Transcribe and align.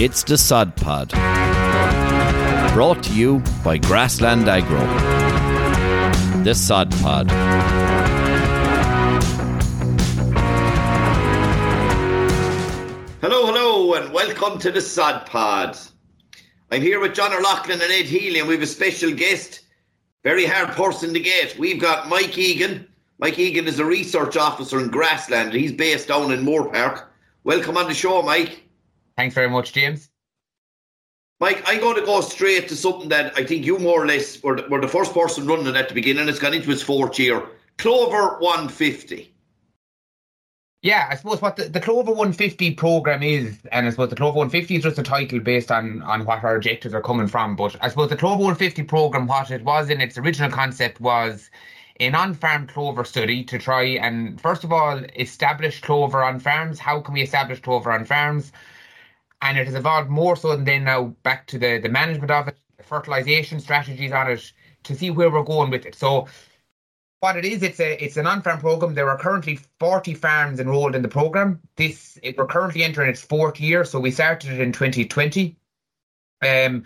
It's 0.00 0.22
the 0.22 0.38
Sod 0.38 0.74
Pod. 0.76 1.10
Brought 2.72 3.02
to 3.02 3.12
you 3.12 3.42
by 3.62 3.76
Grassland 3.76 4.48
Agro. 4.48 4.80
The 6.42 6.54
Sod 6.54 6.90
Pod. 7.02 7.30
Hello, 13.20 13.44
hello, 13.44 13.92
and 13.94 14.12
welcome 14.14 14.58
to 14.60 14.70
the 14.72 14.80
Sod 14.80 15.26
Pod. 15.26 15.76
I'm 16.70 16.80
here 16.80 16.98
with 16.98 17.12
John 17.12 17.34
O'Loughlin 17.34 17.82
and 17.82 17.92
Ed 17.92 18.06
Healy, 18.06 18.38
and 18.38 18.48
we 18.48 18.54
have 18.54 18.62
a 18.62 18.66
special 18.66 19.12
guest. 19.12 19.60
Very 20.24 20.46
hard 20.46 20.70
person 20.70 21.12
to 21.12 21.20
get. 21.20 21.58
We've 21.58 21.78
got 21.78 22.08
Mike 22.08 22.38
Egan. 22.38 22.86
Mike 23.20 23.38
Egan 23.38 23.68
is 23.68 23.78
a 23.78 23.84
research 23.84 24.38
officer 24.38 24.80
in 24.80 24.88
Grassland. 24.88 25.52
He's 25.52 25.72
based 25.72 26.08
down 26.08 26.32
in 26.32 26.42
Moorepark. 26.42 27.04
Welcome 27.44 27.76
on 27.76 27.86
the 27.86 27.92
show, 27.92 28.22
Mike. 28.22 28.64
Thanks 29.18 29.34
very 29.34 29.50
much, 29.50 29.74
James. 29.74 30.08
Mike, 31.38 31.62
I'm 31.66 31.80
going 31.80 31.96
to 31.96 32.06
go 32.06 32.22
straight 32.22 32.66
to 32.68 32.76
something 32.76 33.10
that 33.10 33.34
I 33.36 33.44
think 33.44 33.66
you 33.66 33.78
more 33.78 34.02
or 34.02 34.06
less 34.06 34.42
were, 34.42 34.66
were 34.70 34.80
the 34.80 34.88
first 34.88 35.12
person 35.12 35.46
running 35.46 35.76
at 35.76 35.88
the 35.88 35.94
beginning. 35.94 36.28
It's 36.30 36.38
gone 36.38 36.54
into 36.54 36.70
its 36.70 36.80
fourth 36.80 37.18
year. 37.18 37.46
Clover 37.76 38.38
150. 38.38 39.34
Yeah, 40.82 41.06
I 41.10 41.14
suppose 41.16 41.42
what 41.42 41.56
the, 41.56 41.64
the 41.64 41.80
Clover 41.80 42.12
150 42.12 42.74
program 42.74 43.22
is, 43.22 43.58
and 43.70 43.86
I 43.86 43.90
suppose 43.90 44.08
the 44.08 44.16
Clover 44.16 44.38
150 44.38 44.76
is 44.76 44.82
just 44.82 44.98
a 44.98 45.02
title 45.02 45.40
based 45.40 45.70
on, 45.70 46.00
on 46.02 46.24
what 46.24 46.42
our 46.42 46.56
objectives 46.56 46.94
are 46.94 47.02
coming 47.02 47.26
from. 47.26 47.54
But 47.54 47.76
I 47.82 47.88
suppose 47.90 48.08
the 48.08 48.16
Clover 48.16 48.42
150 48.44 48.84
program, 48.84 49.26
what 49.26 49.50
it 49.50 49.62
was 49.62 49.90
in 49.90 50.00
its 50.00 50.16
original 50.16 50.50
concept 50.50 51.02
was 51.02 51.50
an 52.00 52.14
on-farm 52.14 52.66
clover 52.66 53.04
study 53.04 53.44
to 53.44 53.58
try 53.58 53.82
and 53.82 54.40
first 54.40 54.64
of 54.64 54.72
all 54.72 54.98
establish 55.16 55.80
clover 55.82 56.24
on 56.24 56.40
farms. 56.40 56.78
How 56.78 57.00
can 57.00 57.14
we 57.14 57.22
establish 57.22 57.60
clover 57.60 57.92
on 57.92 58.06
farms? 58.06 58.52
And 59.42 59.58
it 59.58 59.66
has 59.66 59.74
evolved 59.74 60.10
more 60.10 60.36
so 60.36 60.56
than 60.56 60.64
then 60.64 60.84
now 60.84 61.14
back 61.22 61.46
to 61.48 61.58
the, 61.58 61.78
the 61.78 61.88
management 61.88 62.30
of 62.30 62.48
it, 62.48 62.56
the 62.78 62.82
fertilization 62.82 63.60
strategies 63.60 64.12
on 64.12 64.30
it, 64.30 64.52
to 64.84 64.94
see 64.94 65.10
where 65.10 65.30
we're 65.30 65.42
going 65.42 65.70
with 65.70 65.86
it. 65.86 65.94
So 65.94 66.26
what 67.20 67.36
it 67.36 67.44
is, 67.44 67.62
it's 67.62 67.80
a 67.80 68.02
it's 68.02 68.16
an 68.16 68.26
on-farm 68.26 68.60
program. 68.60 68.94
There 68.94 69.10
are 69.10 69.18
currently 69.18 69.58
40 69.78 70.14
farms 70.14 70.58
enrolled 70.58 70.94
in 70.94 71.02
the 71.02 71.08
program. 71.08 71.60
This 71.76 72.18
it, 72.22 72.38
we're 72.38 72.46
currently 72.46 72.82
entering 72.82 73.10
its 73.10 73.22
fourth 73.22 73.60
year, 73.60 73.84
so 73.84 74.00
we 74.00 74.10
started 74.10 74.52
it 74.52 74.60
in 74.60 74.72
2020. 74.72 75.56
Um, 76.42 76.84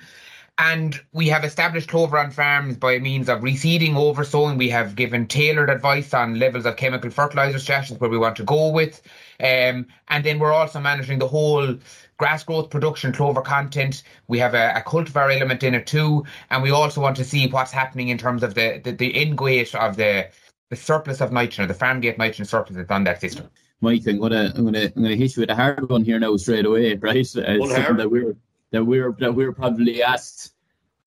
and 0.58 1.00
we 1.12 1.28
have 1.28 1.44
established 1.44 1.88
clover 1.88 2.16
on 2.16 2.30
farms 2.30 2.77
by 2.77 2.98
means 3.00 3.28
of 3.28 3.41
reseeding, 3.41 3.97
oversowing. 3.97 4.56
We 4.56 4.69
have 4.70 4.94
given 4.94 5.27
tailored 5.27 5.69
advice 5.69 6.14
on 6.14 6.38
levels 6.38 6.64
of 6.64 6.77
chemical 6.77 7.10
fertilizer 7.10 7.58
strategies 7.58 7.98
where 7.98 8.10
we 8.10 8.19
want 8.19 8.36
to 8.36 8.44
go 8.44 8.69
with. 8.69 9.02
Um, 9.41 9.86
and 10.08 10.22
then 10.22 10.38
we're 10.38 10.52
also 10.52 10.78
managing 10.78 11.19
the 11.19 11.27
whole 11.27 11.77
grass 12.19 12.44
growth 12.44 12.70
production, 12.70 13.12
clover 13.12 13.41
content. 13.41 14.05
We 14.28 14.38
have 14.38 14.55
a, 14.55 14.72
a, 14.77 14.80
cultivar 14.82 15.34
element 15.34 15.64
in 15.64 15.75
it 15.75 15.88
too. 15.88 16.25
And 16.50 16.62
we 16.62 16.70
also 16.70 17.00
want 17.00 17.16
to 17.16 17.25
see 17.25 17.48
what's 17.48 17.72
happening 17.72 18.08
in 18.08 18.19
terms 18.19 18.44
of 18.44 18.55
the, 18.55 18.80
the, 18.84 18.92
the 18.92 19.12
end 19.16 19.32
of 19.32 19.97
the, 19.97 20.28
the 20.70 20.77
surplus 20.77 21.20
of 21.20 21.32
nitrogen, 21.32 21.66
the 21.66 21.75
farm 21.75 21.98
gate 21.98 22.16
nitrogen 22.16 22.44
surplus 22.44 22.77
that's 22.77 22.91
on 22.92 23.02
that 23.05 23.20
system. 23.20 23.50
Mike, 23.80 24.06
I'm 24.06 24.20
gonna 24.20 24.52
I'm 24.55 24.64
gonna 24.64 24.84
I'm 24.97 25.02
gonna 25.02 25.16
hit 25.16 25.36
you 25.36 25.41
with 25.41 25.50
a 25.50 25.55
hard 25.55 25.91
one 25.91 26.05
here 26.05 26.19
now 26.19 26.36
straight 26.36 26.64
away, 26.64 26.94
right? 27.02 27.19
Uh, 27.36 27.58
something 27.66 27.97
that 27.97 28.08
we're 28.10 28.36
that 28.75 28.84
we're 28.84 29.12
that 29.20 29.34
we're 29.34 29.53
probably 29.53 30.03
asked 30.03 30.53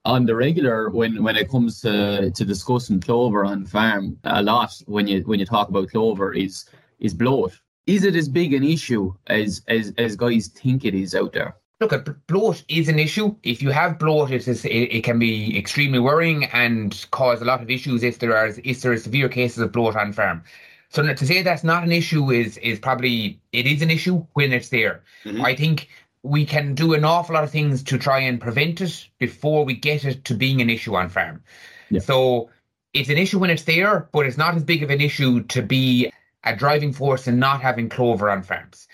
on 0.06 0.26
the 0.26 0.34
regular 0.34 0.90
when 0.90 1.22
when 1.22 1.36
it 1.36 1.50
comes 1.50 1.82
to 1.82 2.32
to 2.32 2.46
discussing 2.46 3.00
clover 3.00 3.44
on 3.44 3.66
farm 3.66 4.18
a 4.24 4.42
lot 4.42 4.72
when 4.86 5.06
you 5.06 5.22
when 5.24 5.40
you 5.40 5.46
talk 5.46 5.68
about 5.68 5.90
clover 5.90 6.34
is 6.34 6.66
is 7.00 7.14
bloat. 7.14 7.52
Is 7.86 8.04
it 8.04 8.16
as 8.16 8.30
big 8.30 8.54
an 8.54 8.64
issue 8.64 9.14
as 9.28 9.62
as 9.68 9.94
as 9.98 10.16
guys 10.16 10.48
think 10.48 10.86
it 10.86 10.96
is 10.96 11.14
out 11.14 11.34
there? 11.34 11.56
Look, 11.80 11.94
bloat 12.28 12.64
is 12.70 12.88
an 12.88 13.00
issue. 13.00 13.36
If 13.44 13.62
you 13.62 13.70
have 13.70 14.00
bloat, 14.00 14.32
it, 14.32 14.48
is, 14.48 14.66
it, 14.66 14.70
it 14.70 15.04
can 15.04 15.20
be 15.20 15.56
extremely 15.56 16.00
worrying 16.00 16.46
and 16.46 17.06
cause 17.12 17.40
a 17.40 17.46
lot 17.46 17.62
of 17.62 17.70
issues 17.70 18.02
if 18.02 18.18
there 18.18 18.36
are 18.36 18.52
if 18.64 18.82
there 18.82 18.94
are 18.94 18.98
severe 18.98 19.30
cases 19.30 19.60
of 19.60 19.74
bloat 19.74 19.96
on 19.96 20.14
farm. 20.14 20.44
So 20.90 21.04
to 21.04 21.28
say 21.28 21.42
that's 21.42 21.66
not 21.66 21.84
an 21.84 21.92
issue 21.92 22.32
is 22.32 22.58
is 22.60 22.80
probably 22.80 23.42
it 23.52 23.68
is 23.68 23.82
an 23.82 23.92
issue 23.92 24.26
when 24.34 24.54
it's 24.54 24.70
there. 24.70 25.04
Mm-hmm. 25.26 25.44
I 25.44 25.54
think 25.54 25.90
we 26.28 26.46
can 26.46 26.76
do 26.76 26.94
an 26.94 27.06
awful 27.06 27.36
lot 27.36 27.44
of 27.44 27.52
things 27.52 27.84
to 27.84 27.98
try 27.98 28.20
and 28.20 28.40
prevent 28.40 28.82
it 28.82 29.08
before 29.20 29.66
we 29.66 29.74
get 29.74 30.06
it 30.06 30.26
to 30.26 30.34
being 30.34 30.62
an 30.62 30.70
issue 30.70 30.96
on 30.96 31.10
farm. 31.10 31.44
Yeah. 31.90 32.02
So 32.02 32.50
it's 32.94 33.10
an 33.10 33.18
issue 33.18 33.40
when 33.40 33.50
it's 33.50 33.64
there, 33.64 34.10
but 34.12 34.26
it's 34.26 34.38
not 34.38 34.56
as 34.56 34.64
big 34.64 34.84
of 34.84 34.90
an 34.90 35.02
issue 35.02 35.44
to 35.44 35.62
be 35.62 36.12
a 36.44 36.56
driving 36.56 36.94
force 36.94 37.28
in 37.28 37.40
not 37.40 37.62
having 37.62 37.90
clover 37.90 38.30
on 38.30 38.44
farms. 38.44 38.88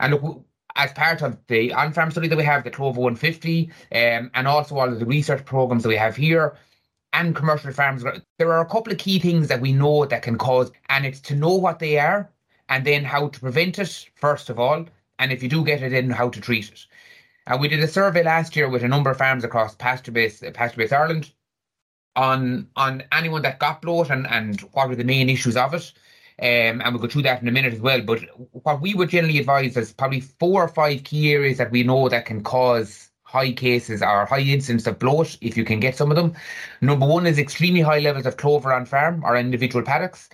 And 0.00 0.14
look, 0.14 0.44
as 0.76 0.92
part 0.92 1.22
of 1.22 1.36
the 1.48 1.72
on-farm 1.72 2.10
study 2.10 2.28
that 2.28 2.36
we 2.38 2.44
have, 2.44 2.64
the 2.64 2.70
Clover 2.70 3.00
150, 3.00 3.70
um, 3.92 4.30
and 4.32 4.46
also 4.46 4.78
all 4.78 4.88
of 4.88 5.00
the 5.00 5.06
research 5.06 5.44
programs 5.44 5.82
that 5.82 5.88
we 5.88 5.96
have 5.96 6.14
here, 6.16 6.56
and 7.12 7.34
commercial 7.34 7.72
farms, 7.72 8.04
there 8.38 8.52
are 8.52 8.60
a 8.60 8.66
couple 8.68 8.92
of 8.92 8.98
key 8.98 9.18
things 9.18 9.48
that 9.48 9.60
we 9.60 9.72
know 9.72 10.04
that 10.04 10.22
can 10.22 10.38
cause, 10.38 10.70
and 10.88 11.04
it's 11.04 11.20
to 11.20 11.34
know 11.34 11.54
what 11.54 11.80
they 11.80 11.98
are, 11.98 12.30
and 12.68 12.84
then 12.84 13.04
how 13.04 13.28
to 13.28 13.40
prevent 13.40 13.78
it, 13.78 14.08
first 14.14 14.50
of 14.50 14.60
all, 14.60 14.86
and 15.18 15.32
if 15.32 15.42
you 15.42 15.48
do 15.48 15.64
get 15.64 15.82
it 15.82 15.92
in, 15.92 16.10
how 16.10 16.28
to 16.28 16.40
treat 16.40 16.68
it. 16.68 16.86
And 17.46 17.60
we 17.60 17.68
did 17.68 17.80
a 17.80 17.88
survey 17.88 18.22
last 18.22 18.54
year 18.56 18.68
with 18.68 18.84
a 18.84 18.88
number 18.88 19.10
of 19.10 19.18
farms 19.18 19.44
across 19.44 19.74
pasture 19.74 20.12
base, 20.12 20.42
pasture 20.54 20.78
base 20.78 20.92
Ireland 20.92 21.32
on 22.16 22.68
on 22.76 23.04
anyone 23.12 23.42
that 23.42 23.58
got 23.58 23.80
bloat 23.82 24.10
and, 24.10 24.26
and 24.26 24.60
what 24.72 24.88
were 24.88 24.96
the 24.96 25.04
main 25.04 25.30
issues 25.30 25.56
of 25.56 25.74
it. 25.74 25.92
Um, 26.40 26.80
and 26.80 26.92
we'll 26.92 27.02
go 27.02 27.08
through 27.08 27.22
that 27.22 27.42
in 27.42 27.48
a 27.48 27.52
minute 27.52 27.74
as 27.74 27.80
well. 27.80 28.00
But 28.00 28.20
what 28.52 28.80
we 28.80 28.94
would 28.94 29.08
generally 29.08 29.38
advise 29.38 29.76
is 29.76 29.92
probably 29.92 30.20
four 30.20 30.62
or 30.62 30.68
five 30.68 31.04
key 31.04 31.32
areas 31.32 31.58
that 31.58 31.72
we 31.72 31.82
know 31.82 32.08
that 32.08 32.26
can 32.26 32.42
cause 32.44 33.10
high 33.24 33.52
cases 33.52 34.02
or 34.02 34.24
high 34.24 34.40
incidence 34.40 34.86
of 34.86 34.98
bloat 34.98 35.36
if 35.40 35.56
you 35.56 35.64
can 35.64 35.80
get 35.80 35.96
some 35.96 36.10
of 36.10 36.16
them. 36.16 36.34
Number 36.80 37.06
one 37.06 37.26
is 37.26 37.38
extremely 37.38 37.80
high 37.82 37.98
levels 37.98 38.24
of 38.26 38.36
clover 38.36 38.72
on 38.72 38.86
farm 38.86 39.22
or 39.24 39.36
individual 39.36 39.84
paddocks. 39.84 40.28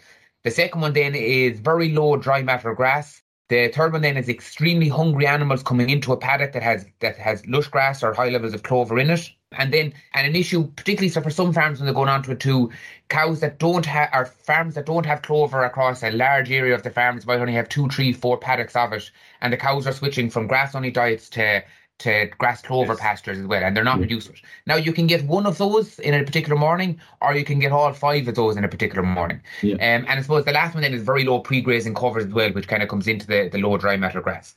The 0.44 0.50
second 0.50 0.80
one 0.80 0.92
then 0.92 1.14
is 1.14 1.58
very 1.60 1.90
low 1.92 2.16
dry 2.16 2.42
matter 2.42 2.74
grass. 2.74 3.22
The 3.50 3.68
third 3.68 3.92
one 3.92 4.00
then 4.00 4.16
is 4.16 4.30
extremely 4.30 4.88
hungry 4.88 5.26
animals 5.26 5.62
coming 5.62 5.90
into 5.90 6.12
a 6.12 6.16
paddock 6.16 6.52
that 6.52 6.62
has 6.62 6.86
that 7.00 7.18
has 7.18 7.46
lush 7.46 7.68
grass 7.68 8.02
or 8.02 8.14
high 8.14 8.30
levels 8.30 8.54
of 8.54 8.62
clover 8.62 8.98
in 8.98 9.10
it. 9.10 9.30
And 9.52 9.72
then 9.72 9.92
and 10.14 10.26
an 10.26 10.34
issue, 10.34 10.66
particularly 10.68 11.10
so 11.10 11.20
for 11.20 11.30
some 11.30 11.52
farms 11.52 11.78
when 11.78 11.84
they're 11.84 11.94
going 11.94 12.08
on 12.08 12.22
to 12.22 12.32
it 12.32 12.70
cows 13.10 13.40
that 13.40 13.58
don't 13.58 13.84
have 13.84 14.08
or 14.14 14.24
farms 14.24 14.74
that 14.76 14.86
don't 14.86 15.04
have 15.04 15.20
clover 15.20 15.62
across 15.62 16.02
a 16.02 16.10
large 16.10 16.50
area 16.50 16.74
of 16.74 16.82
the 16.84 16.90
farms 16.90 17.26
might 17.26 17.38
only 17.38 17.52
have 17.52 17.68
two, 17.68 17.88
three, 17.88 18.14
four 18.14 18.38
paddocks 18.38 18.74
of 18.76 18.94
it, 18.94 19.10
and 19.42 19.52
the 19.52 19.58
cows 19.58 19.86
are 19.86 19.92
switching 19.92 20.30
from 20.30 20.46
grass 20.46 20.74
only 20.74 20.90
diets 20.90 21.28
to 21.30 21.62
to 21.98 22.26
grass 22.38 22.60
clover 22.62 22.92
yes. 22.94 23.00
pastures 23.00 23.38
as 23.38 23.46
well, 23.46 23.62
and 23.62 23.76
they're 23.76 23.84
not 23.84 23.96
to. 24.00 24.20
Now 24.66 24.76
you 24.76 24.92
can 24.92 25.06
get 25.06 25.24
one 25.24 25.46
of 25.46 25.58
those 25.58 25.98
in 26.00 26.14
a 26.14 26.24
particular 26.24 26.58
morning, 26.58 27.00
or 27.20 27.34
you 27.34 27.44
can 27.44 27.58
get 27.58 27.72
all 27.72 27.92
five 27.92 28.26
of 28.28 28.34
those 28.34 28.56
in 28.56 28.64
a 28.64 28.68
particular 28.68 29.02
morning. 29.02 29.40
Yeah. 29.62 29.74
Um, 29.74 30.06
and 30.08 30.10
I 30.10 30.22
suppose 30.22 30.44
the 30.44 30.52
last 30.52 30.74
one 30.74 30.82
then 30.82 30.92
is 30.92 31.02
very 31.02 31.24
low 31.24 31.40
pre-grazing 31.40 31.94
covers 31.94 32.26
as 32.26 32.32
well, 32.32 32.50
which 32.52 32.68
kind 32.68 32.82
of 32.82 32.88
comes 32.88 33.06
into 33.06 33.26
the, 33.26 33.48
the 33.50 33.58
low 33.58 33.76
dry 33.76 33.96
matter 33.96 34.20
grass. 34.20 34.54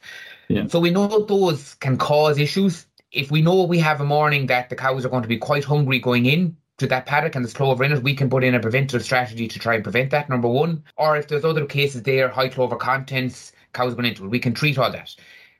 Yeah. 0.47 0.67
So 0.67 0.79
we 0.79 0.89
know 0.89 1.07
those 1.07 1.75
can 1.75 1.97
cause 1.97 2.37
issues. 2.39 2.85
If 3.11 3.31
we 3.31 3.41
know 3.41 3.63
we 3.63 3.79
have 3.79 4.01
a 4.01 4.05
morning 4.05 4.47
that 4.47 4.69
the 4.69 4.75
cows 4.75 5.05
are 5.05 5.09
going 5.09 5.23
to 5.23 5.29
be 5.29 5.37
quite 5.37 5.63
hungry 5.63 5.99
going 5.99 6.25
in 6.25 6.57
to 6.77 6.87
that 6.87 7.05
paddock 7.05 7.35
and 7.35 7.45
there's 7.45 7.53
clover 7.53 7.83
in 7.83 7.91
it, 7.91 8.03
we 8.03 8.13
can 8.13 8.29
put 8.29 8.43
in 8.43 8.55
a 8.55 8.59
preventative 8.59 9.03
strategy 9.03 9.47
to 9.47 9.59
try 9.59 9.75
and 9.75 9.83
prevent 9.83 10.11
that, 10.11 10.29
number 10.29 10.47
one. 10.47 10.83
Or 10.97 11.15
if 11.17 11.27
there's 11.27 11.45
other 11.45 11.65
cases 11.65 12.03
there, 12.03 12.29
high 12.29 12.49
clover 12.49 12.75
contents, 12.75 13.53
cows 13.73 13.93
going 13.95 14.05
into 14.05 14.25
it, 14.25 14.29
we 14.29 14.39
can 14.39 14.53
treat 14.53 14.77
all 14.77 14.91
that. 14.91 15.15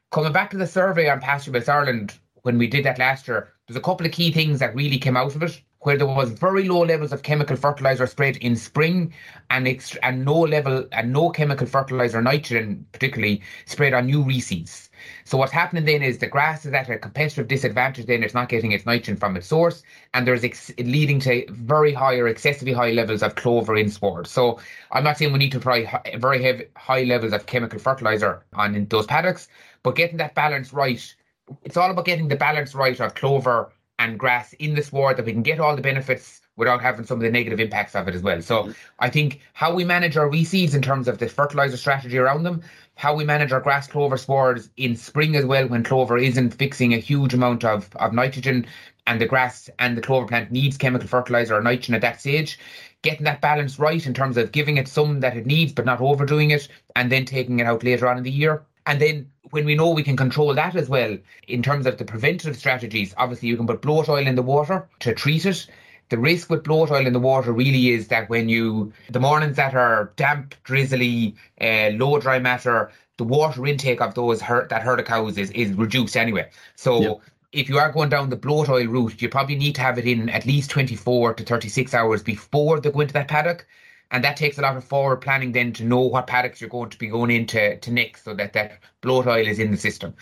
Coming 0.09 0.31
back 0.31 0.51
to 0.51 0.57
the 0.57 0.68
survey 0.68 1.09
on 1.09 1.19
Pasture 1.19 1.51
Base 1.51 1.68
Ireland, 1.68 2.18
when 2.44 2.57
we 2.57 2.68
did 2.68 2.85
that 2.85 2.97
last 2.97 3.28
year, 3.28 3.53
there's 3.68 3.75
a 3.75 3.81
couple 3.81 4.06
of 4.06 4.13
key 4.13 4.31
things 4.31 4.59
that 4.59 4.73
really 4.73 4.97
came 4.97 5.18
out 5.18 5.35
of 5.35 5.44
it, 5.44 5.62
where 5.82 5.98
there 5.98 6.08
was 6.08 6.32
very 6.32 6.68
low 6.68 6.84
levels 6.84 7.14
of 7.14 7.24
chemical 7.24 7.56
fertilizer 7.56 8.08
spread 8.08 8.38
in 8.38 8.56
spring, 8.56 9.14
and 9.50 9.68
ext- 9.68 9.98
and 10.04 10.26
no 10.26 10.40
level 10.40 10.88
and 10.92 11.14
no 11.14 11.30
chemical 11.30 11.68
fertilizer 11.68 12.22
nitrogen, 12.22 12.86
particularly 12.92 13.41
spread 13.66 13.94
on 13.94 14.06
new 14.06 14.24
reseeds. 14.24 14.90
So 15.26 15.38
what's 15.38 15.52
happening 15.52 15.85
then 15.85 16.02
is 16.02 16.18
the 16.18 16.28
grass 16.28 16.66
is 16.66 16.74
at 16.74 16.90
a 16.90 16.97
competitive 16.97 17.47
disadvantage. 17.47 18.08
Then 18.08 18.24
it's 18.24 18.34
not 18.34 18.50
getting 18.50 18.72
its 18.72 18.85
nitrogen 18.85 19.18
from 19.18 19.38
its 19.38 19.47
source, 19.47 19.84
and 20.14 20.26
there's 20.28 20.44
ex- 20.44 20.72
leading 20.79 21.20
to 21.22 21.46
very 21.50 21.94
high 21.94 22.16
or 22.16 22.28
excessively 22.28 22.73
high 22.73 22.91
levels 22.91 23.22
of 23.22 23.35
clover 23.35 23.76
in 23.78 23.90
sward. 23.90 24.28
So 24.28 24.59
I'm 24.91 25.03
not 25.03 25.18
saying 25.18 25.32
we 25.32 25.40
need 25.40 25.52
to 25.52 25.58
apply 25.59 26.02
very 26.18 26.41
heavy, 26.41 26.66
high 26.76 27.03
levels 27.03 27.34
of 27.34 27.46
chemical 27.46 27.80
fertilizer 27.80 28.44
on 28.53 28.88
those 28.90 29.06
paddocks, 29.06 29.47
but 29.84 29.96
getting 29.96 30.18
that 30.18 30.34
balance 30.35 30.73
right, 30.73 31.16
it's 31.64 31.78
all 31.78 31.91
about 31.91 32.06
getting 32.06 32.28
the 32.28 32.35
balance 32.35 32.73
right 32.76 33.00
of 33.00 33.14
clover 33.16 33.72
and 33.99 34.20
grass 34.20 34.53
in 34.53 34.76
the 34.76 34.84
sward 34.84 35.17
that 35.17 35.26
we 35.26 35.34
can 35.34 35.41
get 35.41 35.59
all 35.59 35.76
the 35.76 35.82
benefits 35.82 36.41
without 36.55 36.82
having 36.82 37.05
some 37.05 37.17
of 37.17 37.23
the 37.23 37.32
negative 37.32 37.59
impacts 37.59 37.96
of 37.96 38.08
it 38.08 38.16
as 38.16 38.22
well. 38.22 38.41
So 38.41 38.64
mm. 38.64 38.76
I 38.99 39.09
think 39.09 39.41
how 39.53 39.73
we 39.73 39.85
manage 39.85 40.17
our 40.17 40.28
reseeds 40.28 40.73
in 40.73 40.82
terms 40.82 41.08
of 41.08 41.20
the 41.20 41.29
fertilizer 41.29 41.78
strategy 41.78 42.17
around 42.17 42.44
them, 42.44 42.61
how 42.96 43.16
we 43.16 43.23
manage 43.23 43.52
our 43.52 43.61
grass 43.61 43.88
clover 43.88 44.17
swards 44.17 44.70
in 44.76 44.96
spring 44.96 45.35
as 45.35 45.46
well 45.46 45.67
when 45.67 45.84
clover 45.84 46.17
isn't 46.17 46.55
fixing 46.55 46.94
a 46.94 46.97
huge 46.97 47.34
amount 47.34 47.64
of, 47.64 47.96
of 47.97 48.11
nitrogen 48.11 48.66
and 49.05 49.22
the 49.22 49.26
grass 49.26 49.70
and 49.79 49.96
the 49.96 50.02
clover 50.02 50.28
plant 50.28 50.52
needs 50.52 50.78
chemical 50.78 51.08
fertilizer 51.08 51.55
or 51.55 51.61
nitrogen 51.61 51.96
at 51.96 52.02
that 52.02 52.20
stage. 52.20 52.59
Getting 53.03 53.26
that 53.26 53.41
balance 53.41 53.78
right 53.78 54.05
in 54.05 54.14
terms 54.14 54.35
of 54.35 54.52
giving 54.52 54.78
it 54.78 54.88
some 54.88 55.20
that 55.20 55.38
it 55.38 55.46
needs 55.46 55.72
but 55.72 55.85
not 55.85 56.02
overdoing 56.02 56.52
it 56.52 56.67
and 56.96 57.11
then 57.11 57.23
taking 57.26 57.59
it 57.59 57.67
out 57.67 57.84
later 57.84 58.08
on 58.08 58.17
in 58.17 58.23
the 58.23 58.32
year. 58.32 58.64
And 58.88 58.99
then 58.99 59.29
when 59.52 59.66
we 59.66 59.76
know 59.76 59.90
we 59.90 60.03
can 60.03 60.17
control 60.17 60.53
that 60.53 60.76
as 60.76 60.90
well, 60.90 61.17
in 61.47 61.61
terms 61.61 61.85
of 61.85 61.97
the 61.97 62.05
preventative 62.05 62.58
strategies, 62.58 63.14
obviously 63.17 63.49
you 63.49 63.58
can 63.58 63.67
put 63.67 63.82
bloat 63.82 64.09
oil 64.09 64.26
in 64.26 64.35
the 64.35 64.44
water 64.44 64.88
to 64.99 65.14
treat 65.14 65.46
it 65.46 65.67
the 66.09 66.17
risk 66.17 66.49
with 66.49 66.64
bloat 66.64 66.91
oil 66.91 67.05
in 67.05 67.14
the 67.14 67.20
water 67.20 67.52
really 67.52 67.90
is 67.90 68.08
that 68.08 68.29
when 68.29 68.47
you 68.47 68.91
the 69.09 69.20
mornings 69.20 69.58
that 69.58 69.76
are 69.76 70.14
damp, 70.16 70.55
drizzly, 70.64 71.35
uh, 71.61 71.90
low 71.94 72.20
dry 72.20 72.40
matter, 72.40 72.91
the 73.17 73.23
water 73.23 73.66
intake 73.66 74.02
of 74.02 74.14
those 74.16 74.41
herd, 74.41 74.70
that 74.70 74.84
herd 74.84 74.99
of 74.99 75.05
cows 75.05 75.38
is, 75.38 75.52
is 75.52 75.73
reduced 75.73 76.16
anyway. 76.16 76.49
So 76.76 77.02
yep. 77.02 77.22
if 77.52 77.70
you 77.70 77.78
are 77.78 77.91
going 77.91 78.09
down 78.09 78.29
the 78.29 78.35
bloat 78.35 78.70
oil 78.70 78.88
route, 78.88 79.22
you 79.22 79.28
probably 79.29 79.55
need 79.55 79.76
to 79.76 79.82
have 79.82 79.97
it 79.97 80.05
in 80.05 80.29
at 80.29 80.46
least 80.46 80.70
24 80.70 81.34
to 81.35 81.44
36 81.44 81.94
hours 81.94 82.23
before 82.23 82.79
they 82.79 82.91
go 82.91 83.02
into 83.02 83.14
that 83.14 83.28
paddock. 83.28 83.67
And 84.12 84.24
that 84.24 84.38
takes 84.38 84.58
a 84.58 84.62
lot 84.62 84.78
of 84.78 84.84
forward 84.84 85.18
planning 85.18 85.52
then 85.52 85.74
to 85.74 85.84
know 85.84 86.02
what 86.02 86.28
paddocks 86.28 86.62
you're 86.62 86.70
going 86.70 86.90
to 86.90 86.98
be 86.98 87.08
going 87.08 87.32
into 87.32 87.78
to 87.78 87.92
next 87.92 88.24
so 88.24 88.34
that 88.36 88.54
that 88.54 88.80
bloat 89.02 89.28
oil 89.28 89.46
is 89.46 89.59
in 89.59 89.72
the 89.72 89.78
system. 89.78 90.16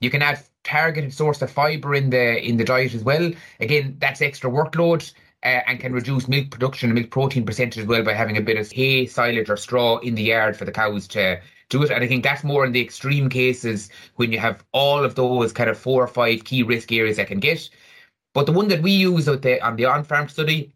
You 0.00 0.10
can 0.10 0.22
add 0.22 0.40
targeted 0.64 1.12
source 1.12 1.40
of 1.42 1.50
fibre 1.50 1.94
in 1.94 2.10
the 2.10 2.42
in 2.42 2.56
the 2.56 2.64
diet 2.64 2.94
as 2.94 3.04
well. 3.04 3.30
Again, 3.60 3.96
that's 3.98 4.20
extra 4.20 4.50
workload 4.50 5.12
uh, 5.42 5.60
and 5.66 5.80
can 5.80 5.92
reduce 5.92 6.28
milk 6.28 6.50
production 6.50 6.90
and 6.90 6.98
milk 6.98 7.10
protein 7.10 7.46
percentage 7.46 7.78
as 7.78 7.86
well 7.86 8.02
by 8.02 8.12
having 8.12 8.36
a 8.36 8.40
bit 8.40 8.58
of 8.58 8.70
hay, 8.70 9.06
silage, 9.06 9.48
or 9.48 9.56
straw 9.56 9.98
in 9.98 10.14
the 10.14 10.22
yard 10.22 10.56
for 10.56 10.64
the 10.64 10.72
cows 10.72 11.06
to 11.08 11.40
do 11.68 11.82
it. 11.82 11.90
And 11.90 12.02
I 12.02 12.08
think 12.08 12.24
that's 12.24 12.44
more 12.44 12.64
in 12.64 12.72
the 12.72 12.82
extreme 12.82 13.28
cases 13.28 13.90
when 14.16 14.32
you 14.32 14.38
have 14.38 14.64
all 14.72 15.04
of 15.04 15.14
those 15.14 15.52
kind 15.52 15.70
of 15.70 15.78
four 15.78 16.02
or 16.02 16.08
five 16.08 16.44
key 16.44 16.62
risk 16.62 16.92
areas 16.92 17.16
that 17.16 17.28
can 17.28 17.40
get. 17.40 17.68
But 18.34 18.46
the 18.46 18.52
one 18.52 18.68
that 18.68 18.82
we 18.82 18.92
use 18.92 19.28
out 19.28 19.42
there 19.42 19.62
on 19.64 19.76
the 19.76 19.86
on 19.86 20.04
farm 20.04 20.28
study, 20.28 20.72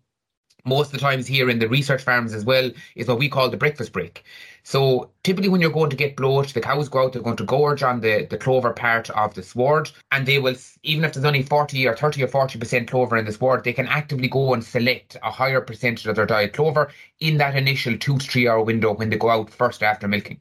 most 0.64 0.86
of 0.88 0.92
the 0.92 0.98
times 0.98 1.26
here 1.26 1.50
in 1.50 1.58
the 1.58 1.68
research 1.68 2.02
farms 2.02 2.32
as 2.32 2.44
well, 2.44 2.70
is 2.94 3.08
what 3.08 3.18
we 3.18 3.28
call 3.28 3.48
the 3.48 3.56
breakfast 3.56 3.92
break. 3.92 4.24
So 4.62 5.10
typically 5.22 5.48
when 5.48 5.60
you're 5.60 5.70
going 5.70 5.90
to 5.90 5.96
get 5.96 6.16
bloat, 6.16 6.52
the 6.52 6.60
cows 6.60 6.88
go 6.88 7.04
out, 7.04 7.12
they're 7.12 7.22
going 7.22 7.36
to 7.36 7.44
gorge 7.44 7.82
on 7.82 8.00
the, 8.00 8.26
the 8.28 8.36
clover 8.36 8.72
part 8.72 9.08
of 9.10 9.34
the 9.34 9.42
sward 9.42 9.90
and 10.12 10.26
they 10.26 10.38
will, 10.38 10.54
even 10.82 11.04
if 11.04 11.12
there's 11.12 11.24
only 11.24 11.42
40 11.42 11.86
or 11.86 11.96
30 11.96 12.22
or 12.22 12.28
40% 12.28 12.88
clover 12.88 13.16
in 13.16 13.24
the 13.24 13.32
sward, 13.32 13.64
they 13.64 13.72
can 13.72 13.88
actively 13.88 14.28
go 14.28 14.52
and 14.54 14.62
select 14.62 15.16
a 15.22 15.30
higher 15.30 15.60
percentage 15.60 16.06
of 16.06 16.16
their 16.16 16.26
diet 16.26 16.52
clover 16.52 16.90
in 17.20 17.38
that 17.38 17.56
initial 17.56 17.96
two 17.96 18.18
to 18.18 18.26
three 18.26 18.48
hour 18.48 18.62
window 18.62 18.92
when 18.92 19.10
they 19.10 19.16
go 19.16 19.30
out 19.30 19.50
first 19.50 19.82
after 19.82 20.06
milking. 20.06 20.40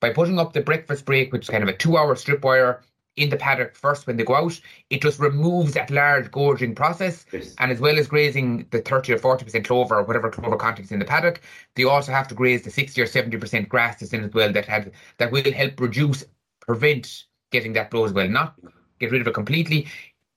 By 0.00 0.10
putting 0.10 0.38
up 0.38 0.52
the 0.52 0.60
breakfast 0.60 1.06
break, 1.06 1.32
which 1.32 1.44
is 1.44 1.50
kind 1.50 1.62
of 1.62 1.68
a 1.68 1.76
two 1.76 1.96
hour 1.96 2.14
strip 2.16 2.44
wire 2.44 2.82
in 3.16 3.30
the 3.30 3.36
paddock 3.36 3.76
first 3.76 4.06
when 4.06 4.16
they 4.16 4.24
go 4.24 4.34
out. 4.34 4.60
It 4.90 5.02
just 5.02 5.20
removes 5.20 5.74
that 5.74 5.90
large 5.90 6.30
gorging 6.30 6.74
process. 6.74 7.24
Yes. 7.32 7.54
And 7.58 7.70
as 7.70 7.80
well 7.80 7.98
as 7.98 8.08
grazing 8.08 8.66
the 8.70 8.80
30 8.80 9.12
or 9.14 9.18
40% 9.18 9.64
clover 9.64 9.96
or 9.96 10.02
whatever 10.02 10.30
clover 10.30 10.56
content's 10.56 10.90
in 10.90 10.98
the 10.98 11.04
paddock, 11.04 11.40
they 11.76 11.84
also 11.84 12.12
have 12.12 12.28
to 12.28 12.34
graze 12.34 12.62
the 12.62 12.70
60 12.70 13.00
or 13.00 13.06
70% 13.06 13.68
grass 13.68 14.00
that's 14.00 14.12
in 14.12 14.24
as 14.24 14.32
well 14.32 14.52
that 14.52 14.66
had 14.66 14.92
that 15.18 15.30
will 15.30 15.52
help 15.52 15.80
reduce, 15.80 16.24
prevent 16.60 17.24
getting 17.50 17.72
that 17.74 17.90
bloat 17.90 18.06
as 18.06 18.12
well. 18.12 18.28
Not 18.28 18.54
get 18.98 19.10
rid 19.12 19.20
of 19.20 19.28
it 19.28 19.34
completely. 19.34 19.86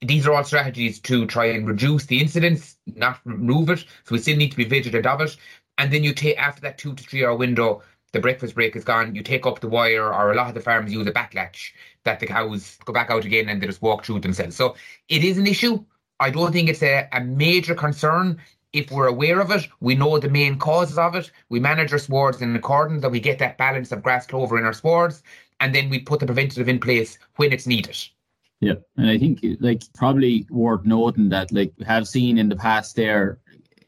These 0.02 0.28
are 0.28 0.34
all 0.34 0.44
strategies 0.44 1.00
to 1.02 1.26
try 1.26 1.46
and 1.46 1.68
reduce 1.68 2.06
the 2.06 2.22
incidence, 2.22 2.78
not 2.86 3.20
remove 3.26 3.70
it. 3.72 3.80
So 3.80 4.14
we 4.14 4.20
still 4.20 4.38
need 4.38 4.52
to 4.52 4.58
be 4.58 4.66
vigilant 4.66 5.08
of 5.08 5.22
it. 5.22 5.36
And 5.80 5.92
then 5.92 6.04
you 6.04 6.14
take 6.14 6.38
after 6.38 6.62
that 6.62 6.78
two 6.78 6.94
to 6.94 7.04
three 7.04 7.26
hour 7.26 7.36
window, 7.36 7.82
the 8.14 8.20
breakfast 8.20 8.56
break 8.56 8.76
is 8.76 8.84
gone, 8.84 9.16
you 9.16 9.22
take 9.22 9.46
up 9.46 9.60
the 9.60 9.68
wire, 9.68 10.14
or 10.14 10.32
a 10.32 10.36
lot 10.36 10.48
of 10.48 10.54
the 10.54 10.62
farms 10.62 10.94
use 10.94 11.08
a 11.08 11.12
backlatch 11.12 11.72
that 12.04 12.20
the 12.20 12.28
cows 12.28 12.78
go 12.86 12.94
back 12.94 13.10
out 13.10 13.26
again 13.26 13.50
and 13.50 13.62
they 13.62 13.68
just 13.68 13.82
walk 13.82 14.06
through 14.06 14.20
themselves. 14.20 14.56
So 14.56 14.76
it 15.10 15.24
is 15.24 15.38
an 15.38 15.48
issue. 15.48 15.84
I 16.20 16.30
don't 16.30 16.52
think 16.52 16.70
it's 16.70 16.84
a, 16.84 17.08
a 17.12 17.22
major 17.22 17.76
concern. 17.76 18.40
If 18.74 18.92
we're 18.92 19.08
aware 19.08 19.40
of 19.40 19.52
it, 19.52 19.68
we 19.80 19.96
know 19.96 20.18
the 20.18 20.30
main 20.30 20.58
causes 20.58 20.98
of 20.98 21.16
it. 21.16 21.32
We 21.50 21.60
manage 21.60 21.94
our 21.94 22.00
swards 22.00 22.42
in 22.42 22.56
accordance 22.56 23.02
that 23.02 23.12
we 23.12 23.20
get 23.20 23.40
that 23.40 23.58
balance 23.58 23.92
of 23.92 24.04
grass 24.04 24.26
clover 24.26 24.58
in 24.58 24.66
our 24.66 24.74
swards, 24.74 25.22
and 25.60 25.74
then 25.74 25.90
we 25.90 26.00
put 26.00 26.20
the 26.20 26.26
preventative 26.26 26.70
in 26.70 26.80
place 26.80 27.18
when 27.36 27.54
it's 27.54 27.68
needed. 27.68 27.98
Yeah, 28.60 28.74
and 28.96 29.10
I 29.10 29.18
think 29.20 29.46
like 29.60 29.84
probably 29.94 30.48
worth 30.50 30.84
noting 30.86 31.30
that 31.30 31.52
like 31.52 31.74
we 31.78 31.86
have 31.86 32.08
seen 32.08 32.40
in 32.40 32.50
the 32.50 32.56
past 32.56 32.96
there 32.96 33.40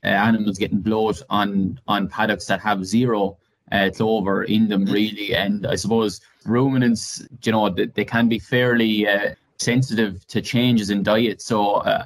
uh, 0.04 0.08
animals 0.08 0.60
getting 0.60 0.80
bloat 0.80 1.22
on 1.30 1.80
on 1.88 2.08
paddocks 2.08 2.46
that 2.46 2.62
have 2.62 2.86
zero 2.86 3.39
uh, 3.72 3.90
clover 3.96 4.44
in 4.44 4.68
them 4.68 4.86
really, 4.86 5.36
and 5.36 5.66
I 5.68 5.76
suppose 5.76 6.22
ruminants, 6.46 7.26
you 7.44 7.52
know, 7.52 7.70
they, 7.70 7.86
they 7.86 8.06
can 8.06 8.28
be 8.28 8.40
fairly 8.40 9.08
uh, 9.08 9.36
sensitive 9.58 10.26
to 10.28 10.42
changes 10.42 10.90
in 10.90 11.04
diet. 11.04 11.42
So 11.42 11.76
uh, 11.76 12.06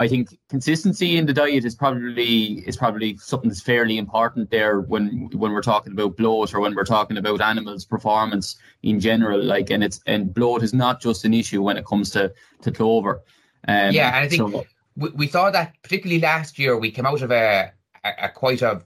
I 0.00 0.08
think 0.08 0.38
consistency 0.48 1.18
in 1.18 1.26
the 1.26 1.34
diet 1.34 1.64
is 1.66 1.74
probably 1.74 2.66
is 2.66 2.76
probably 2.76 3.18
something 3.18 3.50
that's 3.50 3.60
fairly 3.60 3.98
important 3.98 4.50
there 4.50 4.80
when 4.80 5.28
when 5.34 5.52
we're 5.52 5.60
talking 5.60 5.92
about 5.92 6.16
bloat 6.16 6.54
or 6.54 6.60
when 6.60 6.74
we're 6.74 6.84
talking 6.84 7.18
about 7.18 7.42
animals' 7.42 7.84
performance 7.84 8.56
in 8.82 8.98
general. 8.98 9.42
Like, 9.42 9.68
and 9.68 9.84
it's 9.84 10.00
and 10.06 10.32
bloat 10.32 10.62
is 10.62 10.72
not 10.72 11.02
just 11.02 11.26
an 11.26 11.34
issue 11.34 11.62
when 11.62 11.76
it 11.76 11.84
comes 11.84 12.10
to 12.10 12.32
to 12.62 12.70
clover. 12.70 13.22
Um, 13.68 13.92
yeah, 13.92 14.08
and 14.08 14.16
I 14.16 14.28
think 14.28 14.40
so, 14.40 14.64
we, 14.96 15.10
we 15.10 15.28
saw 15.28 15.50
that 15.50 15.74
particularly 15.82 16.20
last 16.20 16.58
year. 16.58 16.78
We 16.78 16.90
came 16.90 17.04
out 17.04 17.20
of 17.20 17.30
a, 17.30 17.70
a, 18.02 18.10
a 18.22 18.28
quite 18.30 18.62
a 18.62 18.82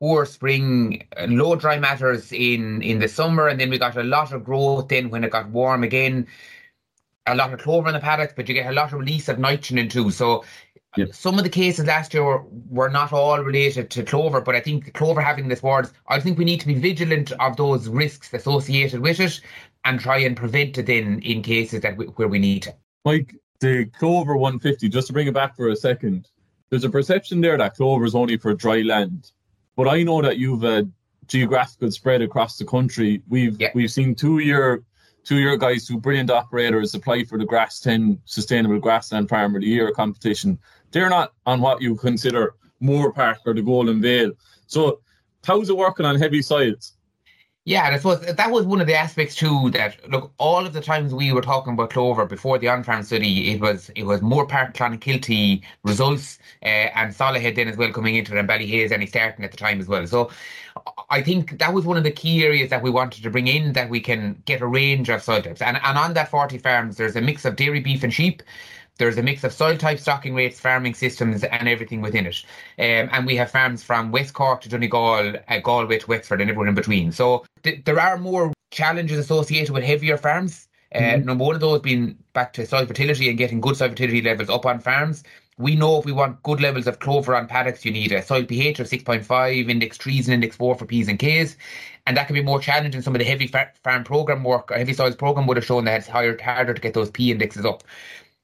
poor 0.00 0.24
spring, 0.24 1.06
uh, 1.16 1.26
low 1.28 1.54
dry 1.54 1.78
matters 1.78 2.32
in 2.32 2.82
in 2.82 2.98
the 2.98 3.08
summer, 3.08 3.48
and 3.48 3.60
then 3.60 3.70
we 3.70 3.78
got 3.78 3.96
a 3.96 4.02
lot 4.02 4.32
of 4.32 4.44
growth 4.44 4.88
then 4.88 5.10
when 5.10 5.22
it 5.24 5.30
got 5.30 5.48
warm 5.50 5.84
again. 5.84 6.26
A 7.26 7.34
lot 7.34 7.52
of 7.52 7.60
clover 7.60 7.88
in 7.88 7.94
the 7.94 8.00
paddocks, 8.00 8.32
but 8.34 8.48
you 8.48 8.54
get 8.54 8.70
a 8.70 8.72
lot 8.72 8.92
of 8.92 8.98
release 8.98 9.28
of 9.28 9.38
nitrogen 9.38 9.88
too. 9.88 10.10
So 10.10 10.40
uh, 10.40 10.44
yep. 10.96 11.14
some 11.14 11.38
of 11.38 11.44
the 11.44 11.50
cases 11.50 11.86
last 11.86 12.14
year 12.14 12.24
were, 12.24 12.44
were 12.68 12.88
not 12.88 13.12
all 13.12 13.40
related 13.40 13.90
to 13.90 14.02
clover, 14.02 14.40
but 14.40 14.56
I 14.56 14.60
think 14.60 14.92
clover 14.94 15.20
having 15.20 15.46
this 15.46 15.62
wards, 15.62 15.92
I 16.08 16.18
think 16.18 16.38
we 16.38 16.44
need 16.44 16.60
to 16.60 16.66
be 16.66 16.74
vigilant 16.74 17.30
of 17.32 17.56
those 17.56 17.88
risks 17.88 18.32
associated 18.32 19.00
with 19.00 19.20
it 19.20 19.40
and 19.84 20.00
try 20.00 20.18
and 20.18 20.36
prevent 20.36 20.78
it 20.78 20.88
in 20.88 21.20
in 21.20 21.42
cases 21.42 21.82
that 21.82 21.96
we, 21.96 22.06
where 22.06 22.26
we 22.26 22.38
need 22.38 22.62
to. 22.62 22.74
Mike, 23.04 23.36
the 23.60 23.84
clover 23.98 24.36
150, 24.36 24.88
just 24.88 25.06
to 25.08 25.12
bring 25.12 25.28
it 25.28 25.34
back 25.34 25.54
for 25.54 25.68
a 25.68 25.76
second, 25.76 26.28
there's 26.70 26.84
a 26.84 26.90
perception 26.90 27.40
there 27.40 27.58
that 27.58 27.76
clover 27.76 28.04
is 28.06 28.14
only 28.14 28.38
for 28.38 28.54
dry 28.54 28.80
land. 28.80 29.30
But 29.76 29.88
I 29.88 30.02
know 30.02 30.20
that 30.22 30.38
you've 30.38 30.64
a 30.64 30.88
geographical 31.26 31.90
spread 31.90 32.22
across 32.22 32.58
the 32.58 32.64
country. 32.64 33.22
We've 33.28 33.58
yeah. 33.60 33.70
we've 33.74 33.90
seen 33.90 34.14
two 34.14 34.38
year 34.38 34.82
two 35.24 35.38
year 35.38 35.56
guys, 35.56 35.86
two 35.86 35.98
brilliant 35.98 36.30
operators 36.30 36.94
apply 36.94 37.24
for 37.24 37.38
the 37.38 37.44
Grass 37.44 37.80
10 37.80 38.20
Sustainable 38.24 38.78
Grassland 38.78 39.28
Farmer 39.28 39.58
of 39.58 39.62
the 39.62 39.68
Year 39.68 39.92
competition. 39.92 40.58
They're 40.90 41.10
not 41.10 41.32
on 41.46 41.60
what 41.60 41.82
you 41.82 41.94
consider 41.94 42.54
Moorepark 42.82 43.36
or 43.46 43.54
the 43.54 43.62
Golden 43.62 44.00
Vale. 44.00 44.32
So 44.66 45.00
how's 45.44 45.68
it 45.68 45.76
working 45.76 46.06
on 46.06 46.16
heavy 46.18 46.42
soils? 46.42 46.94
Yeah, 47.66 47.84
and 47.86 47.94
I 47.94 47.98
suppose 47.98 48.20
that 48.22 48.50
was 48.50 48.64
one 48.64 48.80
of 48.80 48.86
the 48.86 48.94
aspects 48.94 49.34
too. 49.34 49.70
That 49.70 50.10
look, 50.10 50.32
all 50.38 50.66
of 50.66 50.72
the 50.72 50.80
times 50.80 51.12
we 51.12 51.30
were 51.30 51.42
talking 51.42 51.74
about 51.74 51.90
clover 51.90 52.24
before 52.24 52.58
the 52.58 52.68
on-farm 52.68 53.02
study, 53.02 53.52
it 53.52 53.60
was 53.60 53.90
it 53.94 54.04
was 54.04 54.20
Moorepark, 54.22 54.74
Clonakilty 54.74 55.62
results, 55.84 56.38
uh, 56.62 56.66
and 56.66 57.14
Solohead 57.14 57.56
then 57.56 57.68
as 57.68 57.76
well 57.76 57.92
coming 57.92 58.16
into 58.16 58.34
it, 58.34 58.38
and 58.38 58.48
Ballyhaise 58.48 58.92
any 58.92 59.06
starting 59.06 59.44
at 59.44 59.50
the 59.50 59.58
time 59.58 59.78
as 59.78 59.88
well. 59.88 60.06
So 60.06 60.30
I 61.10 61.22
think 61.22 61.58
that 61.58 61.74
was 61.74 61.84
one 61.84 61.98
of 61.98 62.02
the 62.04 62.10
key 62.10 62.44
areas 62.44 62.70
that 62.70 62.82
we 62.82 62.90
wanted 62.90 63.22
to 63.24 63.30
bring 63.30 63.46
in 63.46 63.74
that 63.74 63.90
we 63.90 64.00
can 64.00 64.42
get 64.46 64.62
a 64.62 64.66
range 64.66 65.10
of 65.10 65.22
soil 65.22 65.42
types. 65.42 65.60
And 65.62 65.78
and 65.84 65.98
on 65.98 66.14
that 66.14 66.30
forty 66.30 66.56
farms, 66.58 66.96
there's 66.96 67.16
a 67.16 67.20
mix 67.20 67.44
of 67.44 67.56
dairy, 67.56 67.80
beef, 67.80 68.02
and 68.02 68.12
sheep. 68.12 68.42
There's 68.98 69.18
a 69.18 69.22
mix 69.22 69.44
of 69.44 69.52
soil 69.52 69.76
type, 69.76 69.98
stocking 69.98 70.34
rates, 70.34 70.60
farming 70.60 70.94
systems, 70.94 71.42
and 71.42 71.68
everything 71.68 72.00
within 72.00 72.26
it. 72.26 72.44
Um, 72.78 73.08
and 73.12 73.26
we 73.26 73.36
have 73.36 73.50
farms 73.50 73.82
from 73.82 74.12
West 74.12 74.34
Cork 74.34 74.60
to 74.62 74.68
Donegal, 74.68 75.36
uh, 75.48 75.58
Galway 75.60 75.98
to 75.98 76.06
Wexford, 76.06 76.40
and 76.40 76.50
everyone 76.50 76.68
in 76.68 76.74
between. 76.74 77.12
So 77.12 77.44
th- 77.62 77.84
there 77.84 77.98
are 77.98 78.18
more 78.18 78.52
challenges 78.70 79.18
associated 79.18 79.72
with 79.72 79.84
heavier 79.84 80.16
farms. 80.16 80.68
Uh, 80.94 80.98
mm-hmm. 80.98 81.26
Number 81.26 81.44
one 81.44 81.54
of 81.54 81.60
those 81.60 81.80
being 81.80 82.18
back 82.32 82.52
to 82.54 82.66
soil 82.66 82.86
fertility 82.86 83.28
and 83.28 83.38
getting 83.38 83.60
good 83.60 83.76
soil 83.76 83.90
fertility 83.90 84.22
levels 84.22 84.50
up 84.50 84.66
on 84.66 84.80
farms. 84.80 85.22
We 85.56 85.76
know 85.76 85.98
if 85.98 86.06
we 86.06 86.12
want 86.12 86.42
good 86.42 86.60
levels 86.60 86.86
of 86.86 87.00
clover 87.00 87.34
on 87.34 87.46
paddocks, 87.46 87.84
you 87.84 87.92
need 87.92 88.12
a 88.12 88.22
soil 88.22 88.44
pH 88.44 88.80
of 88.80 88.88
6.5, 88.88 89.68
index 89.68 89.98
trees 89.98 90.26
and 90.26 90.34
index 90.34 90.56
4 90.56 90.74
for 90.74 90.86
P's 90.86 91.06
and 91.06 91.18
K's. 91.18 91.56
And 92.06 92.16
that 92.16 92.26
can 92.26 92.34
be 92.34 92.42
more 92.42 92.60
challenging. 92.60 93.02
Some 93.02 93.14
of 93.14 93.18
the 93.18 93.26
heavy 93.26 93.46
farm 93.46 94.04
program 94.04 94.42
work 94.42 94.72
or 94.72 94.78
heavy 94.78 94.94
soils 94.94 95.16
program 95.16 95.46
would 95.46 95.58
have 95.58 95.66
shown 95.66 95.84
that 95.84 95.98
it's 95.98 96.08
higher, 96.08 96.36
harder 96.42 96.72
to 96.72 96.80
get 96.80 96.94
those 96.94 97.10
P 97.10 97.30
indexes 97.30 97.66
up. 97.66 97.84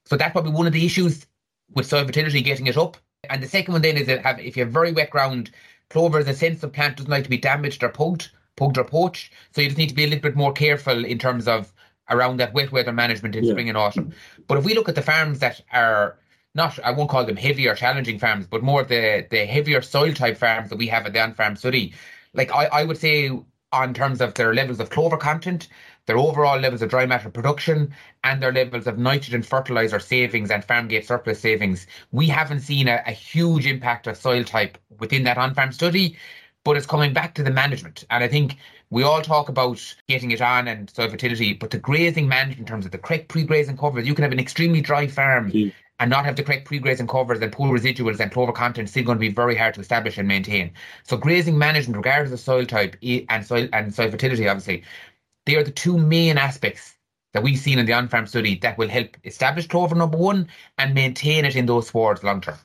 So 0.07 0.15
that's 0.15 0.31
probably 0.31 0.51
one 0.51 0.67
of 0.67 0.73
the 0.73 0.85
issues 0.85 1.25
with 1.73 1.85
soil 1.85 2.05
fertility, 2.05 2.41
getting 2.41 2.67
it 2.67 2.77
up. 2.77 2.97
And 3.29 3.43
the 3.43 3.47
second 3.47 3.73
one 3.73 3.81
then 3.81 3.97
is 3.97 4.07
that 4.07 4.23
have, 4.23 4.39
if 4.39 4.55
you 4.55 4.63
have 4.63 4.71
very 4.71 4.91
wet 4.91 5.09
ground, 5.09 5.51
clover 5.89 6.19
is 6.19 6.27
a 6.27 6.33
sensitive 6.33 6.73
plant, 6.73 6.97
doesn't 6.97 7.11
like 7.11 7.23
to 7.25 7.29
be 7.29 7.37
damaged 7.37 7.83
or 7.83 7.89
poked, 7.89 8.31
poked 8.55 8.77
or 8.77 8.83
poached. 8.83 9.33
So 9.51 9.61
you 9.61 9.67
just 9.67 9.77
need 9.77 9.89
to 9.89 9.95
be 9.95 10.05
a 10.05 10.07
little 10.07 10.21
bit 10.21 10.35
more 10.35 10.53
careful 10.53 11.03
in 11.03 11.19
terms 11.19 11.47
of 11.47 11.73
around 12.09 12.37
that 12.37 12.53
wet 12.53 12.71
weather 12.71 12.93
management 12.93 13.35
in 13.35 13.43
yeah. 13.43 13.51
spring 13.51 13.67
and 13.67 13.77
autumn. 13.77 14.13
But 14.47 14.57
if 14.57 14.65
we 14.65 14.73
look 14.73 14.87
at 14.87 14.95
the 14.95 15.01
farms 15.01 15.39
that 15.39 15.61
are 15.73 16.17
not 16.55 16.79
I 16.83 16.91
won't 16.91 17.09
call 17.09 17.25
them 17.25 17.35
heavier 17.35 17.75
challenging 17.75 18.17
farms, 18.17 18.47
but 18.47 18.63
more 18.63 18.83
the 18.83 19.27
the 19.29 19.45
heavier 19.45 19.81
soil 19.81 20.13
type 20.13 20.37
farms 20.37 20.69
that 20.69 20.77
we 20.77 20.87
have 20.87 21.05
at 21.05 21.13
the 21.13 21.21
on 21.21 21.33
farm 21.33 21.55
study. 21.55 21.93
Like 22.33 22.51
I, 22.53 22.65
I 22.65 22.83
would 22.83 22.97
say 22.97 23.31
on 23.71 23.93
terms 23.93 24.21
of 24.21 24.33
their 24.33 24.53
levels 24.53 24.79
of 24.79 24.89
clover 24.89 25.17
content, 25.17 25.67
their 26.07 26.17
overall 26.17 26.59
levels 26.59 26.81
of 26.81 26.89
dry 26.89 27.05
matter 27.05 27.29
production, 27.29 27.93
and 28.23 28.41
their 28.41 28.51
levels 28.51 28.87
of 28.87 28.97
nitrogen 28.97 29.43
fertilizer 29.43 29.99
savings 29.99 30.49
and 30.49 30.65
farm 30.65 30.87
gate 30.87 31.05
surplus 31.05 31.39
savings, 31.39 31.85
we 32.11 32.27
haven't 32.27 32.61
seen 32.61 32.87
a, 32.87 33.03
a 33.05 33.11
huge 33.11 33.67
impact 33.67 34.07
of 34.07 34.17
soil 34.17 34.43
type 34.43 34.77
within 34.99 35.23
that 35.23 35.37
on 35.37 35.53
farm 35.53 35.71
study. 35.71 36.17
But 36.63 36.75
it's 36.75 36.85
coming 36.85 37.13
back 37.13 37.33
to 37.35 37.43
the 37.43 37.51
management. 37.51 38.03
And 38.09 38.23
I 38.23 38.27
think 38.27 38.57
we 38.89 39.03
all 39.03 39.21
talk 39.21 39.47
about 39.47 39.81
getting 40.09 40.31
it 40.31 40.41
on 40.41 40.67
and 40.67 40.89
soil 40.89 41.09
fertility, 41.09 41.53
but 41.53 41.69
the 41.69 41.77
grazing 41.77 42.27
management 42.27 42.59
in 42.59 42.65
terms 42.65 42.85
of 42.85 42.91
the 42.91 42.97
correct 42.97 43.29
pre-grazing 43.29 43.77
covers, 43.77 44.05
you 44.05 44.13
can 44.13 44.23
have 44.23 44.33
an 44.33 44.39
extremely 44.39 44.81
dry 44.81 45.07
farm 45.07 45.49
and 45.99 46.09
not 46.09 46.25
have 46.25 46.35
the 46.35 46.43
correct 46.43 46.65
pre-grazing 46.65 47.07
covers 47.07 47.39
and 47.39 47.51
poor 47.53 47.77
residuals 47.77 48.19
and 48.19 48.31
clover 48.31 48.51
content 48.51 48.89
still 48.89 49.03
going 49.03 49.17
to 49.17 49.19
be 49.19 49.29
very 49.29 49.55
hard 49.55 49.73
to 49.75 49.81
establish 49.81 50.17
and 50.17 50.27
maintain. 50.27 50.71
So 51.03 51.15
grazing 51.17 51.57
management, 51.57 51.97
regardless 51.97 52.33
of 52.33 52.39
soil 52.39 52.65
type 52.65 52.97
and 53.01 53.45
soil 53.45 53.69
and 53.71 53.93
soil 53.93 54.11
fertility, 54.11 54.47
obviously, 54.47 54.83
they 55.47 55.55
are 55.55 55.63
the 55.63 55.71
two 55.71 55.97
main 55.97 56.37
aspects 56.37 56.93
that 57.33 57.41
we've 57.41 57.57
seen 57.57 57.79
in 57.79 57.85
the 57.85 57.93
on-farm 57.93 58.27
study 58.27 58.59
that 58.59 58.77
will 58.77 58.89
help 58.89 59.17
establish 59.23 59.65
clover 59.67 59.95
number 59.95 60.17
one 60.17 60.47
and 60.77 60.93
maintain 60.93 61.45
it 61.45 61.55
in 61.55 61.65
those 61.65 61.87
swards 61.87 62.23
long 62.23 62.41
term. 62.41 62.57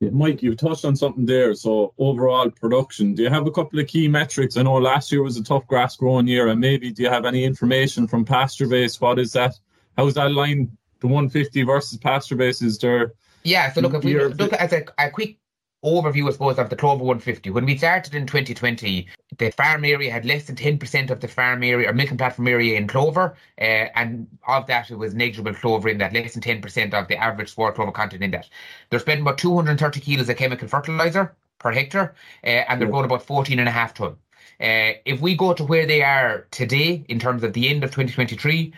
Yeah, 0.00 0.10
Mike, 0.10 0.42
you 0.42 0.54
touched 0.54 0.84
on 0.84 0.94
something 0.96 1.26
there. 1.26 1.54
So 1.54 1.94
overall 1.98 2.50
production, 2.50 3.14
do 3.14 3.22
you 3.22 3.30
have 3.30 3.46
a 3.46 3.50
couple 3.50 3.78
of 3.78 3.86
key 3.86 4.08
metrics? 4.08 4.56
I 4.56 4.62
know 4.62 4.74
last 4.74 5.10
year 5.10 5.22
was 5.22 5.36
a 5.36 5.42
tough 5.42 5.66
grass 5.66 5.96
growing 5.96 6.26
year, 6.26 6.48
and 6.48 6.60
maybe 6.60 6.90
do 6.92 7.02
you 7.02 7.08
have 7.08 7.24
any 7.24 7.44
information 7.44 8.06
from 8.06 8.24
pasture 8.24 8.68
base? 8.68 9.00
What 9.00 9.18
is 9.18 9.32
that? 9.32 9.58
How 9.96 10.06
is 10.06 10.14
that 10.14 10.32
line 10.32 10.76
the 11.00 11.06
150 11.06 11.62
versus 11.62 11.98
pasture 11.98 12.36
base 12.36 12.62
is 12.62 12.78
there? 12.78 13.14
Yeah, 13.44 13.72
so 13.72 13.80
look, 13.80 13.94
if 13.94 14.04
we 14.04 14.18
look 14.24 14.52
at 14.52 14.72
a, 14.72 14.84
a 14.98 15.10
quick 15.10 15.38
overview, 15.84 16.28
I 16.28 16.32
suppose, 16.32 16.58
of 16.58 16.70
the 16.70 16.76
Clover 16.76 17.04
150. 17.04 17.50
When 17.50 17.64
we 17.64 17.76
started 17.76 18.14
in 18.14 18.26
2020, 18.26 19.06
the 19.38 19.50
farm 19.50 19.84
area 19.84 20.10
had 20.10 20.24
less 20.24 20.44
than 20.44 20.56
10% 20.56 21.10
of 21.10 21.20
the 21.20 21.28
farm 21.28 21.62
area 21.62 21.88
or 21.88 21.92
milking 21.92 22.18
platform 22.18 22.48
area 22.48 22.76
in 22.76 22.88
clover, 22.88 23.36
uh, 23.60 23.86
and 23.94 24.26
of 24.46 24.66
that, 24.66 24.90
it 24.90 24.96
was 24.96 25.14
negligible 25.14 25.54
clover 25.54 25.88
in 25.88 25.98
that, 25.98 26.12
less 26.12 26.34
than 26.34 26.42
10% 26.42 26.94
of 26.94 27.06
the 27.08 27.16
average 27.16 27.54
sward 27.54 27.74
clover 27.74 27.92
content 27.92 28.22
in 28.22 28.30
that. 28.32 28.48
They're 28.90 29.00
spending 29.00 29.22
about 29.22 29.38
230 29.38 30.00
kilos 30.00 30.28
of 30.28 30.36
chemical 30.36 30.68
fertilizer 30.68 31.34
per 31.58 31.72
hectare, 31.72 32.14
uh, 32.44 32.46
and 32.46 32.80
they're 32.80 32.88
growing 32.88 33.04
about 33.04 33.22
14 33.22 33.58
and 33.58 33.68
a 33.68 33.72
half 33.72 33.94
ton. 33.94 34.16
Uh, 34.60 34.98
if 35.04 35.20
we 35.20 35.36
go 35.36 35.54
to 35.54 35.62
where 35.62 35.86
they 35.86 36.02
are 36.02 36.48
today 36.50 37.04
in 37.08 37.20
terms 37.20 37.44
of 37.44 37.52
the 37.52 37.68
end 37.68 37.84
of 37.84 37.90
2023, 37.90 38.72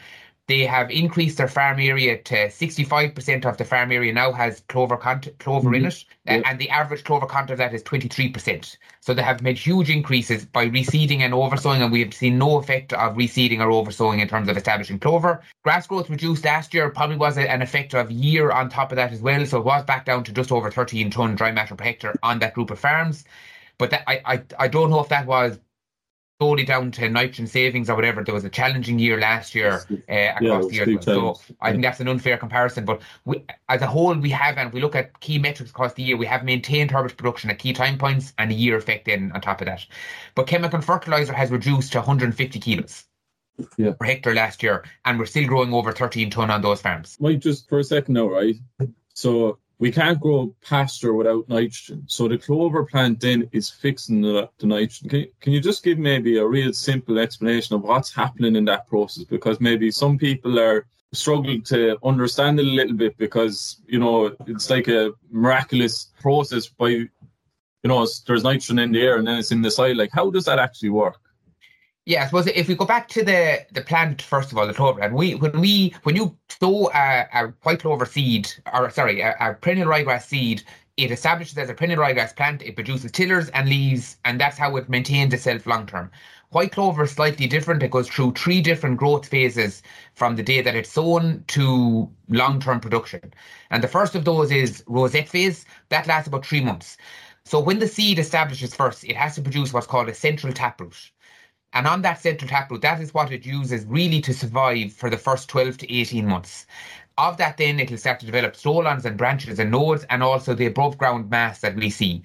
they 0.50 0.66
have 0.66 0.90
increased 0.90 1.38
their 1.38 1.47
farm 1.47 1.78
area 1.78 2.21
to 2.21 2.35
65% 2.35 3.45
of 3.45 3.57
the 3.57 3.64
farm 3.64 3.92
area 3.92 4.12
now 4.12 4.33
has 4.33 4.62
clover 4.69 4.97
clover 4.97 5.69
mm-hmm. 5.69 5.75
in 5.75 5.87
it, 5.87 6.04
yep. 6.26 6.42
and 6.45 6.59
the 6.59 6.69
average 6.71 7.04
clover 7.04 7.25
content 7.25 7.52
of 7.52 7.59
that 7.59 7.73
is 7.73 7.85
23%. 7.85 8.76
So 8.99 9.14
they 9.14 9.23
have 9.23 9.42
made 9.42 9.57
huge 9.57 9.88
increases 9.90 10.45
by 10.45 10.69
reseeding 10.69 11.21
and 11.21 11.33
oversowing, 11.33 11.83
and 11.83 11.92
we 11.92 12.00
have 12.00 12.12
seen 12.12 12.37
no 12.37 12.59
effect 12.59 12.92
of 12.92 13.14
reseeding 13.14 13.61
or 13.61 13.71
oversowing 13.71 14.19
in 14.19 14.26
terms 14.26 14.49
of 14.49 14.57
establishing 14.57 14.99
clover. 14.99 15.40
Grass 15.62 15.87
growth 15.87 16.11
reduced 16.11 16.45
last 16.45 16.75
year, 16.75 16.90
probably 16.90 17.16
was 17.16 17.38
an 17.38 17.62
effect 17.62 17.95
of 17.95 18.11
year 18.11 18.50
on 18.50 18.69
top 18.69 18.90
of 18.90 18.97
that 18.97 19.12
as 19.12 19.21
well. 19.21 19.47
So 19.47 19.59
it 19.59 19.64
was 19.64 19.85
back 19.85 20.04
down 20.04 20.25
to 20.25 20.33
just 20.33 20.50
over 20.50 20.69
13 20.69 21.12
tonne 21.12 21.37
dry 21.37 21.52
matter 21.52 21.76
per 21.76 21.85
hectare 21.85 22.16
on 22.25 22.40
that 22.40 22.54
group 22.54 22.73
of 22.73 22.80
farms. 22.80 23.25
But 23.78 23.90
that, 23.90 24.02
I, 24.09 24.21
I, 24.25 24.42
I 24.59 24.69
don't 24.69 24.90
know 24.90 25.00
if 25.00 25.09
that 25.11 25.26
was 25.26 25.61
solely 26.40 26.64
down 26.64 26.90
to 26.90 27.09
nitrogen 27.09 27.47
savings 27.47 27.90
or 27.90 27.97
whatever. 27.97 28.25
There 28.25 28.35
was 28.35 28.44
a 28.44 28.49
challenging 28.49 28.99
year 28.99 29.20
last 29.20 29.54
year 29.54 29.82
uh, 30.09 30.37
across 30.37 30.73
yeah, 30.73 30.85
the 30.85 30.92
year. 30.92 31.02
So 31.02 31.38
I 31.61 31.73
think 31.73 31.82
that's 31.82 32.00
an 32.00 32.09
unfair 32.09 32.38
comparison. 32.38 32.85
But 32.87 33.02
we, 33.26 33.44
as 33.68 33.82
a 33.82 33.87
whole, 33.87 34.14
we 34.14 34.30
have, 34.30 34.56
and 34.56 34.73
we 34.73 34.80
look 34.80 34.94
at 34.94 35.20
key 35.20 35.38
metrics 35.38 35.70
across 35.70 35.92
the 35.92 36.02
year, 36.02 36.16
we 36.16 36.26
have 36.26 36.42
maintained 36.44 36.90
herbage 36.90 37.16
production 37.16 37.50
at 37.50 37.59
key 37.59 37.75
time 37.75 37.99
points 37.99 38.32
and 38.38 38.50
a 38.50 38.54
year 38.54 38.76
effect 38.78 39.06
in 39.06 39.32
on 39.32 39.40
top 39.42 39.61
of 39.61 39.66
that. 39.66 39.85
But 40.35 40.47
chemical 40.47 40.80
fertilizer 40.80 41.35
has 41.35 41.50
reduced 41.50 41.92
to 41.92 41.99
150 41.99 42.59
kilos. 42.59 43.04
Yeah. 43.76 43.92
Per 43.92 44.06
hectare 44.06 44.35
last 44.35 44.62
year, 44.62 44.85
and 45.04 45.18
we're 45.18 45.26
still 45.26 45.47
growing 45.47 45.75
over 45.75 45.92
13 45.92 46.30
ton 46.30 46.50
on 46.50 46.62
those 46.62 46.80
farms. 46.80 47.18
Wait, 47.20 47.40
just 47.40 47.68
for 47.68 47.80
a 47.80 47.85
second 47.85 48.14
now, 48.14 48.26
right? 48.26 48.56
So 49.12 49.59
we 49.80 49.90
can't 49.90 50.20
grow 50.20 50.54
pasture 50.62 51.14
without 51.14 51.49
nitrogen. 51.49 52.04
So 52.06 52.28
the 52.28 52.37
clover 52.37 52.84
plant 52.84 53.18
then 53.18 53.49
is 53.50 53.70
fixing 53.70 54.20
the, 54.20 54.49
the 54.58 54.66
nitrogen. 54.66 55.08
Can, 55.08 55.26
can 55.40 55.52
you 55.54 55.60
just 55.60 55.82
give 55.82 55.99
maybe 55.99 56.37
a 56.37 56.46
real 56.46 56.75
simple 56.75 57.18
explanation 57.18 57.75
of 57.75 57.82
what's 57.82 58.14
happening 58.14 58.56
in 58.56 58.66
that 58.66 58.87
process? 58.88 59.25
Because 59.25 59.58
maybe 59.58 59.90
some 59.90 60.18
people 60.18 60.60
are 60.60 60.87
struggling 61.12 61.62
to 61.62 61.96
understand 62.04 62.60
it 62.60 62.66
a 62.66 62.68
little 62.68 62.94
bit 62.94 63.16
because, 63.16 63.80
you 63.87 63.99
know, 63.99 64.37
it's 64.46 64.68
like 64.68 64.88
a 64.88 65.12
miraculous 65.30 66.10
process 66.20 66.68
by, 66.68 66.88
you 66.88 67.08
know, 67.84 68.06
there's 68.26 68.44
nitrogen 68.44 68.78
in 68.80 68.92
the 68.92 69.00
air 69.00 69.16
and 69.16 69.26
then 69.26 69.38
it's 69.38 69.50
in 69.50 69.62
the 69.62 69.70
soil. 69.70 69.96
Like, 69.96 70.10
how 70.12 70.30
does 70.30 70.44
that 70.44 70.58
actually 70.58 70.90
work? 70.90 71.20
Yeah, 72.11 72.25
I 72.25 72.26
suppose 72.26 72.49
if 72.49 72.67
we 72.67 72.75
go 72.75 72.87
back 72.87 73.07
to 73.11 73.23
the 73.25 73.64
the 73.71 73.83
plant 73.83 74.21
first 74.21 74.50
of 74.50 74.59
all, 74.59 74.67
the 74.67 74.75
clover 74.75 74.99
plant, 74.99 75.14
we 75.14 75.37
when 75.37 75.61
we 75.61 75.95
when 76.02 76.17
you 76.17 76.37
sow 76.49 76.90
a, 76.93 77.29
a 77.33 77.55
white 77.62 77.79
clover 77.83 78.05
seed 78.05 78.52
or 78.75 78.90
sorry 78.90 79.21
a, 79.21 79.37
a 79.38 79.55
perennial 79.55 79.87
ryegrass 79.87 80.25
seed, 80.26 80.64
it 80.97 81.12
establishes 81.12 81.57
as 81.57 81.71
a 81.71 81.75
perennial 81.75 82.00
ryegrass 82.00 82.35
plant. 82.35 82.62
It 82.62 82.75
produces 82.75 83.12
tillers 83.12 83.49
and 83.50 83.69
leaves, 83.69 84.17
and 84.25 84.40
that's 84.40 84.59
how 84.59 84.75
it 84.76 84.88
maintains 84.88 85.33
itself 85.33 85.69
long 85.69 85.87
term. 85.87 86.11
White 86.50 86.73
clover 86.73 87.05
is 87.05 87.12
slightly 87.12 87.47
different. 87.47 87.85
It 87.85 87.93
goes 87.93 88.09
through 88.09 88.33
three 88.33 88.61
different 88.61 88.97
growth 88.97 89.29
phases 89.29 89.81
from 90.14 90.35
the 90.35 90.43
day 90.43 90.62
that 90.62 90.75
it's 90.75 90.90
sown 90.90 91.45
to 91.49 92.11
long 92.29 92.59
term 92.61 92.81
production. 92.81 93.33
And 93.71 93.85
the 93.85 93.88
first 93.88 94.17
of 94.17 94.25
those 94.25 94.50
is 94.50 94.83
rosette 94.88 95.29
phase. 95.29 95.64
That 95.90 96.09
lasts 96.09 96.26
about 96.26 96.45
three 96.45 96.61
months. 96.61 96.97
So 97.45 97.61
when 97.61 97.79
the 97.79 97.87
seed 97.88 98.19
establishes 98.19 98.75
first, 98.75 99.05
it 99.05 99.17
has 99.17 99.37
to 99.37 99.43
produce 99.43 99.73
what's 99.73 99.87
called 99.87 100.09
a 100.09 100.14
central 100.14 100.52
taproot. 100.52 101.12
And 101.73 101.87
on 101.87 102.03
that 102.03 102.21
central 102.21 102.49
taproot, 102.49 102.83
that 102.83 103.00
is 103.00 103.15
what 103.15 103.31
it 103.31 103.47
uses 103.47 103.87
really 103.87 104.21
to 104.23 104.35
survive 104.35 104.93
for 104.93 105.09
the 105.09 105.17
first 105.17 105.49
12 105.49 105.79
to 105.79 105.93
18 105.93 106.27
months. 106.27 106.67
Of 107.17 107.37
that, 107.37 107.59
then 107.59 107.79
it'll 107.79 107.99
start 107.99 108.21
to 108.21 108.27
develop 108.27 108.57
stolons 108.57 109.05
and 109.05 109.17
branches 109.17 109.59
and 109.59 109.71
nodes, 109.71 110.05
and 110.11 110.23
also 110.23 110.55
the 110.55 110.67
above 110.67 110.99
ground 110.99 111.31
mass 111.31 111.61
that 111.61 111.77
we 111.77 111.91
see. 111.91 112.23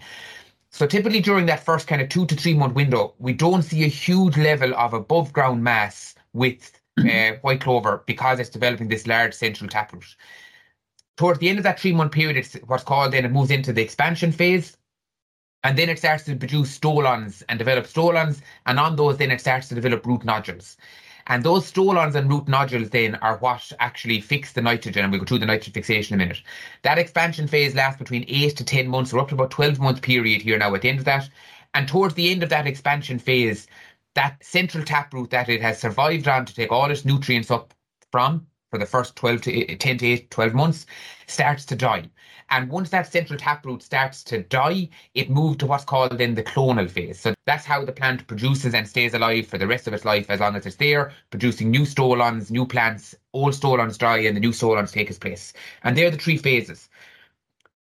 So 0.72 0.86
typically 0.86 1.22
during 1.22 1.46
that 1.46 1.64
first 1.64 1.88
kind 1.88 2.02
of 2.02 2.10
two 2.10 2.26
to 2.26 2.36
three 2.36 2.54
month 2.54 2.76
window, 2.76 3.14
we 3.20 3.34
don't 3.34 3.62
see 3.62 3.84
a 3.84 3.88
huge 3.88 4.38
level 4.38 4.76
of 4.76 4.94
above 4.94 5.32
ground 5.32 5.64
mass 5.64 6.16
with 6.34 6.80
uh, 6.98 7.34
white 7.42 7.62
clover 7.62 8.04
because 8.06 8.40
it's 8.40 8.50
developing 8.50 8.88
this 8.88 9.08
large 9.08 9.34
central 9.34 9.70
taproot. 9.70 10.16
Towards 11.18 11.40
the 11.40 11.50
end 11.50 11.60
of 11.60 11.64
that 11.64 11.80
three 11.80 11.94
month 11.94 12.12
period, 12.12 12.38
it's 12.38 12.56
what's 12.68 12.84
called 12.84 13.14
then 13.14 13.26
it 13.26 13.32
moves 13.32 13.52
into 13.52 13.72
the 13.72 13.82
expansion 13.82 14.32
phase, 14.32 14.76
and 15.66 15.80
then 15.80 15.90
it 15.90 15.98
starts 15.98 16.24
to 16.26 16.36
produce 16.36 16.70
stolons 16.70 17.42
and 17.50 17.58
develop 17.58 17.88
stolons. 17.88 18.40
And 18.68 18.80
on 18.80 18.96
those, 18.96 19.18
then 19.18 19.32
it 19.32 19.42
starts 19.42 19.68
to 19.70 19.76
develop 19.76 20.06
root 20.06 20.24
nodules. 20.24 20.78
And 21.26 21.44
those 21.44 21.66
stolons 21.66 22.14
and 22.14 22.30
root 22.30 22.48
nodules 22.48 22.92
then 22.92 23.16
are 23.16 23.38
what 23.38 23.72
actually 23.80 24.22
fix 24.22 24.54
the 24.54 24.62
nitrogen. 24.62 25.04
And 25.04 25.12
we'll 25.12 25.22
go 25.22 25.26
through 25.26 25.40
the 25.40 25.48
nitrogen 25.48 25.74
fixation 25.74 26.14
in 26.14 26.22
a 26.22 26.24
minute. 26.24 26.44
That 26.84 27.00
expansion 27.00 27.48
phase 27.48 27.74
lasts 27.74 27.98
between 27.98 28.26
eight 28.28 28.56
to 28.58 28.64
10 28.64 28.88
months. 28.88 29.12
We're 29.12 29.22
up 29.22 29.30
to 29.30 29.34
about 29.34 29.50
12 29.50 29.80
month 29.80 30.04
period 30.04 30.44
here 30.44 30.60
now 30.60 30.76
at 30.76 30.84
the 30.84 30.90
end 30.90 31.00
of 31.00 31.06
that. 31.06 31.28
And 31.74 31.88
towards 31.88 32.14
the 32.14 32.30
end 32.30 32.44
of 32.44 32.50
that 32.50 32.68
expansion 32.68 33.18
phase, 33.18 33.66
that 34.14 34.46
central 34.46 34.84
taproot 34.84 35.32
that 35.32 35.50
it 35.50 35.64
has 35.64 35.80
survived 35.80 36.28
on 36.28 36.46
to 36.46 36.54
take 36.54 36.72
all 36.72 36.92
its 36.92 37.06
nutrients 37.06 37.50
up 37.50 37.74
from 38.12 38.46
for 38.70 38.78
the 38.78 38.86
first 38.86 39.16
12 39.16 39.42
to 39.42 39.72
eh, 39.72 39.78
10 39.80 39.98
to 39.98 40.06
8, 40.06 40.30
12 40.30 40.54
months 40.54 40.86
starts 41.26 41.66
to 41.66 41.76
die. 41.76 42.04
And 42.50 42.70
once 42.70 42.90
that 42.90 43.12
central 43.12 43.40
taproot 43.40 43.82
starts 43.82 44.24
to 44.26 44.44
die, 44.44 44.90
it 45.14 45.30
moves 45.30 45.58
to 45.58 45.66
what's 45.66 45.84
called 45.84 46.18
then 46.18 46.36
the 46.36 46.44
clonal 46.44 46.90
phase. 46.90 47.20
So 47.20 47.34
that's 47.46 47.66
how 47.66 47.84
the 47.84 47.92
plant 47.92 48.28
produces 48.28 48.74
and 48.74 48.88
stays 48.88 49.14
alive 49.14 49.48
for 49.48 49.58
the 49.58 49.68
rest 49.68 49.88
of 49.88 49.94
its 49.94 50.06
life 50.06 50.30
as 50.30 50.40
long 50.40 50.56
as 50.56 50.66
it's 50.66 50.76
there, 50.76 51.12
producing 51.32 51.72
new 51.72 51.86
stolons, 51.86 52.52
new 52.52 52.66
plants, 52.66 53.16
old 53.34 53.56
stolons 53.56 53.98
die, 53.98 54.20
and 54.20 54.36
the 54.36 54.42
new 54.42 54.54
stolons 54.54 54.92
take 54.92 55.10
its 55.10 55.20
place. 55.20 55.54
And 55.84 55.98
they're 55.98 56.12
the 56.12 56.18
three 56.18 56.38
phases. 56.38 56.90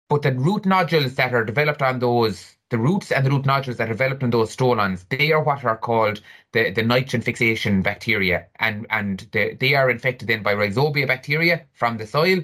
But 0.09 0.23
the 0.23 0.33
root 0.33 0.67
nodules 0.67 1.15
that 1.17 1.35
are 1.35 1.45
developed 1.45 1.83
on 1.83 1.99
those 1.99 2.57
the 2.73 2.79
roots 2.79 3.13
and 3.13 3.25
the 3.25 3.31
root 3.31 3.45
nodules 3.45 3.77
that 3.77 3.91
are 3.91 3.93
developed 3.93 4.23
in 4.23 4.31
those 4.31 4.51
stolons, 4.51 5.05
they 5.11 5.31
are 5.31 5.43
what 5.43 5.63
are 5.63 5.77
called 5.77 6.23
the, 6.53 6.71
the 6.71 6.83
nitrogen 6.83 7.21
fixation 7.21 7.83
bacteria. 7.83 8.47
And 8.61 8.87
and 8.89 9.27
the, 9.33 9.55
they 9.55 9.75
are 9.75 9.91
infected 9.91 10.29
then 10.29 10.43
by 10.43 10.55
rhizobia 10.55 11.07
bacteria 11.07 11.67
from 11.75 11.99
the 11.99 12.07
soil. 12.07 12.43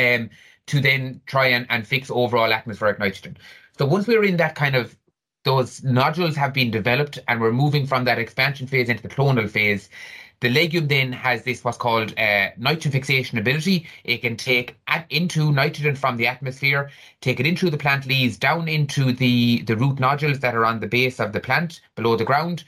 Um, 0.00 0.30
to 0.70 0.80
then 0.80 1.20
try 1.26 1.46
and, 1.46 1.66
and 1.68 1.84
fix 1.84 2.10
overall 2.12 2.52
atmospheric 2.52 2.98
nitrogen. 3.00 3.36
So 3.76 3.86
once 3.86 4.06
we're 4.06 4.22
in 4.24 4.36
that 4.36 4.54
kind 4.54 4.76
of 4.76 4.96
those 5.44 5.82
nodules 5.82 6.36
have 6.36 6.52
been 6.52 6.70
developed 6.70 7.18
and 7.26 7.40
we're 7.40 7.52
moving 7.52 7.86
from 7.86 8.04
that 8.04 8.18
expansion 8.18 8.66
phase 8.68 8.88
into 8.88 9.02
the 9.02 9.08
clonal 9.08 9.50
phase, 9.50 9.88
the 10.40 10.48
legume 10.48 10.86
then 10.86 11.12
has 11.12 11.42
this 11.42 11.64
what's 11.64 11.76
called 11.76 12.18
uh, 12.18 12.50
nitrogen 12.56 12.92
fixation 12.92 13.38
ability. 13.38 13.86
It 14.04 14.18
can 14.18 14.36
take 14.36 14.76
at, 14.86 15.06
into 15.10 15.50
nitrogen 15.50 15.96
from 15.96 16.16
the 16.16 16.28
atmosphere, 16.28 16.90
take 17.20 17.40
it 17.40 17.46
into 17.46 17.68
the 17.68 17.78
plant 17.78 18.06
leaves, 18.06 18.38
down 18.38 18.68
into 18.68 19.12
the, 19.12 19.62
the 19.62 19.76
root 19.76 19.98
nodules 19.98 20.38
that 20.40 20.54
are 20.54 20.64
on 20.64 20.80
the 20.80 20.86
base 20.86 21.18
of 21.20 21.32
the 21.32 21.40
plant 21.40 21.80
below 21.96 22.16
the 22.16 22.24
ground. 22.24 22.64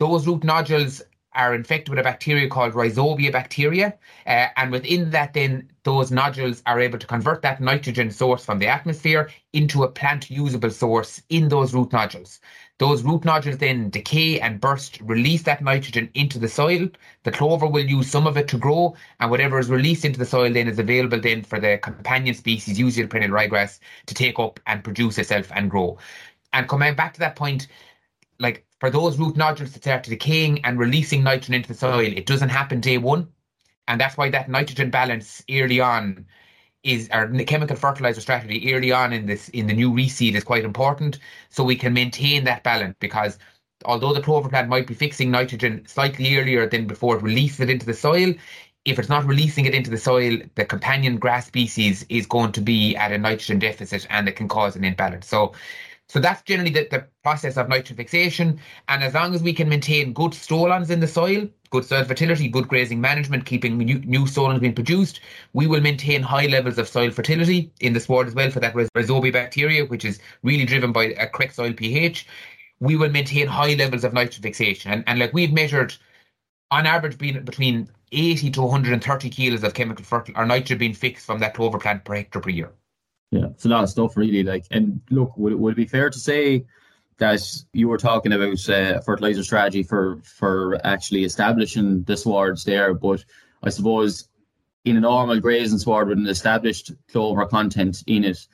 Those 0.00 0.26
root 0.26 0.44
nodules 0.44 1.02
are 1.36 1.54
infected 1.54 1.90
with 1.90 1.98
a 1.98 2.02
bacteria 2.02 2.48
called 2.48 2.72
rhizobia 2.72 3.30
bacteria. 3.30 3.94
Uh, 4.26 4.48
and 4.56 4.72
within 4.72 5.10
that, 5.10 5.34
then 5.34 5.70
those 5.84 6.10
nodules 6.10 6.62
are 6.66 6.80
able 6.80 6.98
to 6.98 7.06
convert 7.06 7.42
that 7.42 7.60
nitrogen 7.60 8.10
source 8.10 8.44
from 8.44 8.58
the 8.58 8.66
atmosphere 8.66 9.30
into 9.52 9.84
a 9.84 9.88
plant 9.88 10.28
usable 10.30 10.70
source 10.70 11.22
in 11.28 11.48
those 11.48 11.72
root 11.72 11.92
nodules. 11.92 12.40
Those 12.78 13.02
root 13.04 13.24
nodules 13.24 13.56
then 13.58 13.88
decay 13.88 14.40
and 14.40 14.60
burst, 14.60 15.00
release 15.00 15.42
that 15.44 15.62
nitrogen 15.62 16.10
into 16.14 16.38
the 16.38 16.48
soil. 16.48 16.88
The 17.22 17.30
clover 17.30 17.66
will 17.66 17.86
use 17.86 18.10
some 18.10 18.26
of 18.26 18.36
it 18.36 18.48
to 18.48 18.58
grow, 18.58 18.94
and 19.20 19.30
whatever 19.30 19.58
is 19.58 19.70
released 19.70 20.04
into 20.04 20.18
the 20.18 20.26
soil 20.26 20.52
then 20.52 20.68
is 20.68 20.78
available 20.78 21.20
then 21.20 21.42
for 21.42 21.58
the 21.58 21.78
companion 21.78 22.34
species, 22.34 22.78
usually 22.78 23.04
the 23.04 23.08
perennial 23.08 23.32
ryegrass, 23.32 23.78
to 24.06 24.14
take 24.14 24.38
up 24.38 24.60
and 24.66 24.84
produce 24.84 25.16
itself 25.16 25.50
and 25.54 25.70
grow. 25.70 25.96
And 26.52 26.68
coming 26.68 26.94
back 26.94 27.14
to 27.14 27.20
that 27.20 27.36
point, 27.36 27.68
like 28.38 28.65
for 28.80 28.90
those 28.90 29.18
root 29.18 29.36
nodules 29.36 29.72
to 29.72 29.78
start 29.78 30.04
decaying 30.04 30.64
and 30.64 30.78
releasing 30.78 31.22
nitrogen 31.22 31.54
into 31.54 31.68
the 31.68 31.74
soil, 31.74 32.12
it 32.12 32.26
doesn't 32.26 32.50
happen 32.50 32.80
day 32.80 32.98
one. 32.98 33.28
And 33.88 34.00
that's 34.00 34.16
why 34.16 34.30
that 34.30 34.48
nitrogen 34.48 34.90
balance 34.90 35.42
early 35.50 35.80
on 35.80 36.26
is 36.86 37.08
our 37.10 37.28
chemical 37.44 37.76
fertilizer 37.76 38.20
strategy 38.20 38.72
early 38.72 38.92
on 38.92 39.12
in 39.12 39.26
this 39.26 39.48
in 39.50 39.66
the 39.66 39.74
new 39.74 39.90
reseed 39.90 40.34
is 40.34 40.44
quite 40.44 40.64
important 40.64 41.18
so 41.50 41.64
we 41.64 41.74
can 41.74 41.92
maintain 41.92 42.44
that 42.44 42.62
balance 42.62 42.94
because 43.00 43.38
although 43.84 44.12
the 44.12 44.22
clover 44.22 44.48
plant 44.48 44.68
might 44.68 44.86
be 44.86 44.94
fixing 44.94 45.30
nitrogen 45.30 45.84
slightly 45.86 46.36
earlier 46.36 46.68
than 46.68 46.86
before 46.86 47.16
it 47.16 47.22
releases 47.22 47.60
it 47.60 47.70
into 47.70 47.84
the 47.84 47.92
soil 47.94 48.32
if 48.84 49.00
it's 49.00 49.08
not 49.08 49.24
releasing 49.26 49.64
it 49.64 49.74
into 49.74 49.90
the 49.90 49.98
soil 49.98 50.38
the 50.54 50.64
companion 50.64 51.16
grass 51.16 51.46
species 51.46 52.06
is 52.08 52.24
going 52.24 52.52
to 52.52 52.60
be 52.60 52.94
at 52.96 53.10
a 53.10 53.18
nitrogen 53.18 53.58
deficit 53.58 54.06
and 54.08 54.28
it 54.28 54.36
can 54.36 54.46
cause 54.46 54.76
an 54.76 54.84
imbalance 54.84 55.26
so 55.26 55.52
so 56.08 56.20
that's 56.20 56.42
generally 56.42 56.70
the, 56.70 56.86
the 56.90 57.06
process 57.24 57.56
of 57.56 57.68
nitrogen 57.68 57.96
fixation. 57.96 58.60
And 58.88 59.02
as 59.02 59.14
long 59.14 59.34
as 59.34 59.42
we 59.42 59.52
can 59.52 59.68
maintain 59.68 60.12
good 60.12 60.34
stolons 60.34 60.90
in 60.90 61.00
the 61.00 61.08
soil, 61.08 61.48
good 61.70 61.84
soil 61.84 62.04
fertility, 62.04 62.48
good 62.48 62.68
grazing 62.68 63.00
management, 63.00 63.44
keeping 63.44 63.76
new, 63.76 63.98
new 63.98 64.26
stolons 64.26 64.60
being 64.60 64.74
produced, 64.74 65.20
we 65.52 65.66
will 65.66 65.80
maintain 65.80 66.22
high 66.22 66.46
levels 66.46 66.78
of 66.78 66.88
soil 66.88 67.10
fertility 67.10 67.72
in 67.80 67.92
the 67.92 67.98
sward 67.98 68.28
as 68.28 68.34
well 68.34 68.50
for 68.50 68.60
that 68.60 68.74
rhizobia 68.74 69.32
bacteria, 69.32 69.84
which 69.84 70.04
is 70.04 70.20
really 70.44 70.64
driven 70.64 70.92
by 70.92 71.06
a 71.06 71.26
correct 71.26 71.56
soil 71.56 71.72
pH. 71.72 72.28
We 72.78 72.94
will 72.94 73.10
maintain 73.10 73.48
high 73.48 73.74
levels 73.74 74.04
of 74.04 74.12
nitrogen 74.12 74.42
fixation. 74.42 74.92
And, 74.92 75.04
and 75.08 75.18
like 75.18 75.32
we've 75.32 75.52
measured 75.52 75.96
on 76.70 76.86
average 76.86 77.18
being 77.18 77.42
between 77.44 77.88
80 78.12 78.52
to 78.52 78.62
130 78.62 79.30
kilos 79.30 79.64
of 79.64 79.74
chemical 79.74 80.04
fertilizer 80.04 80.40
or 80.40 80.46
nitrogen 80.46 80.78
being 80.78 80.94
fixed 80.94 81.26
from 81.26 81.40
that 81.40 81.54
clover 81.54 81.78
plant 81.78 82.04
per 82.04 82.14
hectare 82.14 82.42
per 82.42 82.50
year. 82.50 82.72
Yeah, 83.30 83.46
it's 83.46 83.64
a 83.64 83.68
lot 83.68 83.84
of 83.84 83.90
stuff, 83.90 84.16
really. 84.16 84.42
Like, 84.42 84.66
and 84.70 85.00
look, 85.10 85.36
would, 85.36 85.54
would 85.54 85.72
it 85.72 85.76
be 85.76 85.86
fair 85.86 86.10
to 86.10 86.18
say 86.18 86.64
that 87.18 87.40
you 87.72 87.88
were 87.88 87.98
talking 87.98 88.32
about 88.32 88.68
uh, 88.68 89.00
fertilizer 89.00 89.42
strategy 89.42 89.82
for 89.82 90.20
for 90.22 90.78
actually 90.84 91.24
establishing 91.24 92.04
the 92.04 92.16
swards 92.16 92.64
there? 92.64 92.94
But 92.94 93.24
I 93.62 93.70
suppose 93.70 94.28
in 94.84 94.96
a 94.96 95.00
normal 95.00 95.40
grazing 95.40 95.78
sward 95.78 96.08
with 96.08 96.18
an 96.18 96.28
established 96.28 96.92
clover 97.08 97.44
content 97.46 98.04
in 98.06 98.24
it, 98.24 98.46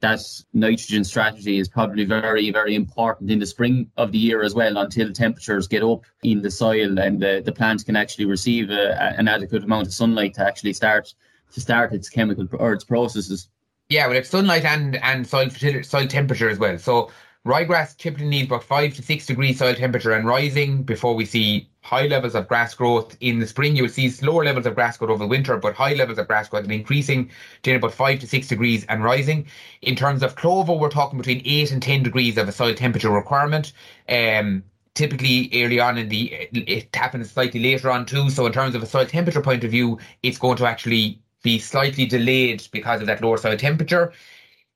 that 0.00 0.20
nitrogen 0.54 1.04
strategy 1.04 1.58
is 1.58 1.68
probably 1.68 2.04
very, 2.04 2.50
very 2.50 2.74
important 2.74 3.30
in 3.30 3.38
the 3.38 3.46
spring 3.46 3.90
of 3.96 4.12
the 4.12 4.18
year 4.18 4.42
as 4.42 4.54
well 4.54 4.78
until 4.78 5.12
temperatures 5.12 5.66
get 5.66 5.82
up 5.82 6.04
in 6.22 6.40
the 6.40 6.50
soil 6.50 6.98
and 6.98 7.20
the, 7.20 7.42
the 7.44 7.52
plant 7.52 7.84
can 7.84 7.96
actually 7.96 8.24
receive 8.24 8.70
a, 8.70 9.18
an 9.18 9.28
adequate 9.28 9.64
amount 9.64 9.86
of 9.86 9.92
sunlight 9.92 10.34
to 10.34 10.46
actually 10.46 10.72
start 10.72 11.12
to 11.52 11.60
start 11.60 11.92
its 11.92 12.08
chemical 12.08 12.46
or 12.52 12.72
its 12.72 12.84
processes. 12.84 13.48
Yeah, 13.90 14.06
well, 14.06 14.16
it's 14.16 14.30
sunlight 14.30 14.64
and 14.64 14.96
and 15.02 15.26
soil 15.26 15.50
soil 15.82 16.06
temperature 16.06 16.48
as 16.48 16.58
well. 16.60 16.78
So 16.78 17.10
ryegrass 17.44 17.96
typically 17.96 18.28
needs 18.28 18.46
about 18.46 18.62
five 18.62 18.94
to 18.94 19.02
six 19.02 19.26
degrees 19.26 19.58
soil 19.58 19.74
temperature 19.74 20.12
and 20.12 20.24
rising 20.26 20.84
before 20.84 21.16
we 21.16 21.24
see 21.26 21.68
high 21.82 22.06
levels 22.06 22.36
of 22.36 22.46
grass 22.46 22.72
growth. 22.72 23.16
In 23.20 23.40
the 23.40 23.48
spring, 23.48 23.74
you 23.74 23.82
will 23.82 23.90
see 23.90 24.08
lower 24.22 24.44
levels 24.44 24.66
of 24.66 24.76
grass 24.76 24.96
growth 24.96 25.10
over 25.10 25.24
the 25.24 25.26
winter, 25.28 25.56
but 25.56 25.74
high 25.74 25.94
levels 25.94 26.18
of 26.18 26.28
grass 26.28 26.48
growth 26.48 26.62
and 26.64 26.72
increasing 26.72 27.30
to 27.64 27.74
about 27.74 27.92
five 27.92 28.20
to 28.20 28.28
six 28.28 28.46
degrees 28.46 28.86
and 28.88 29.02
rising. 29.02 29.48
In 29.82 29.96
terms 29.96 30.22
of 30.22 30.36
clover, 30.36 30.72
we're 30.72 30.88
talking 30.88 31.18
between 31.18 31.42
eight 31.44 31.72
and 31.72 31.82
ten 31.82 32.04
degrees 32.04 32.38
of 32.38 32.48
a 32.48 32.52
soil 32.52 32.74
temperature 32.74 33.10
requirement. 33.10 33.72
Um, 34.08 34.62
typically 34.94 35.50
early 35.54 35.80
on 35.80 35.98
in 35.98 36.08
the 36.08 36.32
it 36.52 36.94
happens 36.94 37.30
slightly 37.30 37.60
later 37.60 37.90
on 37.90 38.06
too. 38.06 38.30
So 38.30 38.46
in 38.46 38.52
terms 38.52 38.76
of 38.76 38.84
a 38.84 38.86
soil 38.86 39.06
temperature 39.06 39.42
point 39.42 39.64
of 39.64 39.72
view, 39.72 39.98
it's 40.22 40.38
going 40.38 40.58
to 40.58 40.66
actually 40.66 41.20
be 41.42 41.58
slightly 41.58 42.06
delayed 42.06 42.66
because 42.72 43.00
of 43.00 43.06
that 43.06 43.22
lower 43.22 43.36
soil 43.36 43.56
temperature. 43.56 44.12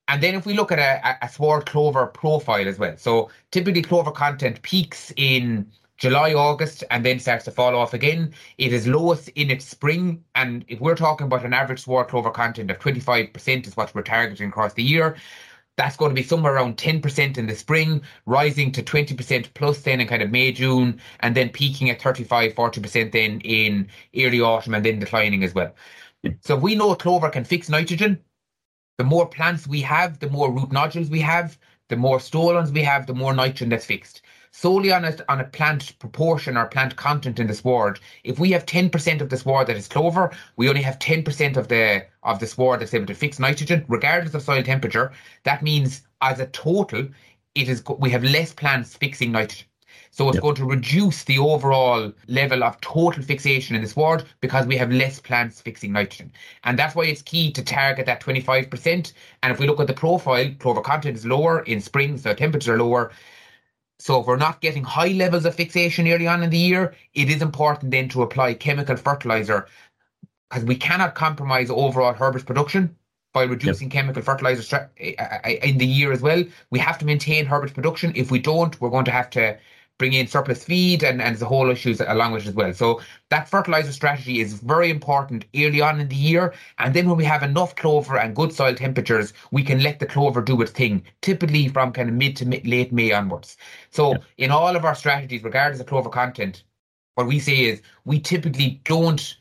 And 0.08 0.22
then 0.22 0.34
if 0.34 0.44
we 0.44 0.54
look 0.54 0.70
at 0.70 0.78
a, 0.78 1.24
a 1.24 1.28
sward 1.28 1.66
clover 1.66 2.06
profile 2.06 2.68
as 2.68 2.78
well, 2.78 2.96
so 2.96 3.30
typically 3.50 3.82
clover 3.82 4.10
content 4.10 4.60
peaks 4.62 5.12
in 5.16 5.70
July, 5.96 6.34
August, 6.34 6.84
and 6.90 7.04
then 7.04 7.18
starts 7.18 7.44
to 7.44 7.50
fall 7.50 7.74
off 7.76 7.94
again. 7.94 8.34
It 8.58 8.72
is 8.72 8.86
lowest 8.86 9.28
in 9.30 9.50
its 9.50 9.64
spring. 9.64 10.22
And 10.34 10.64
if 10.68 10.80
we're 10.80 10.96
talking 10.96 11.26
about 11.26 11.44
an 11.44 11.54
average 11.54 11.80
sward 11.80 12.08
clover 12.08 12.30
content 12.30 12.70
of 12.70 12.78
25% 12.78 13.66
is 13.66 13.76
what 13.76 13.94
we're 13.94 14.02
targeting 14.02 14.48
across 14.48 14.74
the 14.74 14.82
year, 14.82 15.16
that's 15.76 15.96
going 15.96 16.10
to 16.10 16.14
be 16.14 16.22
somewhere 16.22 16.54
around 16.54 16.76
10% 16.76 17.38
in 17.38 17.46
the 17.46 17.56
spring, 17.56 18.02
rising 18.26 18.70
to 18.72 18.82
20% 18.82 19.54
plus 19.54 19.80
then 19.82 20.00
in 20.00 20.06
kind 20.06 20.22
of 20.22 20.30
May, 20.30 20.52
June, 20.52 21.00
and 21.20 21.34
then 21.34 21.48
peaking 21.48 21.90
at 21.90 22.00
35, 22.00 22.54
40% 22.54 23.12
then 23.12 23.40
in 23.40 23.88
early 24.16 24.40
autumn 24.40 24.74
and 24.74 24.84
then 24.84 24.98
declining 24.98 25.42
as 25.42 25.54
well. 25.54 25.74
So 26.40 26.56
we 26.56 26.74
know 26.74 26.94
clover 26.94 27.28
can 27.30 27.44
fix 27.44 27.68
nitrogen, 27.68 28.18
the 28.98 29.04
more 29.04 29.26
plants 29.26 29.66
we 29.66 29.80
have, 29.82 30.20
the 30.20 30.30
more 30.30 30.52
root 30.52 30.70
nodules 30.72 31.10
we 31.10 31.20
have, 31.20 31.58
the 31.88 31.96
more 31.96 32.20
stolons 32.20 32.72
we 32.72 32.82
have, 32.82 33.06
the 33.06 33.14
more 33.14 33.34
nitrogen 33.34 33.68
that's 33.68 33.84
fixed. 33.84 34.22
Solely 34.52 34.92
on 34.92 35.04
a, 35.04 35.16
on 35.28 35.40
a 35.40 35.44
plant 35.44 35.98
proportion 35.98 36.56
or 36.56 36.66
plant 36.66 36.94
content 36.94 37.40
in 37.40 37.48
the 37.48 37.54
sward, 37.54 37.98
if 38.22 38.38
we 38.38 38.52
have 38.52 38.64
10% 38.66 39.20
of 39.20 39.28
the 39.28 39.36
sward 39.36 39.66
that 39.66 39.76
is 39.76 39.88
clover, 39.88 40.30
we 40.56 40.68
only 40.68 40.82
have 40.82 40.98
10% 41.00 41.56
of 41.56 41.68
the 41.68 42.06
of 42.22 42.38
the 42.38 42.46
sward 42.46 42.80
that's 42.80 42.94
able 42.94 43.06
to 43.06 43.14
fix 43.14 43.38
nitrogen, 43.40 43.84
regardless 43.88 44.34
of 44.34 44.42
soil 44.42 44.62
temperature. 44.62 45.12
That 45.42 45.62
means 45.62 46.02
as 46.20 46.38
a 46.38 46.46
total, 46.46 47.08
it 47.56 47.68
is 47.68 47.82
we 47.98 48.10
have 48.10 48.22
less 48.22 48.52
plants 48.52 48.96
fixing 48.96 49.32
nitrogen. 49.32 49.66
So 50.14 50.28
it's 50.28 50.36
yep. 50.36 50.42
going 50.42 50.54
to 50.54 50.64
reduce 50.64 51.24
the 51.24 51.38
overall 51.38 52.12
level 52.28 52.62
of 52.62 52.80
total 52.80 53.20
fixation 53.20 53.74
in 53.74 53.82
this 53.82 53.94
sward 53.94 54.22
because 54.40 54.64
we 54.64 54.76
have 54.76 54.92
less 54.92 55.18
plants 55.18 55.60
fixing 55.60 55.90
nitrogen. 55.90 56.30
And 56.62 56.78
that's 56.78 56.94
why 56.94 57.06
it's 57.06 57.20
key 57.20 57.50
to 57.50 57.64
target 57.64 58.06
that 58.06 58.22
25%. 58.22 59.12
And 59.42 59.52
if 59.52 59.58
we 59.58 59.66
look 59.66 59.80
at 59.80 59.88
the 59.88 59.92
profile, 59.92 60.52
clover 60.60 60.82
content 60.82 61.16
is 61.16 61.26
lower 61.26 61.64
in 61.64 61.80
spring, 61.80 62.16
so 62.16 62.32
temperatures 62.32 62.68
are 62.68 62.78
lower. 62.78 63.10
So 63.98 64.20
if 64.20 64.28
we're 64.28 64.36
not 64.36 64.60
getting 64.60 64.84
high 64.84 65.08
levels 65.08 65.46
of 65.46 65.56
fixation 65.56 66.06
early 66.06 66.28
on 66.28 66.44
in 66.44 66.50
the 66.50 66.58
year, 66.58 66.94
it 67.14 67.28
is 67.28 67.42
important 67.42 67.90
then 67.90 68.08
to 68.10 68.22
apply 68.22 68.54
chemical 68.54 68.96
fertilizer 68.96 69.66
because 70.48 70.64
we 70.64 70.76
cannot 70.76 71.16
compromise 71.16 71.70
overall 71.70 72.14
herbage 72.14 72.46
production 72.46 72.96
by 73.32 73.42
reducing 73.42 73.88
yep. 73.88 73.94
chemical 73.94 74.22
fertilizer 74.22 74.88
eh, 74.98 75.14
eh, 75.18 75.38
eh, 75.42 75.68
in 75.68 75.78
the 75.78 75.86
year 75.86 76.12
as 76.12 76.22
well. 76.22 76.44
We 76.70 76.78
have 76.78 76.98
to 76.98 77.04
maintain 77.04 77.46
herbage 77.46 77.74
production. 77.74 78.12
If 78.14 78.30
we 78.30 78.38
don't, 78.38 78.80
we're 78.80 78.90
going 78.90 79.06
to 79.06 79.10
have 79.10 79.28
to 79.30 79.58
bring 79.98 80.12
in 80.12 80.26
surplus 80.26 80.64
feed 80.64 81.02
and, 81.02 81.22
and 81.22 81.36
the 81.36 81.46
whole 81.46 81.70
issues 81.70 82.00
along 82.00 82.32
with 82.32 82.44
it 82.44 82.48
as 82.48 82.54
well. 82.54 82.72
So 82.74 83.00
that 83.30 83.48
fertilizer 83.48 83.92
strategy 83.92 84.40
is 84.40 84.54
very 84.54 84.90
important 84.90 85.44
early 85.54 85.80
on 85.80 86.00
in 86.00 86.08
the 86.08 86.16
year. 86.16 86.52
And 86.78 86.94
then 86.94 87.08
when 87.08 87.16
we 87.16 87.24
have 87.24 87.42
enough 87.42 87.76
clover 87.76 88.18
and 88.18 88.34
good 88.34 88.52
soil 88.52 88.74
temperatures, 88.74 89.32
we 89.52 89.62
can 89.62 89.82
let 89.82 90.00
the 90.00 90.06
clover 90.06 90.42
do 90.42 90.60
its 90.62 90.72
thing, 90.72 91.04
typically 91.22 91.68
from 91.68 91.92
kind 91.92 92.08
of 92.08 92.14
mid 92.14 92.36
to 92.36 92.46
mid, 92.46 92.66
late 92.66 92.92
May 92.92 93.12
onwards. 93.12 93.56
So 93.90 94.12
yeah. 94.12 94.18
in 94.38 94.50
all 94.50 94.74
of 94.74 94.84
our 94.84 94.94
strategies, 94.94 95.44
regardless 95.44 95.80
of 95.80 95.86
clover 95.86 96.10
content, 96.10 96.64
what 97.14 97.28
we 97.28 97.38
say 97.38 97.64
is 97.64 97.80
we 98.04 98.18
typically 98.18 98.80
don't 98.84 99.36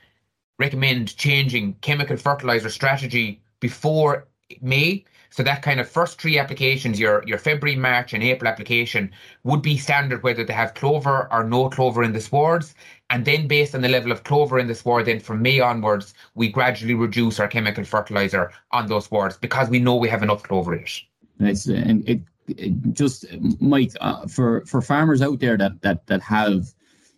recommend 0.59 1.17
changing 1.17 1.73
chemical 1.81 2.15
fertilizer 2.15 2.69
strategy 2.69 3.41
before 3.59 4.27
May 4.61 5.03
so 5.33 5.41
that 5.41 5.63
kind 5.63 5.79
of 5.79 5.89
first 5.89 6.21
three 6.21 6.37
applications, 6.37 6.99
your 6.99 7.23
your 7.25 7.39
February, 7.39 7.75
March, 7.75 8.13
and 8.13 8.21
April 8.21 8.47
application 8.47 9.11
would 9.43 9.63
be 9.63 9.77
standard 9.77 10.21
whether 10.21 10.43
they 10.43 10.53
have 10.53 10.75
clover 10.75 11.27
or 11.33 11.43
no 11.43 11.69
clover 11.69 12.03
in 12.03 12.13
the 12.13 12.21
swards. 12.21 12.75
And 13.09 13.25
then 13.25 13.47
based 13.47 13.73
on 13.73 13.81
the 13.81 13.89
level 13.89 14.11
of 14.11 14.23
clover 14.25 14.59
in 14.59 14.67
the 14.67 14.75
sward, 14.75 15.07
then 15.07 15.19
from 15.19 15.41
May 15.41 15.59
onwards, 15.59 16.13
we 16.35 16.49
gradually 16.49 16.93
reduce 16.93 17.39
our 17.39 17.47
chemical 17.47 17.83
fertilizer 17.83 18.51
on 18.71 18.87
those 18.87 19.05
swards 19.05 19.35
because 19.37 19.69
we 19.69 19.79
know 19.79 19.95
we 19.95 20.07
have 20.07 20.21
enough 20.21 20.43
clover 20.43 20.75
in 20.75 20.83
it. 20.83 21.65
And 21.67 22.07
it, 22.07 22.21
it 22.47 22.93
just 22.93 23.25
Mike, 23.59 23.93
uh, 24.01 24.27
for 24.27 24.63
for 24.67 24.83
farmers 24.83 25.23
out 25.23 25.39
there 25.39 25.57
that 25.57 25.81
that 25.81 26.05
that 26.05 26.21
have 26.21 26.75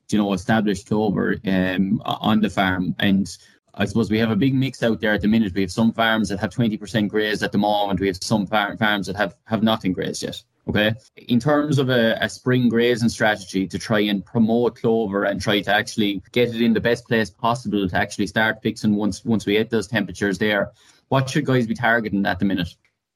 you 0.10 0.18
know 0.18 0.32
established 0.32 0.88
clover 0.88 1.36
um, 1.46 2.02
on 2.06 2.40
the 2.40 2.50
farm 2.50 2.96
and 3.00 3.38
I 3.78 3.86
suppose 3.86 4.10
we 4.10 4.20
have 4.20 4.32
a 4.32 4.36
big 4.36 4.54
mix 4.54 4.82
out 4.84 5.02
there 5.02 5.14
at 5.14 5.22
the 5.22 5.28
minute. 5.28 5.54
We 5.54 5.62
have 5.62 5.72
some 5.72 5.92
farms 5.92 6.30
that 6.30 6.40
have 6.40 6.52
20% 6.52 7.10
grazed 7.10 7.44
at 7.44 7.52
the 7.52 7.58
moment. 7.58 8.00
We 8.00 8.08
have 8.08 8.18
some 8.22 8.48
far- 8.48 8.78
farms 8.78 9.08
that 9.08 9.16
have, 9.18 9.36
have 9.46 9.64
nothing 9.64 9.92
grazed 9.92 10.24
yet. 10.24 10.42
Okay. 10.68 10.94
In 11.16 11.40
terms 11.40 11.78
of 11.78 11.90
a, 11.90 12.18
a, 12.22 12.28
spring 12.28 12.70
grazing 12.70 13.10
strategy 13.10 13.68
to 13.68 13.78
try 13.78 14.00
and 14.00 14.26
promote 14.26 14.76
clover 14.76 15.26
and 15.26 15.40
try 15.40 15.62
to 15.62 15.72
actually 15.72 16.24
get 16.32 16.50
it 16.50 16.62
in 16.62 16.74
the 16.74 16.82
best 16.82 17.08
place 17.08 17.30
possible 17.30 17.88
to 17.88 17.96
actually 17.96 18.26
start 18.26 18.64
fixing 18.64 18.96
once 18.96 19.24
once 19.24 19.46
we 19.46 19.56
hit 19.56 19.70
those 19.70 19.88
temperatures 19.88 20.40
there, 20.40 20.72
what 21.10 21.30
should 21.30 21.46
guys 21.46 21.68
be 21.68 21.76
targeting 21.76 22.26
at 22.26 22.40
the 22.40 22.46
minute? 22.46 22.70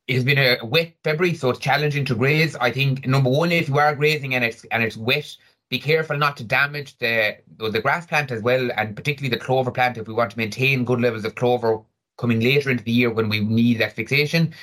It's 0.08 0.24
been 0.24 0.38
a 0.38 0.58
wet 0.64 0.94
February, 1.04 1.36
so 1.36 1.50
it's 1.50 1.60
challenging 1.60 2.06
to 2.06 2.16
graze. 2.16 2.56
I 2.56 2.72
think 2.72 3.08
number 3.08 3.30
one, 3.32 3.52
if 3.52 3.68
you 3.68 3.78
are 3.80 3.96
grazing 3.96 4.36
and 4.36 4.44
it's 4.44 4.64
and 4.66 4.84
it's 4.84 4.98
wet, 4.98 5.36
be 5.70 5.80
careful 5.80 6.18
not 6.18 6.36
to 6.38 6.44
damage 6.44 6.98
the 6.98 7.38
the 7.58 7.82
grass 7.82 8.06
plant 8.06 8.32
as 8.32 8.42
well, 8.42 8.72
and 8.76 8.96
particularly 8.96 9.30
the 9.30 9.44
clover 9.44 9.72
plant 9.72 9.98
if 9.98 10.08
we 10.08 10.14
want 10.14 10.32
to 10.32 10.38
maintain 10.38 10.84
good 10.84 11.00
levels 11.00 11.26
of 11.26 11.36
clover 11.36 11.82
coming 12.18 12.40
later 12.40 12.70
into 12.70 12.84
the 12.84 12.92
year 12.92 13.12
when 13.12 13.30
we 13.30 13.40
need 13.40 13.80
that 13.80 13.94
fixation. 13.94 14.54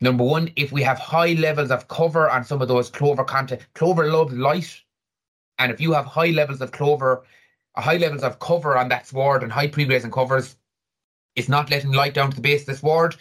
Number 0.00 0.24
one, 0.24 0.50
if 0.56 0.72
we 0.72 0.82
have 0.82 0.98
high 0.98 1.34
levels 1.34 1.70
of 1.70 1.88
cover 1.88 2.28
on 2.30 2.44
some 2.44 2.62
of 2.62 2.68
those 2.68 2.90
clover 2.90 3.24
content, 3.24 3.66
clover 3.74 4.10
loves 4.10 4.34
light, 4.34 4.82
and 5.58 5.70
if 5.70 5.80
you 5.80 5.92
have 5.92 6.06
high 6.06 6.30
levels 6.30 6.60
of 6.60 6.72
clover, 6.72 7.24
high 7.76 7.96
levels 7.98 8.22
of 8.22 8.38
cover 8.38 8.76
on 8.76 8.88
that 8.88 9.06
sward 9.06 9.42
and 9.42 9.52
high 9.52 9.68
pre-grazing 9.68 10.10
covers, 10.10 10.56
it's 11.36 11.48
not 11.48 11.70
letting 11.70 11.92
light 11.92 12.14
down 12.14 12.30
to 12.30 12.36
the 12.36 12.42
base 12.42 12.62
of 12.62 12.66
the 12.66 12.76
sward. 12.76 13.16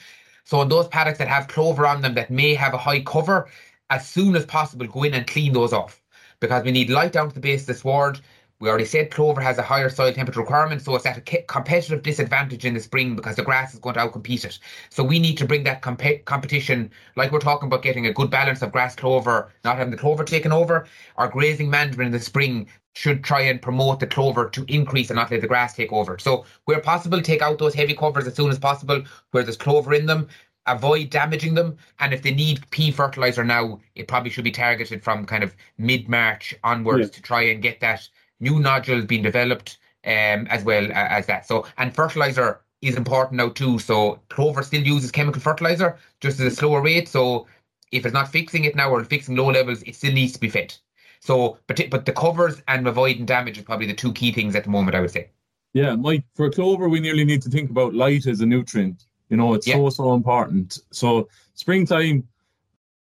So 0.46 0.62
in 0.62 0.70
those 0.70 0.88
paddocks 0.88 1.20
that 1.20 1.28
have 1.28 1.48
clover 1.48 1.86
on 1.88 2.02
them 2.02 2.16
that 2.16 2.32
may 2.32 2.54
have 2.56 2.74
a 2.74 2.78
high 2.78 3.02
cover, 3.02 3.50
as 3.90 4.08
soon 4.08 4.36
as 4.36 4.46
possible, 4.46 4.88
go 4.88 5.04
in 5.04 5.14
and 5.14 5.28
clean 5.28 5.54
those 5.54 5.74
off 5.74 6.03
because 6.44 6.66
we 6.66 6.72
need 6.74 6.90
light 6.90 7.14
down 7.14 7.30
to 7.30 7.34
the 7.34 7.40
base 7.40 7.62
of 7.62 7.68
the 7.68 7.74
sward. 7.74 8.20
We 8.60 8.68
already 8.68 8.84
said 8.84 9.12
clover 9.12 9.40
has 9.40 9.58
a 9.58 9.62
higher 9.62 9.90
soil 9.90 10.12
temperature 10.12 10.42
requirement, 10.42 10.82
so 10.82 10.94
it's 10.94 11.06
at 11.06 11.18
a 11.18 11.42
competitive 11.44 12.04
disadvantage 12.04 12.66
in 12.66 12.74
the 12.74 12.82
spring 12.82 13.16
because 13.16 13.38
the 13.38 13.44
grass 13.44 13.74
is 13.74 13.80
going 13.80 13.96
to 13.96 14.02
outcompete 14.02 14.44
it. 14.44 14.60
So 14.90 15.06
we 15.06 15.20
need 15.20 15.38
to 15.38 15.46
bring 15.46 15.64
that 15.64 15.82
comp- 15.82 16.26
competition, 16.26 16.92
like 17.16 17.32
we're 17.32 17.40
talking 17.40 17.68
about 17.68 17.82
getting 17.82 18.08
a 18.08 18.14
good 18.14 18.30
balance 18.30 18.62
of 18.62 18.74
grass 18.74 18.94
clover, 18.94 19.54
not 19.64 19.78
having 19.78 19.92
the 19.92 19.98
clover 19.98 20.26
taken 20.26 20.52
over. 20.52 20.86
Our 21.16 21.30
grazing 21.30 21.70
management 21.70 22.08
in 22.08 22.12
the 22.12 22.20
spring 22.20 22.68
should 22.94 23.24
try 23.24 23.42
and 23.42 23.62
promote 23.62 24.02
the 24.02 24.08
clover 24.08 24.50
to 24.50 24.66
increase 24.68 25.10
and 25.10 25.16
not 25.16 25.32
let 25.32 25.40
the 25.40 25.48
grass 25.48 25.74
take 25.74 25.94
over. 25.94 26.18
So 26.20 26.44
where 26.66 26.82
possible, 26.82 27.22
take 27.22 27.42
out 27.42 27.58
those 27.58 27.74
heavy 27.74 27.96
covers 27.96 28.28
as 28.28 28.36
soon 28.36 28.52
as 28.52 28.60
possible 28.60 29.02
where 29.32 29.44
there's 29.44 29.56
clover 29.56 29.94
in 29.94 30.08
them 30.08 30.28
avoid 30.66 31.10
damaging 31.10 31.54
them. 31.54 31.78
And 32.00 32.14
if 32.14 32.22
they 32.22 32.34
need 32.34 32.70
P 32.72 32.92
fertilizer 32.92 33.44
now, 33.44 33.80
it 33.96 34.08
probably 34.08 34.30
should 34.30 34.44
be 34.44 34.52
targeted 34.52 35.04
from 35.04 35.26
kind 35.26 35.44
of 35.44 35.56
mid 35.78 36.10
March 36.10 36.54
onwards 36.64 37.08
yeah. 37.08 37.14
to 37.14 37.22
try 37.22 37.42
and 37.44 37.62
get 37.62 37.80
that 37.82 38.08
new 38.40 38.60
nodules 38.60 39.06
being 39.06 39.24
developed 39.24 39.78
um, 40.06 40.48
as 40.50 40.64
well 40.64 40.90
as 40.94 41.26
that. 41.28 41.48
So, 41.48 41.66
and 41.78 41.96
fertilizer 41.96 42.62
is 42.82 42.96
important 42.96 43.38
now 43.38 43.50
too. 43.50 43.80
So, 43.80 44.20
clover 44.30 44.64
still 44.64 44.84
uses 44.84 45.12
chemical 45.12 45.42
fertilizer 45.42 45.98
just 46.20 46.40
at 46.40 46.48
a 46.48 46.52
slower 46.52 46.82
rate. 46.82 47.08
So, 47.08 47.48
if 47.92 48.06
it's 48.06 48.14
not 48.14 48.32
fixing 48.32 48.66
it 48.66 48.76
now 48.76 48.90
or 48.90 49.04
fixing 49.04 49.36
low 49.36 49.52
levels, 49.52 49.84
it 49.84 49.96
still 49.96 50.12
needs 50.12 50.34
to 50.34 50.40
be 50.40 50.50
fed. 50.50 50.76
So, 51.20 51.58
but 51.68 51.80
but 51.90 52.06
the 52.06 52.12
covers 52.12 52.62
and 52.68 52.86
avoiding 52.88 53.26
damage 53.26 53.58
is 53.58 53.64
probably 53.64 53.88
the 53.88 53.94
two 53.94 54.12
key 54.12 54.34
things 54.34 54.56
at 54.56 54.66
the 54.66 54.70
moment. 54.70 54.96
I 54.96 55.02
would 55.02 55.12
say. 55.12 55.30
Yeah, 55.74 55.96
Mike. 55.96 56.26
For 56.36 56.50
clover, 56.52 56.90
we 56.90 57.00
nearly 57.00 57.24
need 57.24 57.42
to 57.44 57.50
think 57.50 57.70
about 57.70 57.94
light 57.96 58.28
as 58.28 58.42
a 58.42 58.46
nutrient. 58.46 59.06
You 59.34 59.38
know, 59.38 59.56
it's 59.56 59.66
yeah. 59.66 59.78
so 59.78 59.90
so 59.90 60.14
important. 60.14 60.78
So 60.92 61.28
springtime, 61.56 62.28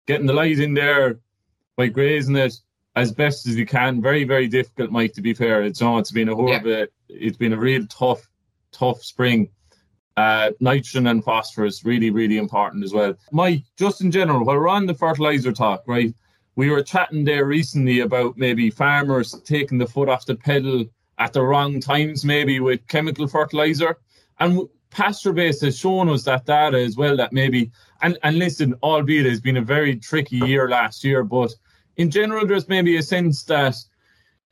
getting 0.07 0.27
the 0.27 0.33
light 0.33 0.61
in 0.61 0.73
there 0.73 1.21
by 1.77 1.88
grazing 1.88 2.37
it 2.37 2.55
as 2.97 3.12
best 3.12 3.47
as 3.47 3.55
you 3.55 3.66
can. 3.66 4.01
Very 4.01 4.25
very 4.25 4.49
difficult, 4.49 4.90
Mike. 4.90 5.12
To 5.12 5.21
be 5.21 5.35
fair, 5.35 5.62
it's 5.62 5.83
no, 5.83 5.99
it's 5.99 6.11
been 6.11 6.31
a 6.31 6.35
horrible. 6.35 6.71
Yeah. 6.71 6.87
It's 7.11 7.37
been 7.37 7.53
a 7.53 7.59
real 7.59 7.87
tough 7.88 8.27
tough 8.73 9.03
spring. 9.03 9.51
Uh, 10.16 10.53
nitrogen 10.61 11.07
and 11.09 11.23
phosphorus 11.23 11.85
really 11.85 12.09
really 12.09 12.38
important 12.38 12.83
as 12.83 12.95
well. 12.95 13.12
Mike, 13.31 13.64
just 13.77 14.01
in 14.01 14.11
general, 14.11 14.42
while 14.42 14.57
we're 14.57 14.68
on 14.68 14.87
the 14.87 14.95
fertilizer 14.95 15.53
talk, 15.53 15.83
right? 15.87 16.14
We 16.57 16.71
were 16.71 16.83
chatting 16.83 17.27
there 17.27 17.45
recently 17.45 18.01
about 18.01 18.38
maybe 18.38 18.71
farmers 18.71 19.38
taking 19.45 19.77
the 19.77 19.87
foot 19.87 20.09
off 20.09 20.25
the 20.25 20.37
pedal 20.37 20.87
at 21.18 21.35
the 21.35 21.42
wrong 21.42 21.79
times, 21.79 22.25
maybe 22.25 22.59
with 22.59 22.88
chemical 22.88 23.27
fertilizer. 23.27 23.99
And 24.40 24.66
pasture 24.92 25.33
base 25.33 25.61
has 25.62 25.78
shown 25.78 26.09
us 26.09 26.24
that 26.24 26.46
data 26.46 26.78
as 26.78 26.96
well 26.96 27.16
that 27.16 27.33
maybe 27.33 27.70
and, 28.02 28.18
and 28.22 28.38
listen, 28.38 28.74
albeit 28.83 29.26
it's 29.26 29.40
been 29.40 29.57
a 29.57 29.62
very 29.62 29.96
tricky 29.96 30.37
year 30.37 30.68
last 30.68 31.05
year, 31.05 31.22
but 31.22 31.55
in 31.96 32.11
general 32.11 32.46
there's 32.46 32.68
maybe 32.68 32.96
a 32.96 33.02
sense 33.02 33.44
that 33.44 33.76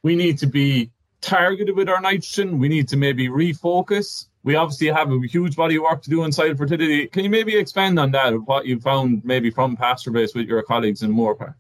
we 0.03 0.17
need 0.17 0.39
to 0.39 0.47
be 0.47 0.91
targeted 1.21 1.77
with 1.77 1.89
our 1.89 2.01
nitrogen, 2.01 2.59
we 2.59 2.69
need 2.69 2.89
to 2.89 2.97
maybe 2.97 3.29
refocus. 3.29 4.27
We 4.43 4.55
obviously 4.55 4.87
have 4.87 5.13
a 5.13 5.21
huge 5.27 5.55
body 5.55 5.77
of 5.77 5.83
work 5.83 6.03
to 6.03 6.11
do 6.11 6.25
inside 6.25 6.57
fertility. 6.57 7.07
Can 7.09 7.25
you 7.25 7.31
maybe 7.31 7.57
expand 7.57 7.99
on 7.99 8.11
that 8.13 8.33
of 8.33 8.47
what 8.47 8.67
you 8.67 8.81
found 8.81 9.23
maybe 9.25 9.51
from 9.51 9.77
pasture 9.77 10.11
base 10.11 10.35
with 10.35 10.47
your 10.47 10.63
colleagues 10.63 11.03
in 11.03 11.13
Moorepark? 11.13 11.55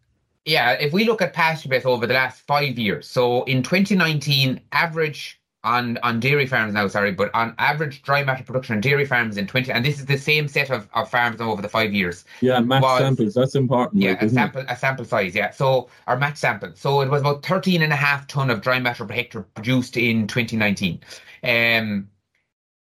Yeah, 0.46 0.72
if 0.72 0.92
we 0.92 1.04
look 1.04 1.20
at 1.20 1.34
pasture 1.34 1.68
base 1.68 1.84
over 1.84 2.06
the 2.06 2.14
last 2.14 2.40
five 2.46 2.78
years, 2.78 3.06
so 3.06 3.42
in 3.44 3.62
2019, 3.62 4.60
average 4.72 5.39
on 5.62 5.98
on 6.02 6.20
dairy 6.20 6.46
farms 6.46 6.74
now, 6.74 6.88
sorry, 6.88 7.12
but 7.12 7.34
on 7.34 7.54
average 7.58 8.02
dry 8.02 8.24
matter 8.24 8.42
production 8.42 8.76
on 8.76 8.80
dairy 8.80 9.04
farms 9.04 9.36
in 9.36 9.46
20, 9.46 9.70
and 9.70 9.84
this 9.84 9.98
is 9.98 10.06
the 10.06 10.16
same 10.16 10.48
set 10.48 10.70
of, 10.70 10.88
of 10.94 11.10
farms 11.10 11.40
over 11.40 11.60
the 11.60 11.68
five 11.68 11.92
years. 11.92 12.24
Yeah, 12.40 12.60
match 12.60 12.82
was, 12.82 13.00
samples, 13.00 13.34
that's 13.34 13.54
important. 13.54 14.02
Yeah, 14.02 14.12
like, 14.12 14.22
a 14.22 14.28
sample 14.30 14.60
it? 14.62 14.66
a 14.70 14.76
sample 14.76 15.04
size, 15.04 15.34
yeah. 15.34 15.50
So 15.50 15.88
our 16.06 16.16
match 16.16 16.38
sample. 16.38 16.72
So 16.74 17.02
it 17.02 17.10
was 17.10 17.20
about 17.20 17.44
13 17.44 17.82
and 17.82 17.92
a 17.92 17.96
half 17.96 18.26
ton 18.26 18.50
of 18.50 18.62
dry 18.62 18.80
matter 18.80 19.04
per 19.04 19.14
hectare 19.14 19.42
produced 19.42 19.96
in 19.96 20.26
2019. 20.26 21.00
Um 21.44 22.08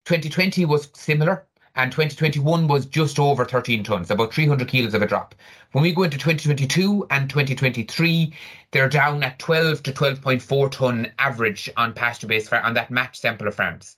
2020 0.05 0.65
was 0.65 0.89
similar 0.93 1.45
and 1.75 1.91
2021 1.91 2.67
was 2.67 2.85
just 2.85 3.19
over 3.19 3.45
13 3.45 3.83
tons, 3.83 4.11
about 4.11 4.33
300 4.33 4.67
kilos 4.67 4.93
of 4.93 5.01
a 5.01 5.07
drop. 5.07 5.35
When 5.71 5.83
we 5.83 5.93
go 5.93 6.03
into 6.03 6.17
2022 6.17 7.07
and 7.09 7.29
2023, 7.29 8.33
they're 8.71 8.89
down 8.89 9.23
at 9.23 9.39
12 9.39 9.83
to 9.83 9.91
12.4 9.91 10.71
ton 10.71 11.11
average 11.17 11.69
on 11.77 11.93
pasture 11.93 12.27
based 12.27 12.51
on 12.51 12.73
that 12.73 12.91
match 12.91 13.19
sample 13.19 13.47
of 13.47 13.55
farms. 13.55 13.95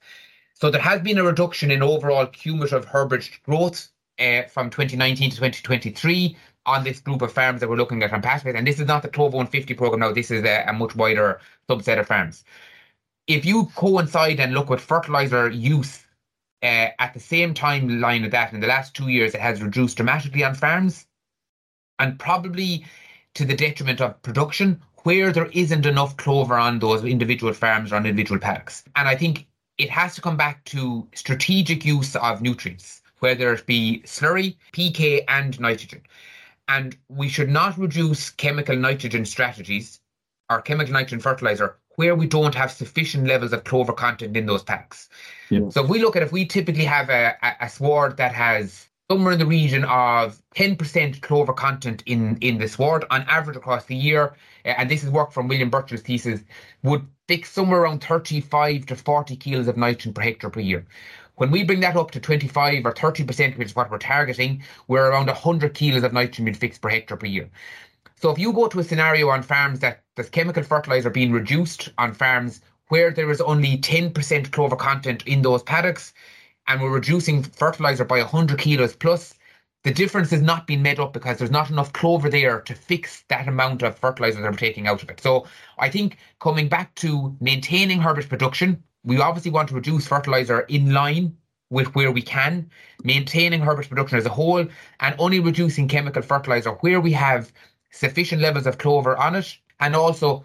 So 0.53 0.69
there 0.69 0.81
has 0.81 1.01
been 1.01 1.17
a 1.17 1.23
reduction 1.23 1.71
in 1.71 1.81
overall 1.81 2.27
cumulative 2.27 2.85
herbage 2.85 3.41
growth 3.43 3.89
uh, 4.19 4.43
from 4.43 4.69
2019 4.69 5.31
to 5.31 5.35
2023 5.35 6.37
on 6.65 6.83
this 6.83 6.99
group 6.99 7.21
of 7.21 7.33
farms 7.33 7.59
that 7.59 7.69
we're 7.69 7.75
looking 7.75 8.03
at 8.03 8.13
on 8.13 8.21
pasture 8.21 8.45
based. 8.45 8.57
And 8.57 8.67
this 8.67 8.79
is 8.79 8.87
not 8.87 9.01
the 9.01 9.09
Clover 9.09 9.37
150 9.37 9.73
program 9.73 9.99
now, 9.99 10.13
this 10.13 10.31
is 10.31 10.43
a, 10.43 10.63
a 10.67 10.73
much 10.73 10.95
wider 10.95 11.41
subset 11.67 11.99
of 11.99 12.07
farms. 12.07 12.43
If 13.25 13.45
you 13.45 13.65
coincide 13.75 14.39
and 14.39 14.53
look 14.53 14.69
at 14.69 14.79
fertilizer 14.79 15.49
use 15.49 16.02
uh, 16.63 16.89
at 16.97 17.13
the 17.13 17.19
same 17.19 17.53
time 17.53 17.99
line 17.99 18.23
of 18.23 18.31
that, 18.31 18.53
in 18.53 18.61
the 18.61 18.67
last 18.67 18.95
two 18.95 19.09
years, 19.09 19.35
it 19.35 19.41
has 19.41 19.61
reduced 19.61 19.97
dramatically 19.97 20.43
on 20.43 20.55
farms 20.55 21.05
and 21.99 22.17
probably 22.17 22.85
to 23.35 23.45
the 23.45 23.55
detriment 23.55 23.99
of 23.99 24.21
production 24.21 24.81
where 25.03 25.31
there 25.31 25.49
isn't 25.51 25.85
enough 25.85 26.15
clover 26.15 26.57
on 26.57 26.79
those 26.79 27.03
individual 27.03 27.53
farms 27.53 27.91
or 27.91 27.97
on 27.97 28.05
individual 28.05 28.39
paddocks. 28.39 28.83
And 28.95 29.07
I 29.07 29.15
think 29.15 29.47
it 29.77 29.89
has 29.89 30.15
to 30.15 30.21
come 30.21 30.37
back 30.37 30.63
to 30.65 31.07
strategic 31.13 31.83
use 31.83 32.15
of 32.15 32.41
nutrients, 32.41 33.01
whether 33.19 33.53
it 33.53 33.65
be 33.65 34.01
slurry, 34.05 34.55
PK, 34.71 35.25
and 35.27 35.59
nitrogen. 35.59 36.01
And 36.69 36.95
we 37.09 37.27
should 37.27 37.49
not 37.49 37.77
reduce 37.77 38.29
chemical 38.29 38.77
nitrogen 38.77 39.25
strategies 39.25 39.99
or 40.49 40.61
chemical 40.61 40.93
nitrogen 40.93 41.19
fertilizer 41.19 41.77
where 41.95 42.15
we 42.15 42.27
don't 42.27 42.55
have 42.55 42.71
sufficient 42.71 43.27
levels 43.27 43.53
of 43.53 43.63
clover 43.63 43.93
content 43.93 44.35
in 44.35 44.45
those 44.45 44.63
packs. 44.63 45.09
Yeah. 45.49 45.69
So 45.69 45.83
if 45.83 45.89
we 45.89 46.01
look 46.01 46.15
at 46.15 46.23
if 46.23 46.31
we 46.31 46.45
typically 46.45 46.85
have 46.85 47.09
a, 47.09 47.35
a, 47.41 47.65
a 47.65 47.69
sward 47.69 48.17
that 48.17 48.33
has 48.33 48.87
somewhere 49.11 49.33
in 49.33 49.39
the 49.39 49.45
region 49.45 49.83
of 49.85 50.41
10% 50.55 51.21
clover 51.21 51.53
content 51.53 52.03
in, 52.05 52.37
in 52.37 52.57
the 52.57 52.67
sward 52.67 53.05
on 53.11 53.21
average 53.23 53.57
across 53.57 53.85
the 53.85 53.95
year, 53.95 54.33
eh, 54.65 54.73
and 54.77 54.89
this 54.89 55.03
is 55.03 55.09
work 55.09 55.31
from 55.31 55.47
William 55.47 55.69
Burchill's 55.69 56.01
thesis, 56.01 56.41
would 56.83 57.05
fix 57.27 57.51
somewhere 57.51 57.81
around 57.81 58.03
35 58.03 58.85
to 58.87 58.95
40 58.95 59.35
kilos 59.35 59.67
of 59.67 59.77
nitrogen 59.77 60.13
per 60.13 60.21
hectare 60.21 60.49
per 60.49 60.61
year. 60.61 60.85
When 61.35 61.51
we 61.51 61.63
bring 61.63 61.79
that 61.81 61.95
up 61.95 62.11
to 62.11 62.19
25 62.19 62.85
or 62.85 62.93
30%, 62.93 63.57
which 63.57 63.69
is 63.69 63.75
what 63.75 63.89
we're 63.89 63.97
targeting, 63.97 64.63
we're 64.87 65.09
around 65.09 65.27
100 65.27 65.73
kilos 65.73 66.03
of 66.03 66.13
nitrogen 66.13 66.45
being 66.45 66.55
fixed 66.55 66.81
per 66.81 66.89
hectare 66.89 67.17
per 67.17 67.25
year. 67.25 67.49
So 68.23 68.29
if 68.29 68.39
you 68.39 68.53
go 68.53 68.69
to 68.69 68.79
a 68.79 68.83
scenario 68.85 69.27
on 69.27 69.43
farms 69.43 69.79
that 69.79 70.05
there's 70.15 70.29
chemical 70.29 70.63
fertilizer 70.63 71.09
being 71.09 71.33
reduced 71.33 71.89
on 71.97 72.13
farms 72.13 72.61
where 72.87 73.11
there 73.11 73.29
is 73.29 73.41
only 73.41 73.77
10% 73.77 74.49
clover 74.53 74.77
content 74.77 75.27
in 75.27 75.41
those 75.41 75.61
paddocks, 75.61 76.13
and 76.69 76.81
we're 76.81 76.89
reducing 76.89 77.43
fertilizer 77.43 78.05
by 78.05 78.19
100 78.19 78.57
kilos 78.59 78.95
plus, 78.95 79.33
the 79.83 79.93
difference 79.93 80.31
is 80.31 80.41
not 80.41 80.67
being 80.67 80.81
made 80.81 81.01
up 81.01 81.11
because 81.11 81.37
there's 81.37 81.51
not 81.51 81.69
enough 81.69 81.91
clover 81.91 82.29
there 82.29 82.61
to 82.61 82.73
fix 82.73 83.25
that 83.27 83.49
amount 83.49 83.83
of 83.83 83.99
fertilizer 83.99 84.41
that 84.41 84.49
we're 84.49 84.55
taking 84.55 84.87
out 84.87 85.03
of 85.03 85.09
it. 85.09 85.19
So 85.19 85.45
I 85.77 85.89
think 85.89 86.15
coming 86.39 86.69
back 86.69 86.95
to 86.95 87.35
maintaining 87.41 87.99
herbage 87.99 88.29
production, 88.29 88.81
we 89.03 89.19
obviously 89.19 89.51
want 89.51 89.67
to 89.67 89.75
reduce 89.75 90.07
fertilizer 90.07 90.61
in 90.61 90.93
line 90.93 91.35
with 91.69 91.93
where 91.93 92.11
we 92.13 92.21
can, 92.21 92.69
maintaining 93.03 93.59
herbage 93.59 93.89
production 93.89 94.17
as 94.17 94.25
a 94.25 94.29
whole, 94.29 94.65
and 95.01 95.15
only 95.17 95.41
reducing 95.41 95.89
chemical 95.89 96.21
fertilizer 96.21 96.69
where 96.69 97.01
we 97.01 97.11
have 97.11 97.51
sufficient 97.93 98.41
levels 98.41 98.67
of 98.67 98.77
clover 98.77 99.15
on 99.15 99.35
it, 99.35 99.57
and 99.79 99.95
also 99.95 100.43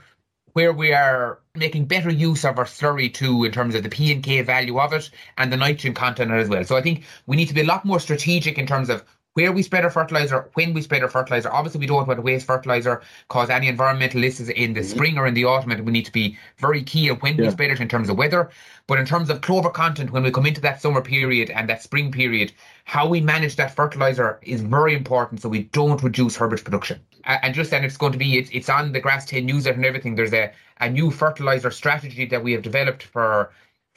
where 0.53 0.73
we 0.73 0.93
are 0.93 1.41
making 1.55 1.87
better 1.87 2.11
use 2.11 2.45
of 2.45 2.59
our 2.59 2.65
slurry 2.65 3.13
too 3.13 3.45
in 3.45 3.53
terms 3.53 3.75
of 3.75 3.83
the 3.83 3.89
P 3.89 4.13
and 4.13 4.23
K 4.23 4.43
value 4.43 4.79
of 4.79 4.93
it 4.93 5.11
and 5.37 5.53
the 5.53 5.57
nitrogen 5.57 5.95
content 5.95 6.31
as 6.31 6.49
well. 6.49 6.65
So 6.65 6.77
I 6.77 6.83
think 6.83 7.05
we 7.27 7.37
need 7.37 7.49
to 7.49 7.55
be 7.55 7.61
a 7.63 7.65
lot 7.65 7.85
more 7.85 8.01
strategic 8.01 8.59
in 8.59 8.67
terms 8.67 8.91
of 8.91 9.05
where 9.39 9.53
we 9.53 9.63
spread 9.63 9.85
our 9.85 9.91
fertilizer, 9.91 10.51
when 10.55 10.75
we 10.75 10.83
spread 10.83 11.01
our 11.01 11.09
fertilizer. 11.09 11.49
Obviously, 11.53 11.79
we 11.79 11.87
don't 11.87 12.09
want 12.09 12.19
to 12.19 12.23
waste 12.23 12.45
fertilizer, 12.45 13.03
cause 13.29 13.51
any 13.51 13.69
environmental 13.69 14.25
issues 14.25 14.49
in 14.49 14.75
the 14.75 14.81
mm-hmm. 14.81 14.91
spring 14.91 15.17
or 15.17 15.29
in 15.29 15.35
the 15.35 15.45
autumn. 15.45 15.71
And 15.71 15.87
we 15.87 15.93
need 15.93 16.07
to 16.07 16.13
be 16.13 16.37
very 16.59 16.83
key 16.83 17.09
on 17.09 17.19
when 17.19 17.37
yeah. 17.37 17.45
we 17.45 17.51
spread 17.53 17.71
it 17.71 17.81
in 17.81 17.89
terms 17.89 18.09
of 18.09 18.19
weather. 18.19 18.51
But 18.89 18.99
in 18.99 19.07
terms 19.07 19.31
of 19.31 19.41
clover 19.41 19.71
content, 19.71 20.11
when 20.11 20.25
we 20.25 20.33
come 20.33 20.45
into 20.45 20.61
that 20.63 20.83
summer 20.83 21.01
period 21.01 21.51
and 21.51 21.69
that 21.69 21.85
spring 21.85 22.11
period, 22.11 22.53
how 22.83 23.07
we 23.07 23.21
manage 23.21 23.55
that 23.57 23.77
fertilizer 23.77 24.41
is 24.43 24.61
very 24.61 24.97
important 24.97 25.41
so 25.41 25.49
we 25.49 25.65
don't 25.71 26.03
reduce 26.03 26.37
herbage 26.37 26.65
production. 26.65 26.99
And 27.23 27.55
just 27.55 27.71
then 27.71 27.85
it's 27.85 27.97
going 27.97 28.13
to 28.13 28.19
be, 28.19 28.39
it's, 28.39 28.51
it's 28.51 28.69
on 28.69 28.91
the 28.91 28.99
Grass 28.99 29.25
10 29.25 29.47
newsletter 29.47 29.77
and 29.77 29.85
everything. 29.85 30.17
There's 30.17 30.35
a, 30.35 30.51
a 30.81 30.91
new 30.91 31.13
fertilizer 31.13 31.71
strategy 31.71 32.25
that 32.27 32.43
we 32.43 32.51
have 32.55 32.63
developed 32.63 33.05
for 33.05 33.53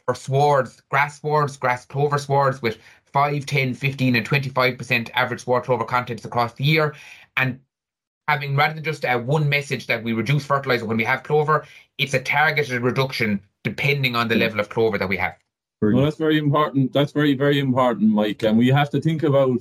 for 0.05 0.15
swards, 0.15 0.81
grass 0.89 1.19
swards, 1.19 1.55
grass 1.55 1.85
clover 1.85 2.17
swards 2.17 2.61
with 2.61 2.77
5, 3.13 3.45
10, 3.45 3.73
15, 3.73 4.15
and 4.15 4.27
25% 4.27 5.09
average 5.13 5.41
sward 5.41 5.63
clover 5.63 5.83
contents 5.83 6.25
across 6.25 6.53
the 6.53 6.63
year. 6.63 6.95
And 7.37 7.59
having 8.27 8.55
rather 8.55 8.75
than 8.75 8.83
just 8.83 9.03
a 9.03 9.17
one 9.17 9.49
message 9.49 9.87
that 9.87 10.03
we 10.03 10.13
reduce 10.13 10.45
fertilizer 10.45 10.85
when 10.85 10.97
we 10.97 11.03
have 11.03 11.23
clover, 11.23 11.65
it's 11.97 12.13
a 12.13 12.21
targeted 12.21 12.81
reduction 12.81 13.41
depending 13.63 14.15
on 14.15 14.27
the 14.27 14.35
mm. 14.35 14.39
level 14.39 14.59
of 14.59 14.69
clover 14.69 14.97
that 14.97 15.09
we 15.09 15.17
have. 15.17 15.35
Well, 15.81 16.03
that's 16.03 16.17
very 16.17 16.37
important. 16.37 16.93
That's 16.93 17.11
very, 17.11 17.33
very 17.33 17.59
important, 17.59 18.11
Mike. 18.11 18.43
And 18.43 18.55
we 18.57 18.67
have 18.67 18.91
to 18.91 19.01
think 19.01 19.23
about 19.23 19.59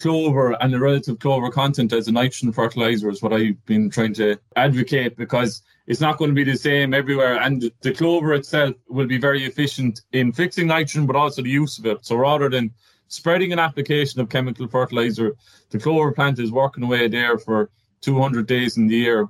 clover 0.00 0.52
and 0.62 0.72
the 0.72 0.80
relative 0.80 1.18
clover 1.18 1.50
content 1.50 1.92
as 1.92 2.08
a 2.08 2.12
nitrogen 2.12 2.52
fertilizer 2.52 3.08
is 3.08 3.22
what 3.22 3.32
I've 3.32 3.64
been 3.64 3.90
trying 3.90 4.14
to 4.14 4.36
advocate 4.56 5.16
because 5.16 5.62
it's 5.86 6.00
not 6.00 6.18
going 6.18 6.30
to 6.30 6.34
be 6.34 6.44
the 6.44 6.56
same 6.56 6.94
everywhere. 6.94 7.40
And 7.40 7.70
the 7.80 7.92
clover 7.92 8.34
itself 8.34 8.74
will 8.88 9.06
be 9.06 9.18
very 9.18 9.44
efficient 9.44 10.02
in 10.12 10.32
fixing 10.32 10.66
nitrogen, 10.66 11.06
but 11.06 11.16
also 11.16 11.42
the 11.42 11.50
use 11.50 11.78
of 11.78 11.86
it. 11.86 12.04
So 12.04 12.16
rather 12.16 12.48
than 12.48 12.72
spreading 13.08 13.52
an 13.52 13.58
application 13.58 14.20
of 14.20 14.28
chemical 14.28 14.66
fertilizer, 14.66 15.36
the 15.70 15.78
clover 15.78 16.12
plant 16.12 16.38
is 16.38 16.50
working 16.50 16.84
away 16.84 17.08
there 17.08 17.38
for 17.38 17.70
200 18.00 18.46
days 18.46 18.76
in 18.76 18.86
the 18.86 18.96
year, 18.96 19.28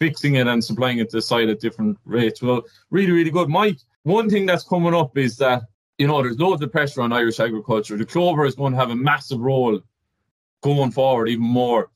fixing 0.00 0.34
it 0.36 0.46
and 0.46 0.62
supplying 0.62 0.98
it 0.98 1.10
to 1.10 1.18
the 1.18 1.22
site 1.22 1.48
at 1.48 1.60
different 1.60 1.98
rates. 2.04 2.42
Well, 2.42 2.62
really, 2.90 3.12
really 3.12 3.30
good. 3.30 3.48
Mike, 3.48 3.78
one 4.02 4.28
thing 4.28 4.46
that's 4.46 4.64
coming 4.64 4.94
up 4.94 5.16
is 5.16 5.36
that, 5.36 5.62
you 5.98 6.06
know, 6.06 6.22
there's 6.22 6.38
loads 6.38 6.62
of 6.62 6.72
pressure 6.72 7.02
on 7.02 7.12
Irish 7.12 7.38
agriculture. 7.38 7.96
The 7.96 8.04
clover 8.04 8.44
is 8.44 8.54
going 8.54 8.72
to 8.72 8.78
have 8.78 8.90
a 8.90 8.96
massive 8.96 9.40
role 9.40 9.80
going 10.62 10.90
forward, 10.90 11.28
even 11.28 11.44
more. 11.44 11.90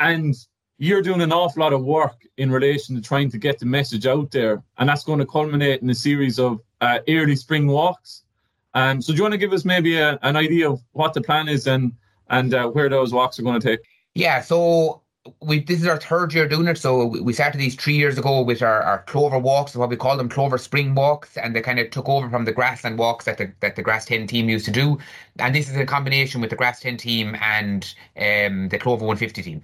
And 0.00 0.34
you're 0.78 1.02
doing 1.02 1.20
an 1.20 1.32
awful 1.32 1.60
lot 1.60 1.72
of 1.72 1.84
work 1.84 2.26
in 2.38 2.50
relation 2.50 2.96
to 2.96 3.02
trying 3.02 3.30
to 3.30 3.38
get 3.38 3.58
the 3.58 3.66
message 3.66 4.06
out 4.06 4.30
there, 4.30 4.62
and 4.78 4.88
that's 4.88 5.04
going 5.04 5.18
to 5.18 5.26
culminate 5.26 5.82
in 5.82 5.90
a 5.90 5.94
series 5.94 6.38
of 6.38 6.60
uh, 6.80 6.98
early 7.08 7.36
spring 7.36 7.66
walks. 7.66 8.24
Um, 8.74 9.02
so, 9.02 9.12
do 9.12 9.18
you 9.18 9.22
want 9.22 9.32
to 9.32 9.38
give 9.38 9.52
us 9.52 9.64
maybe 9.64 9.98
a, 9.98 10.18
an 10.22 10.36
idea 10.36 10.70
of 10.70 10.80
what 10.92 11.12
the 11.12 11.20
plan 11.20 11.48
is 11.48 11.66
and 11.66 11.92
and 12.30 12.54
uh, 12.54 12.68
where 12.68 12.88
those 12.88 13.12
walks 13.12 13.38
are 13.38 13.42
going 13.42 13.60
to 13.60 13.68
take? 13.68 13.80
Yeah, 14.14 14.40
so 14.40 14.99
we 15.42 15.60
this 15.60 15.80
is 15.80 15.86
our 15.86 15.98
third 15.98 16.32
year 16.32 16.48
doing 16.48 16.66
it. 16.68 16.78
So 16.78 17.06
we 17.06 17.32
started 17.32 17.58
these 17.58 17.74
three 17.74 17.94
years 17.94 18.16
ago 18.18 18.42
with 18.42 18.62
our, 18.62 18.82
our 18.82 19.02
clover 19.02 19.38
walks, 19.38 19.76
what 19.76 19.90
we 19.90 19.96
call 19.96 20.16
them 20.16 20.28
clover 20.28 20.58
spring 20.58 20.94
walks, 20.94 21.36
and 21.36 21.54
they 21.54 21.60
kind 21.60 21.78
of 21.78 21.90
took 21.90 22.08
over 22.08 22.28
from 22.30 22.44
the 22.44 22.52
grassland 22.52 22.98
walks 22.98 23.26
that 23.26 23.38
the 23.38 23.52
that 23.60 23.76
the 23.76 23.82
grass 23.82 24.04
ten 24.06 24.26
team 24.26 24.48
used 24.48 24.64
to 24.64 24.70
do. 24.70 24.98
And 25.38 25.54
this 25.54 25.68
is 25.68 25.76
a 25.76 25.86
combination 25.86 26.40
with 26.40 26.50
the 26.50 26.56
grass 26.56 26.80
ten 26.80 26.96
team 26.96 27.36
and 27.40 27.94
um, 28.16 28.68
the 28.70 28.78
clover 28.78 29.04
one 29.04 29.16
fifty 29.16 29.42
team. 29.42 29.62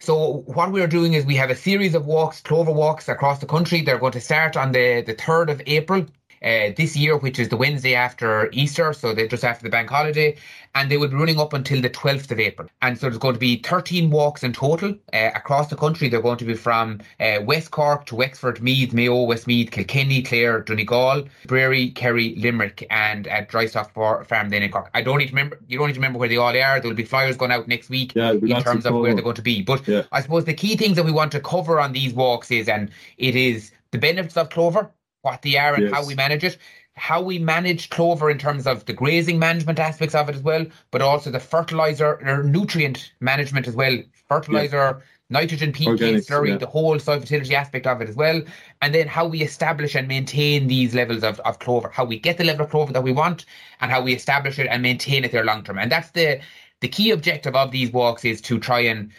So 0.00 0.44
what 0.46 0.70
we're 0.70 0.86
doing 0.86 1.14
is 1.14 1.26
we 1.26 1.34
have 1.36 1.50
a 1.50 1.56
series 1.56 1.94
of 1.94 2.06
walks, 2.06 2.40
clover 2.40 2.70
walks 2.70 3.08
across 3.08 3.40
the 3.40 3.46
country. 3.46 3.80
They're 3.82 3.98
going 3.98 4.12
to 4.12 4.20
start 4.20 4.56
on 4.56 4.70
the, 4.70 5.02
the 5.04 5.14
3rd 5.14 5.50
of 5.50 5.62
April 5.66 6.06
uh, 6.42 6.70
this 6.76 6.96
year, 6.96 7.16
which 7.16 7.38
is 7.38 7.48
the 7.48 7.56
Wednesday 7.56 7.94
after 7.94 8.48
Easter, 8.52 8.92
so 8.92 9.14
they're 9.14 9.28
just 9.28 9.44
after 9.44 9.64
the 9.64 9.70
bank 9.70 9.90
holiday, 9.90 10.36
and 10.74 10.90
they 10.90 10.96
will 10.96 11.08
be 11.08 11.16
running 11.16 11.40
up 11.40 11.52
until 11.52 11.80
the 11.80 11.90
12th 11.90 12.30
of 12.30 12.38
April. 12.38 12.68
And 12.82 12.98
so 12.98 13.06
there's 13.06 13.18
going 13.18 13.34
to 13.34 13.40
be 13.40 13.56
13 13.56 14.10
walks 14.10 14.44
in 14.44 14.52
total 14.52 14.94
uh, 15.12 15.30
across 15.34 15.68
the 15.68 15.76
country. 15.76 16.08
They're 16.08 16.22
going 16.22 16.38
to 16.38 16.44
be 16.44 16.54
from 16.54 17.00
uh, 17.20 17.38
West 17.42 17.70
Cork 17.70 18.06
to 18.06 18.14
Wexford, 18.14 18.62
Meath, 18.62 18.92
Mayo, 18.92 19.22
Westmeath, 19.22 19.70
Kilkenny, 19.70 20.22
Clare, 20.22 20.60
Donegal, 20.60 21.24
Brary, 21.46 21.94
Kerry, 21.94 22.34
Limerick, 22.36 22.86
and 22.90 23.26
at 23.26 23.50
Drystock 23.50 23.92
Farm 23.92 24.50
then 24.50 24.62
in 24.62 24.70
Cork. 24.70 24.90
I 24.94 25.02
don't 25.02 25.18
need 25.18 25.26
to 25.26 25.32
remember. 25.32 25.58
You 25.66 25.78
don't 25.78 25.88
need 25.88 25.94
to 25.94 26.00
remember 26.00 26.18
where 26.18 26.28
they 26.28 26.36
all 26.36 26.56
are. 26.56 26.80
There 26.80 26.88
will 26.88 26.94
be 26.94 27.04
flyers 27.04 27.36
going 27.36 27.52
out 27.52 27.68
next 27.68 27.88
week 27.88 28.12
yeah, 28.14 28.32
in 28.32 28.62
terms 28.62 28.86
of 28.86 28.94
where 28.94 29.14
they're 29.14 29.22
going 29.22 29.36
to 29.36 29.42
be. 29.42 29.62
But 29.62 29.86
yeah. 29.88 30.02
I 30.12 30.20
suppose 30.20 30.44
the 30.44 30.54
key 30.54 30.76
things 30.76 30.96
that 30.96 31.04
we 31.04 31.12
want 31.12 31.32
to 31.32 31.40
cover 31.40 31.80
on 31.80 31.92
these 31.92 32.12
walks 32.12 32.50
is, 32.50 32.68
and 32.68 32.90
it 33.16 33.34
is 33.34 33.72
the 33.90 33.98
benefits 33.98 34.36
of 34.36 34.50
clover 34.50 34.90
what 35.22 35.42
they 35.42 35.56
are 35.56 35.74
and 35.74 35.84
yes. 35.84 35.92
how 35.92 36.06
we 36.06 36.14
manage 36.14 36.44
it. 36.44 36.58
How 36.94 37.22
we 37.22 37.38
manage 37.38 37.90
clover 37.90 38.28
in 38.28 38.38
terms 38.38 38.66
of 38.66 38.84
the 38.86 38.92
grazing 38.92 39.38
management 39.38 39.78
aspects 39.78 40.16
of 40.16 40.28
it 40.28 40.34
as 40.34 40.42
well, 40.42 40.66
but 40.90 41.00
also 41.00 41.30
the 41.30 41.38
fertilizer 41.38 42.18
or 42.26 42.42
nutrient 42.42 43.12
management 43.20 43.68
as 43.68 43.76
well. 43.76 43.98
Fertilizer, 44.28 45.00
nitrogen, 45.30 45.72
PK, 45.72 45.98
slurry, 46.26 46.48
yeah. 46.48 46.56
the 46.56 46.66
whole 46.66 46.98
soil 46.98 47.20
fertility 47.20 47.54
aspect 47.54 47.86
of 47.86 48.00
it 48.00 48.08
as 48.08 48.16
well. 48.16 48.42
And 48.82 48.94
then 48.94 49.06
how 49.06 49.26
we 49.26 49.42
establish 49.42 49.94
and 49.94 50.08
maintain 50.08 50.66
these 50.66 50.94
levels 50.94 51.22
of, 51.22 51.38
of 51.40 51.60
clover, 51.60 51.88
how 51.88 52.04
we 52.04 52.18
get 52.18 52.38
the 52.38 52.44
level 52.44 52.64
of 52.64 52.70
clover 52.70 52.92
that 52.92 53.02
we 53.02 53.12
want, 53.12 53.44
and 53.80 53.90
how 53.92 54.02
we 54.02 54.14
establish 54.14 54.58
it 54.58 54.66
and 54.68 54.82
maintain 54.82 55.24
it 55.24 55.30
there 55.30 55.44
long 55.44 55.62
term. 55.62 55.78
And 55.78 55.92
that's 55.92 56.10
the 56.10 56.40
the 56.80 56.88
key 56.88 57.10
objective 57.10 57.56
of 57.56 57.72
these 57.72 57.90
walks 57.92 58.24
is 58.24 58.40
to 58.42 58.58
try 58.58 58.80
and 58.80 59.12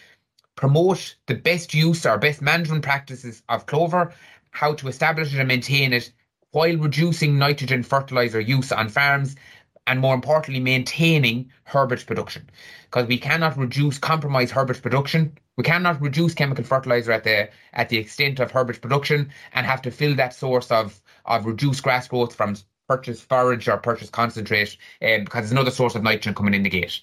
promote 0.55 1.15
the 1.27 1.35
best 1.35 1.73
use 1.73 2.05
or 2.05 2.17
best 2.17 2.41
management 2.41 2.83
practices 2.83 3.43
of 3.49 3.65
clover 3.65 4.13
how 4.51 4.73
to 4.73 4.87
establish 4.87 5.33
it 5.33 5.39
and 5.39 5.47
maintain 5.47 5.93
it 5.93 6.11
while 6.51 6.77
reducing 6.77 7.37
nitrogen 7.37 7.83
fertilizer 7.83 8.39
use 8.39 8.71
on 8.71 8.89
farms 8.89 9.35
and 9.87 9.99
more 9.99 10.13
importantly 10.13 10.59
maintaining 10.59 11.51
herbage 11.63 12.05
production. 12.05 12.49
Because 12.85 13.07
we 13.07 13.17
cannot 13.17 13.57
reduce 13.57 13.97
compromise 13.97 14.51
herbage 14.51 14.81
production. 14.81 15.37
We 15.57 15.63
cannot 15.63 16.01
reduce 16.01 16.33
chemical 16.33 16.63
fertilizer 16.63 17.11
at 17.11 17.23
the 17.23 17.49
at 17.73 17.89
the 17.89 17.97
extent 17.97 18.39
of 18.39 18.51
herbage 18.51 18.81
production 18.81 19.31
and 19.53 19.65
have 19.65 19.81
to 19.83 19.91
fill 19.91 20.15
that 20.15 20.33
source 20.33 20.71
of 20.71 21.01
of 21.25 21.45
reduced 21.45 21.83
grass 21.83 22.07
growth 22.07 22.35
from 22.35 22.55
purchase 22.87 23.21
forage 23.21 23.67
or 23.67 23.77
purchase 23.77 24.09
concentrate 24.09 24.77
um, 25.01 25.23
because 25.23 25.41
there's 25.41 25.51
another 25.51 25.71
source 25.71 25.95
of 25.95 26.03
nitrogen 26.03 26.33
coming 26.33 26.53
in 26.53 26.63
the 26.63 26.69
gate 26.69 27.01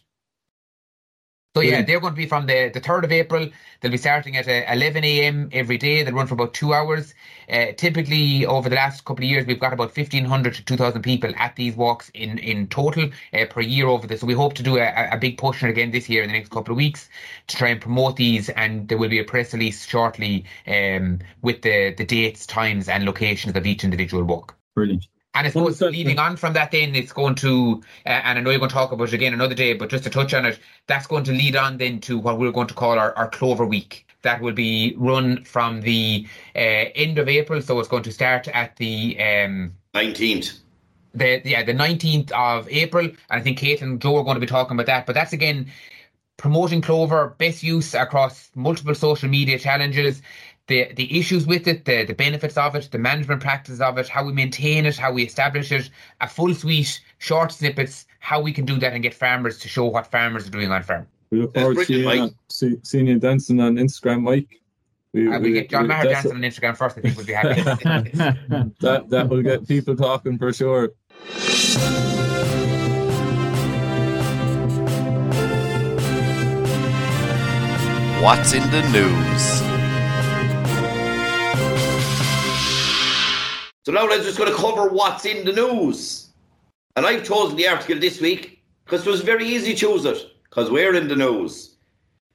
so 1.57 1.63
yeah, 1.63 1.81
they're 1.81 2.01
going 2.01 2.13
to 2.13 2.17
be 2.19 2.27
from 2.27 2.45
the, 2.45 2.69
the 2.69 2.83
3rd 2.83 3.05
of 3.05 3.13
April. 3.13 3.49
They'll 3.81 3.91
be 3.91 3.97
starting 3.97 4.37
at 4.37 4.47
uh, 4.47 4.71
11 4.71 5.05
a.m. 5.05 5.49
every 5.53 5.79
day. 5.79 6.03
They'll 6.03 6.13
run 6.13 6.27
for 6.27 6.35
about 6.35 6.53
two 6.53 6.75
hours. 6.75 7.15
Uh, 7.51 7.69
typically, 7.79 8.45
over 8.45 8.69
the 8.69 8.77
last 8.77 9.07
couple 9.07 9.25
of 9.25 9.31
years, 9.31 9.47
we've 9.47 9.59
got 9.59 9.73
about 9.73 9.97
1,500 9.97 10.53
to 10.53 10.63
2,000 10.63 11.01
people 11.01 11.33
at 11.39 11.57
these 11.57 11.75
walks 11.75 12.11
in, 12.13 12.37
in 12.41 12.67
total 12.67 13.09
uh, 13.33 13.47
per 13.47 13.63
year 13.63 13.87
over 13.87 14.07
this. 14.07 14.21
So 14.21 14.27
we 14.27 14.35
hope 14.35 14.53
to 14.53 14.63
do 14.63 14.77
a, 14.77 15.09
a 15.13 15.17
big 15.17 15.39
push 15.39 15.63
again 15.63 15.93
this 15.93 16.11
year 16.11 16.23
in 16.23 16.29
the 16.29 16.35
next 16.35 16.51
couple 16.51 16.73
of 16.73 16.77
weeks 16.77 17.09
to 17.47 17.57
try 17.57 17.69
and 17.71 17.81
promote 17.81 18.17
these. 18.17 18.51
And 18.51 18.87
there 18.89 18.99
will 18.99 19.09
be 19.09 19.19
a 19.19 19.25
press 19.25 19.55
release 19.55 19.87
shortly 19.87 20.45
um, 20.67 21.21
with 21.41 21.63
the, 21.63 21.95
the 21.97 22.05
dates, 22.05 22.45
times, 22.45 22.87
and 22.87 23.07
locations 23.07 23.57
of 23.57 23.65
each 23.65 23.83
individual 23.83 24.25
walk. 24.25 24.55
Brilliant. 24.75 25.07
And 25.37 25.47
I 25.47 25.51
suppose 25.51 25.83
leading 25.83 26.19
on 26.19 26.39
from 26.39 26.55
that, 26.55 26.71
then 26.71 26.95
it's 26.95 27.13
going 27.13 27.35
to, 27.37 27.83
uh, 28.07 28.09
and 28.09 28.39
I 28.39 28.41
know 28.41 28.49
you're 28.49 28.59
going 28.59 28.71
to 28.71 28.75
talk 28.75 28.91
about 28.91 29.09
it 29.09 29.15
again 29.15 29.35
another 29.35 29.55
day, 29.55 29.75
but 29.75 29.91
just 29.91 30.05
to 30.05 30.11
touch 30.11 30.33
on 30.33 30.47
it, 30.47 30.59
that's 30.87 31.07
going 31.07 31.25
to 31.25 31.33
lead 31.33 31.57
on 31.57 31.77
then 31.77 32.01
to 32.01 32.19
what 32.19 32.39
we're 32.39 32.53
going 32.53 32.69
to 32.69 32.75
call 32.75 32.99
our, 32.99 33.15
our 33.19 33.29
Clover 33.29 33.67
Week. 33.67 34.07
That 34.23 34.41
will 34.41 34.55
be 34.55 34.95
run 34.97 35.45
from 35.45 35.83
the 35.83 36.27
uh, 36.55 36.89
end 36.95 37.19
of 37.19 37.29
April, 37.29 37.61
so 37.61 37.79
it's 37.79 37.89
going 37.89 38.03
to 38.05 38.13
start 38.13 38.49
at 38.49 38.77
the 38.77 39.19
um, 39.21 39.75
19th. 39.95 40.59
The, 41.15 41.43
yeah, 41.45 41.63
the 41.63 41.75
19th 41.75 42.33
of 42.33 42.67
April. 42.71 43.05
And 43.05 43.17
I 43.29 43.41
think 43.43 43.59
Kate 43.59 43.83
and 43.83 44.01
Joe 44.01 44.17
are 44.17 44.25
going 44.25 44.37
to 44.37 44.41
be 44.41 44.47
talking 44.47 44.75
about 44.75 44.87
that. 44.87 45.05
But 45.05 45.15
that's 45.15 45.35
again 45.35 45.71
promoting 46.39 46.81
Clover, 46.81 47.35
best 47.37 47.63
use 47.63 47.93
across 47.95 48.51
multiple 48.55 48.95
social 48.95 49.29
media 49.29 49.59
challenges 49.59 50.23
the 50.67 50.93
the 50.95 51.19
issues 51.19 51.47
with 51.47 51.69
it, 51.69 51.85
the 51.85 52.05
the 52.05 52.15
benefits 52.15 52.57
of 52.57 52.75
it, 52.75 52.89
the 52.91 52.99
management 52.99 53.41
practices 53.41 53.81
of 53.81 53.99
it, 53.99 54.09
how 54.09 54.25
we 54.25 54.33
maintain 54.33 54.87
it, 54.87 54.97
how 54.97 55.13
we 55.13 55.25
establish 55.25 55.71
it, 55.73 55.91
a 56.21 56.29
full 56.29 56.55
suite, 56.55 57.01
short 57.19 57.53
snippets, 57.53 58.07
how 58.21 58.41
we 58.41 58.53
can 58.53 58.65
do 58.65 58.79
that 58.79 58.93
and 58.93 59.03
get 59.03 59.15
farmers 59.15 59.59
to 59.59 59.69
show 59.69 59.85
what 59.85 60.07
farmers 60.07 60.47
are 60.47 60.51
doing 60.51 60.71
on 60.71 60.83
farm. 60.83 61.07
We 61.31 61.41
look 61.43 61.55
forward 61.55 61.79
to 61.79 61.85
seeing, 61.85 62.35
see, 62.49 62.77
seeing 62.83 63.07
you 63.09 63.19
dancing 63.19 63.61
on 63.61 63.77
Instagram, 63.77 64.23
Mike. 64.23 64.61
We, 65.13 65.29
uh, 65.29 65.39
we, 65.39 65.51
we 65.51 65.53
get 65.55 65.71
John 65.71 65.87
Maher 65.87 66.05
dancing 66.05 66.33
on 66.33 66.41
Instagram 66.43 66.77
first. 66.77 66.99
I 66.99 67.01
think 67.01 67.17
we'll 67.17 67.27
be 67.27 67.33
happy. 67.33 67.63
that 68.81 69.07
that 69.09 69.29
will 69.29 69.43
get 69.43 69.67
people 69.67 69.97
talking 69.97 70.39
for 70.39 70.53
sure. 70.53 70.93
What's 78.23 78.55
in 78.55 78.63
the 78.71 78.83
news? 78.93 79.76
So 83.87 83.93
now 83.93 84.11
I'm 84.11 84.23
just 84.23 84.37
going 84.37 84.51
to 84.51 84.59
cover 84.59 84.89
what's 84.89 85.25
in 85.25 85.45
the 85.45 85.53
news. 85.53 86.31
And 86.97 87.07
I've 87.07 87.23
chosen 87.23 87.57
the 87.57 87.69
article 87.69 88.01
this 88.01 88.21
week 88.21 88.61
because 88.85 89.07
it 89.07 89.11
was 89.11 89.21
very 89.21 89.47
easy 89.47 89.75
to 89.75 89.79
choose 89.79 90.05
it 90.05 90.21
because 90.43 90.73
we're 90.73 90.97
in 90.97 91.07
the 91.07 91.15
news. 91.15 91.77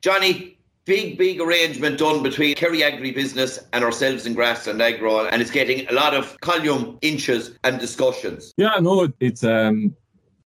Johnny, 0.02 0.58
big, 0.86 1.18
big 1.18 1.42
arrangement 1.42 2.00
done 2.00 2.24
between 2.24 2.56
Kerry 2.56 2.86
Agri 2.86 3.12
Business 3.12 3.60
and 3.74 3.84
ourselves 3.84 4.26
in 4.26 4.34
Grassland 4.34 4.82
Agro, 4.82 5.26
and 5.26 5.42
it's 5.42 5.52
getting 5.52 5.86
a 5.90 5.92
lot 5.92 6.14
of 6.14 6.40
column 6.40 6.98
inches 7.02 7.52
and 7.66 7.82
discussions. 7.82 8.54
Yeah, 8.56 8.78
no, 8.80 9.12
it's 9.20 9.44
um, 9.44 9.94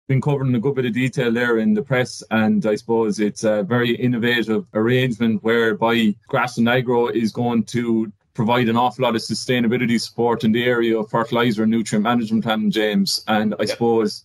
been 0.06 0.20
covered 0.20 0.46
in 0.46 0.54
a 0.54 0.60
good 0.60 0.76
bit 0.76 0.86
of 0.86 0.92
detail 0.92 1.32
there 1.32 1.58
in 1.58 1.74
the 1.74 1.82
press, 1.82 2.22
and 2.30 2.64
I 2.64 2.76
suppose 2.76 3.18
it's 3.18 3.42
a 3.42 3.64
very 3.64 3.96
innovative 3.96 4.66
arrangement 4.72 5.42
whereby 5.42 6.14
Grassland 6.28 6.68
Agro 6.68 7.08
is 7.08 7.32
going 7.32 7.64
to 7.64 8.12
provide 8.35 8.68
an 8.68 8.77
awful 8.77 9.05
lot 9.05 9.14
of 9.14 9.21
sustainability 9.21 10.01
support 10.01 10.45
in 10.45 10.53
the 10.53 10.64
area 10.64 10.99
of 10.99 11.11
fertilizer 11.11 11.62
and 11.62 11.71
nutrient 11.71 12.03
management 12.03 12.45
planning, 12.45 12.71
James. 12.71 13.23
And 13.29 13.55
I 13.61 13.66
suppose 13.66 14.25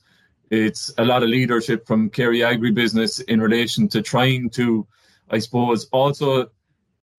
it's 0.50 0.93
a 0.98 1.06
lot 1.06 1.24
of 1.24 1.30
leadership 1.30 1.86
from 1.86 2.10
Kerry 2.10 2.39
Agribusiness 2.39 3.22
in 3.26 3.41
relation 3.41 3.88
to 3.89 4.02
trying 4.02 4.50
to, 4.52 4.88
I 5.30 5.39
suppose, 5.39 5.86
also 5.91 6.50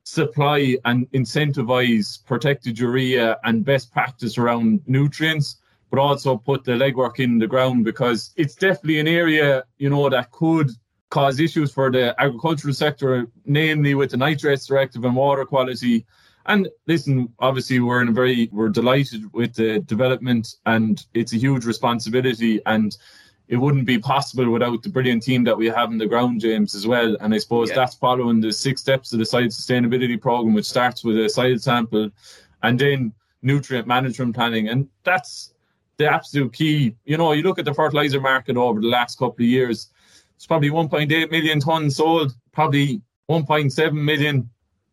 supply 0.05 0.77
and 0.87 1.11
incentivize 1.11 2.25
protected 2.25 2.79
urea 2.79 3.37
and 3.45 3.65
best 3.65 3.93
practice 3.93 4.39
around 4.39 4.81
nutrients, 4.87 5.61
but 5.91 5.99
also 5.99 6.39
put 6.39 6.65
the 6.65 6.73
legwork 6.73 7.21
in 7.21 7.39
the 7.39 7.47
ground 7.47 7.85
because 7.85 8.33
it's 8.37 8.55
definitely 8.55 9.01
an 9.01 9.09
area, 9.09 9.65
you 9.77 9.91
know, 9.91 10.09
that 10.09 10.31
could 10.31 10.71
cause 11.11 11.41
issues 11.41 11.71
for 11.71 11.91
the 11.91 12.15
agricultural 12.19 12.73
sector, 12.73 13.31
namely 13.45 13.95
with 13.95 14.11
the 14.11 14.17
nitrates 14.17 14.67
directive 14.67 15.05
and 15.05 15.15
water 15.15 15.45
quality 15.45 16.07
and 16.49 16.69
listen, 16.87 17.33
obviously, 17.39 17.79
we're 17.79 18.03
in 18.03 18.09
a 18.09 18.13
very, 18.13 18.49
we're 18.53 18.71
delighted 18.71 19.33
with 19.33 19.55
the 19.55 19.81
development, 19.81 20.57
and 20.67 21.05
it's 21.15 21.35
a 21.35 21.37
huge 21.37 21.65
responsibility. 21.65 22.61
And 22.65 22.97
it 23.49 23.57
wouldn't 23.57 23.87
be 23.87 23.99
possible 23.99 24.51
without 24.51 24.83
the 24.83 24.89
brilliant 24.89 25.23
team 25.23 25.45
that 25.45 25.57
we 25.57 25.67
have 25.67 25.91
in 25.91 25.99
the 25.99 26.07
ground, 26.07 26.41
James, 26.41 26.75
as 26.75 26.87
well. 26.87 27.17
And 27.21 27.35
I 27.35 27.39
suppose 27.39 27.69
yeah. 27.69 27.77
that's 27.77 27.95
following 27.95 28.41
the 28.41 28.53
six 28.53 28.81
steps 28.81 29.13
of 29.13 29.19
the 29.19 29.27
site 29.27 29.51
sustainability 29.51 30.21
program, 30.21 30.55
which 30.55 30.67
starts 30.67 31.05
with 31.05 31.19
a 31.19 31.29
soil 31.29 31.59
sample 31.59 32.11
and 32.63 32.79
then 32.79 33.13
nutrient 33.43 33.87
management 33.87 34.35
planning. 34.35 34.69
And 34.69 34.89
that's 35.05 35.55
the 35.97 36.11
absolute 36.11 36.53
key. 36.53 36.95
You 37.05 37.17
know, 37.17 37.33
you 37.33 37.43
look 37.43 37.59
at 37.59 37.65
the 37.65 37.75
fertilizer 37.75 38.21
market 38.21 38.57
over 38.57 38.81
the 38.81 38.89
last 38.89 39.19
couple 39.19 39.45
of 39.45 39.49
years, 39.49 39.91
it's 40.37 40.47
probably 40.47 40.71
1.8 40.71 41.31
million 41.31 41.61
tons 41.61 41.97
sold, 41.97 42.35
probably 42.53 43.01
1.7 43.31 43.93
million 43.93 44.49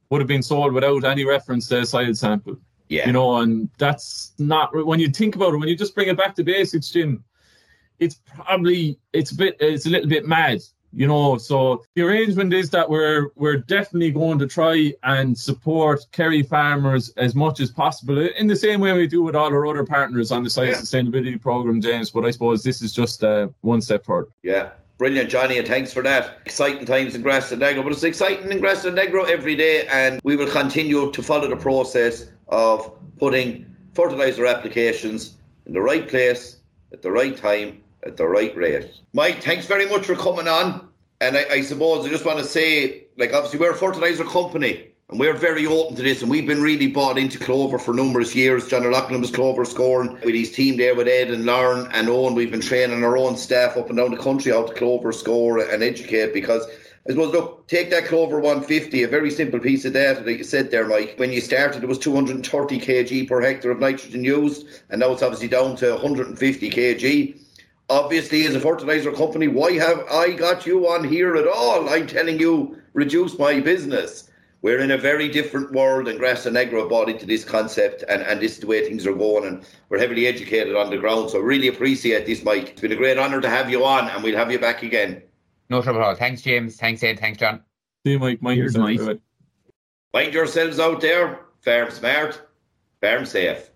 would 0.09 0.21
have 0.21 0.27
been 0.27 0.43
sold 0.43 0.73
without 0.73 1.03
any 1.03 1.25
reference 1.25 1.67
to 1.69 1.81
a 1.81 1.85
soil 1.85 2.13
sample. 2.13 2.57
Yeah. 2.87 3.07
You 3.07 3.13
know, 3.13 3.37
and 3.37 3.69
that's 3.77 4.33
not 4.37 4.69
when 4.85 4.99
you 4.99 5.09
think 5.09 5.35
about 5.35 5.53
it, 5.53 5.57
when 5.57 5.67
you 5.67 5.75
just 5.75 5.95
bring 5.95 6.07
it 6.07 6.17
back 6.17 6.35
to 6.35 6.43
basics, 6.43 6.91
Jim, 6.91 7.23
it's 7.99 8.15
probably 8.15 8.99
it's 9.13 9.31
a 9.31 9.35
bit 9.35 9.57
it's 9.59 9.87
a 9.87 9.89
little 9.89 10.07
bit 10.07 10.27
mad, 10.27 10.59
you 10.93 11.07
know. 11.07 11.37
So 11.39 11.83
the 11.95 12.03
arrangement 12.03 12.53
is 12.53 12.69
that 12.69 12.87
we're 12.87 13.29
we're 13.35 13.57
definitely 13.57 14.11
going 14.11 14.37
to 14.37 14.47
try 14.47 14.93
and 15.01 15.35
support 15.35 16.05
Kerry 16.11 16.43
farmers 16.43 17.09
as 17.17 17.33
much 17.33 17.59
as 17.59 17.71
possible 17.71 18.19
in 18.19 18.45
the 18.45 18.55
same 18.55 18.81
way 18.81 18.93
we 18.93 19.07
do 19.07 19.23
with 19.23 19.35
all 19.35 19.47
our 19.47 19.65
other 19.65 19.85
partners 19.85 20.31
on 20.31 20.43
the 20.43 20.49
site 20.49 20.69
yeah. 20.69 20.75
sustainability 20.75 21.41
program, 21.41 21.81
James. 21.81 22.11
But 22.11 22.25
I 22.25 22.31
suppose 22.31 22.61
this 22.61 22.83
is 22.83 22.93
just 22.93 23.23
uh, 23.23 23.47
one 23.61 23.81
step 23.81 24.05
forward. 24.05 24.27
Yeah. 24.43 24.71
Brilliant, 24.97 25.29
Johnny, 25.29 25.57
and 25.57 25.67
thanks 25.67 25.91
for 25.91 26.01
that. 26.03 26.39
Exciting 26.45 26.85
times 26.85 27.15
in 27.15 27.21
Grassland 27.21 27.61
Agro, 27.61 27.83
but 27.83 27.91
it's 27.91 28.03
exciting 28.03 28.49
in 28.49 28.59
Grassland 28.61 28.97
Agro 28.97 29.25
every 29.25 29.55
day, 29.55 29.85
and 29.87 30.21
we 30.23 30.37
will 30.37 30.49
continue 30.49 31.11
to 31.11 31.21
follow 31.21 31.49
the 31.49 31.57
process 31.57 32.27
of 32.47 32.93
putting 33.17 33.65
fertilizer 33.93 34.45
applications 34.45 35.35
in 35.65 35.73
the 35.73 35.81
right 35.81 36.07
place, 36.07 36.57
at 36.93 37.01
the 37.01 37.11
right 37.11 37.35
time, 37.35 37.81
at 38.05 38.15
the 38.15 38.25
right 38.25 38.55
rate. 38.55 38.89
Mike, 39.11 39.43
thanks 39.43 39.65
very 39.65 39.85
much 39.85 40.05
for 40.05 40.15
coming 40.15 40.47
on. 40.47 40.87
And 41.19 41.37
I, 41.37 41.45
I 41.49 41.61
suppose 41.61 42.05
I 42.05 42.09
just 42.09 42.25
want 42.25 42.39
to 42.39 42.45
say, 42.45 43.05
like, 43.17 43.33
obviously, 43.33 43.59
we're 43.59 43.71
a 43.71 43.75
fertilizer 43.75 44.23
company. 44.23 44.91
And 45.09 45.19
we're 45.19 45.33
very 45.33 45.67
open 45.67 45.95
to 45.97 46.01
this, 46.01 46.23
and 46.23 46.31
we've 46.31 46.47
been 46.47 46.63
really 46.63 46.87
bought 46.87 47.19
into 47.19 47.37
Clover 47.37 47.77
for 47.77 47.93
numerous 47.93 48.33
years. 48.33 48.67
John 48.67 48.87
O'Loughlin 48.87 49.21
was 49.21 49.29
Clover 49.29 49.63
scoring 49.63 50.13
with 50.25 50.33
his 50.33 50.51
team 50.51 50.77
there 50.77 50.95
with 50.95 51.07
Ed 51.07 51.29
and 51.29 51.45
Lauren 51.45 51.87
and 51.93 52.09
Owen. 52.09 52.33
We've 52.33 52.49
been 52.49 52.59
training 52.59 53.03
our 53.03 53.15
own 53.15 53.37
staff 53.37 53.77
up 53.77 53.89
and 53.89 53.97
down 53.99 54.09
the 54.09 54.17
country 54.17 54.51
how 54.51 54.63
to 54.63 54.73
Clover 54.73 55.11
score 55.11 55.59
and 55.59 55.83
educate 55.83 56.33
because 56.33 56.65
I 57.07 57.11
suppose, 57.11 57.33
look, 57.33 57.67
take 57.67 57.91
that 57.91 58.05
Clover 58.05 58.39
150, 58.39 59.03
a 59.03 59.07
very 59.07 59.29
simple 59.29 59.59
piece 59.59 59.85
of 59.85 59.93
data 59.93 60.21
that 60.21 60.37
you 60.37 60.43
said 60.43 60.71
there, 60.71 60.87
Mike. 60.87 61.13
When 61.17 61.31
you 61.31 61.39
started, 61.39 61.83
it 61.83 61.87
was 61.87 61.99
230 61.99 62.79
kg 62.79 63.27
per 63.27 63.41
hectare 63.41 63.69
of 63.69 63.79
nitrogen 63.79 64.23
used, 64.23 64.65
and 64.89 65.01
now 65.01 65.11
it's 65.11 65.21
obviously 65.21 65.49
down 65.49 65.75
to 65.75 65.91
150 65.91 66.71
kg. 66.71 67.39
Obviously, 67.91 68.47
as 68.47 68.55
a 68.55 68.59
fertilizer 68.59 69.11
company, 69.11 69.49
why 69.49 69.73
have 69.73 70.03
I 70.11 70.31
got 70.31 70.65
you 70.65 70.89
on 70.89 71.03
here 71.07 71.35
at 71.35 71.47
all? 71.47 71.89
I'm 71.89 72.07
telling 72.07 72.39
you, 72.39 72.81
reduce 72.93 73.37
my 73.37 73.59
business 73.59 74.31
we're 74.65 74.79
in 74.79 74.89
a 74.89 74.97
very 74.97 75.29
different 75.29 75.71
world, 75.73 76.07
and 76.07 76.17
Grassland 76.17 76.57
Agro 76.57 76.89
bought 76.89 77.07
into 77.07 77.27
this 77.27 77.43
concept, 77.43 78.03
and, 78.09 78.23
and 78.23 78.41
this 78.41 78.53
is 78.53 78.61
the 78.61 78.65
way 78.65 78.83
things 78.83 79.05
are 79.05 79.13
going, 79.13 79.45
and 79.45 79.63
we're 79.89 79.99
heavily 79.99 80.25
educated 80.25 80.75
on 80.75 80.89
the 80.89 80.97
ground. 80.97 81.29
So, 81.29 81.37
I 81.37 81.43
really 81.43 81.67
appreciate 81.67 82.25
this, 82.25 82.43
Mike. 82.43 82.69
It's 82.69 82.81
been 82.81 82.91
a 82.91 82.95
great 82.95 83.19
honour 83.19 83.41
to 83.41 83.47
have 83.47 83.69
you 83.69 83.85
on, 83.85 84.09
and 84.09 84.23
we'll 84.23 84.35
have 84.35 84.51
you 84.51 84.57
back 84.57 84.81
again. 84.81 85.21
No 85.69 85.83
trouble 85.83 85.99
at 85.99 86.07
all. 86.07 86.15
Thanks, 86.15 86.41
James. 86.41 86.77
Thanks, 86.77 87.03
Ed. 87.03 87.19
Thanks, 87.19 87.37
John. 87.37 87.61
See 88.03 88.13
you, 88.13 88.19
Mike. 88.19 88.41
Mind 88.41 88.57
yourself. 88.57 88.89
Nice. 88.89 89.19
Mind 90.15 90.33
yourselves 90.33 90.79
out 90.79 90.99
there. 90.99 91.41
Farm 91.61 91.91
smart, 91.91 92.41
farm 93.01 93.23
safe. 93.27 93.69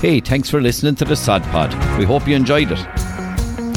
Hey, 0.00 0.18
thanks 0.18 0.50
for 0.50 0.60
listening 0.60 0.96
to 0.96 1.04
the 1.04 1.14
Sod 1.14 1.44
Pod. 1.44 1.72
We 1.96 2.04
hope 2.04 2.26
you 2.26 2.34
enjoyed 2.34 2.72
it 2.72 3.03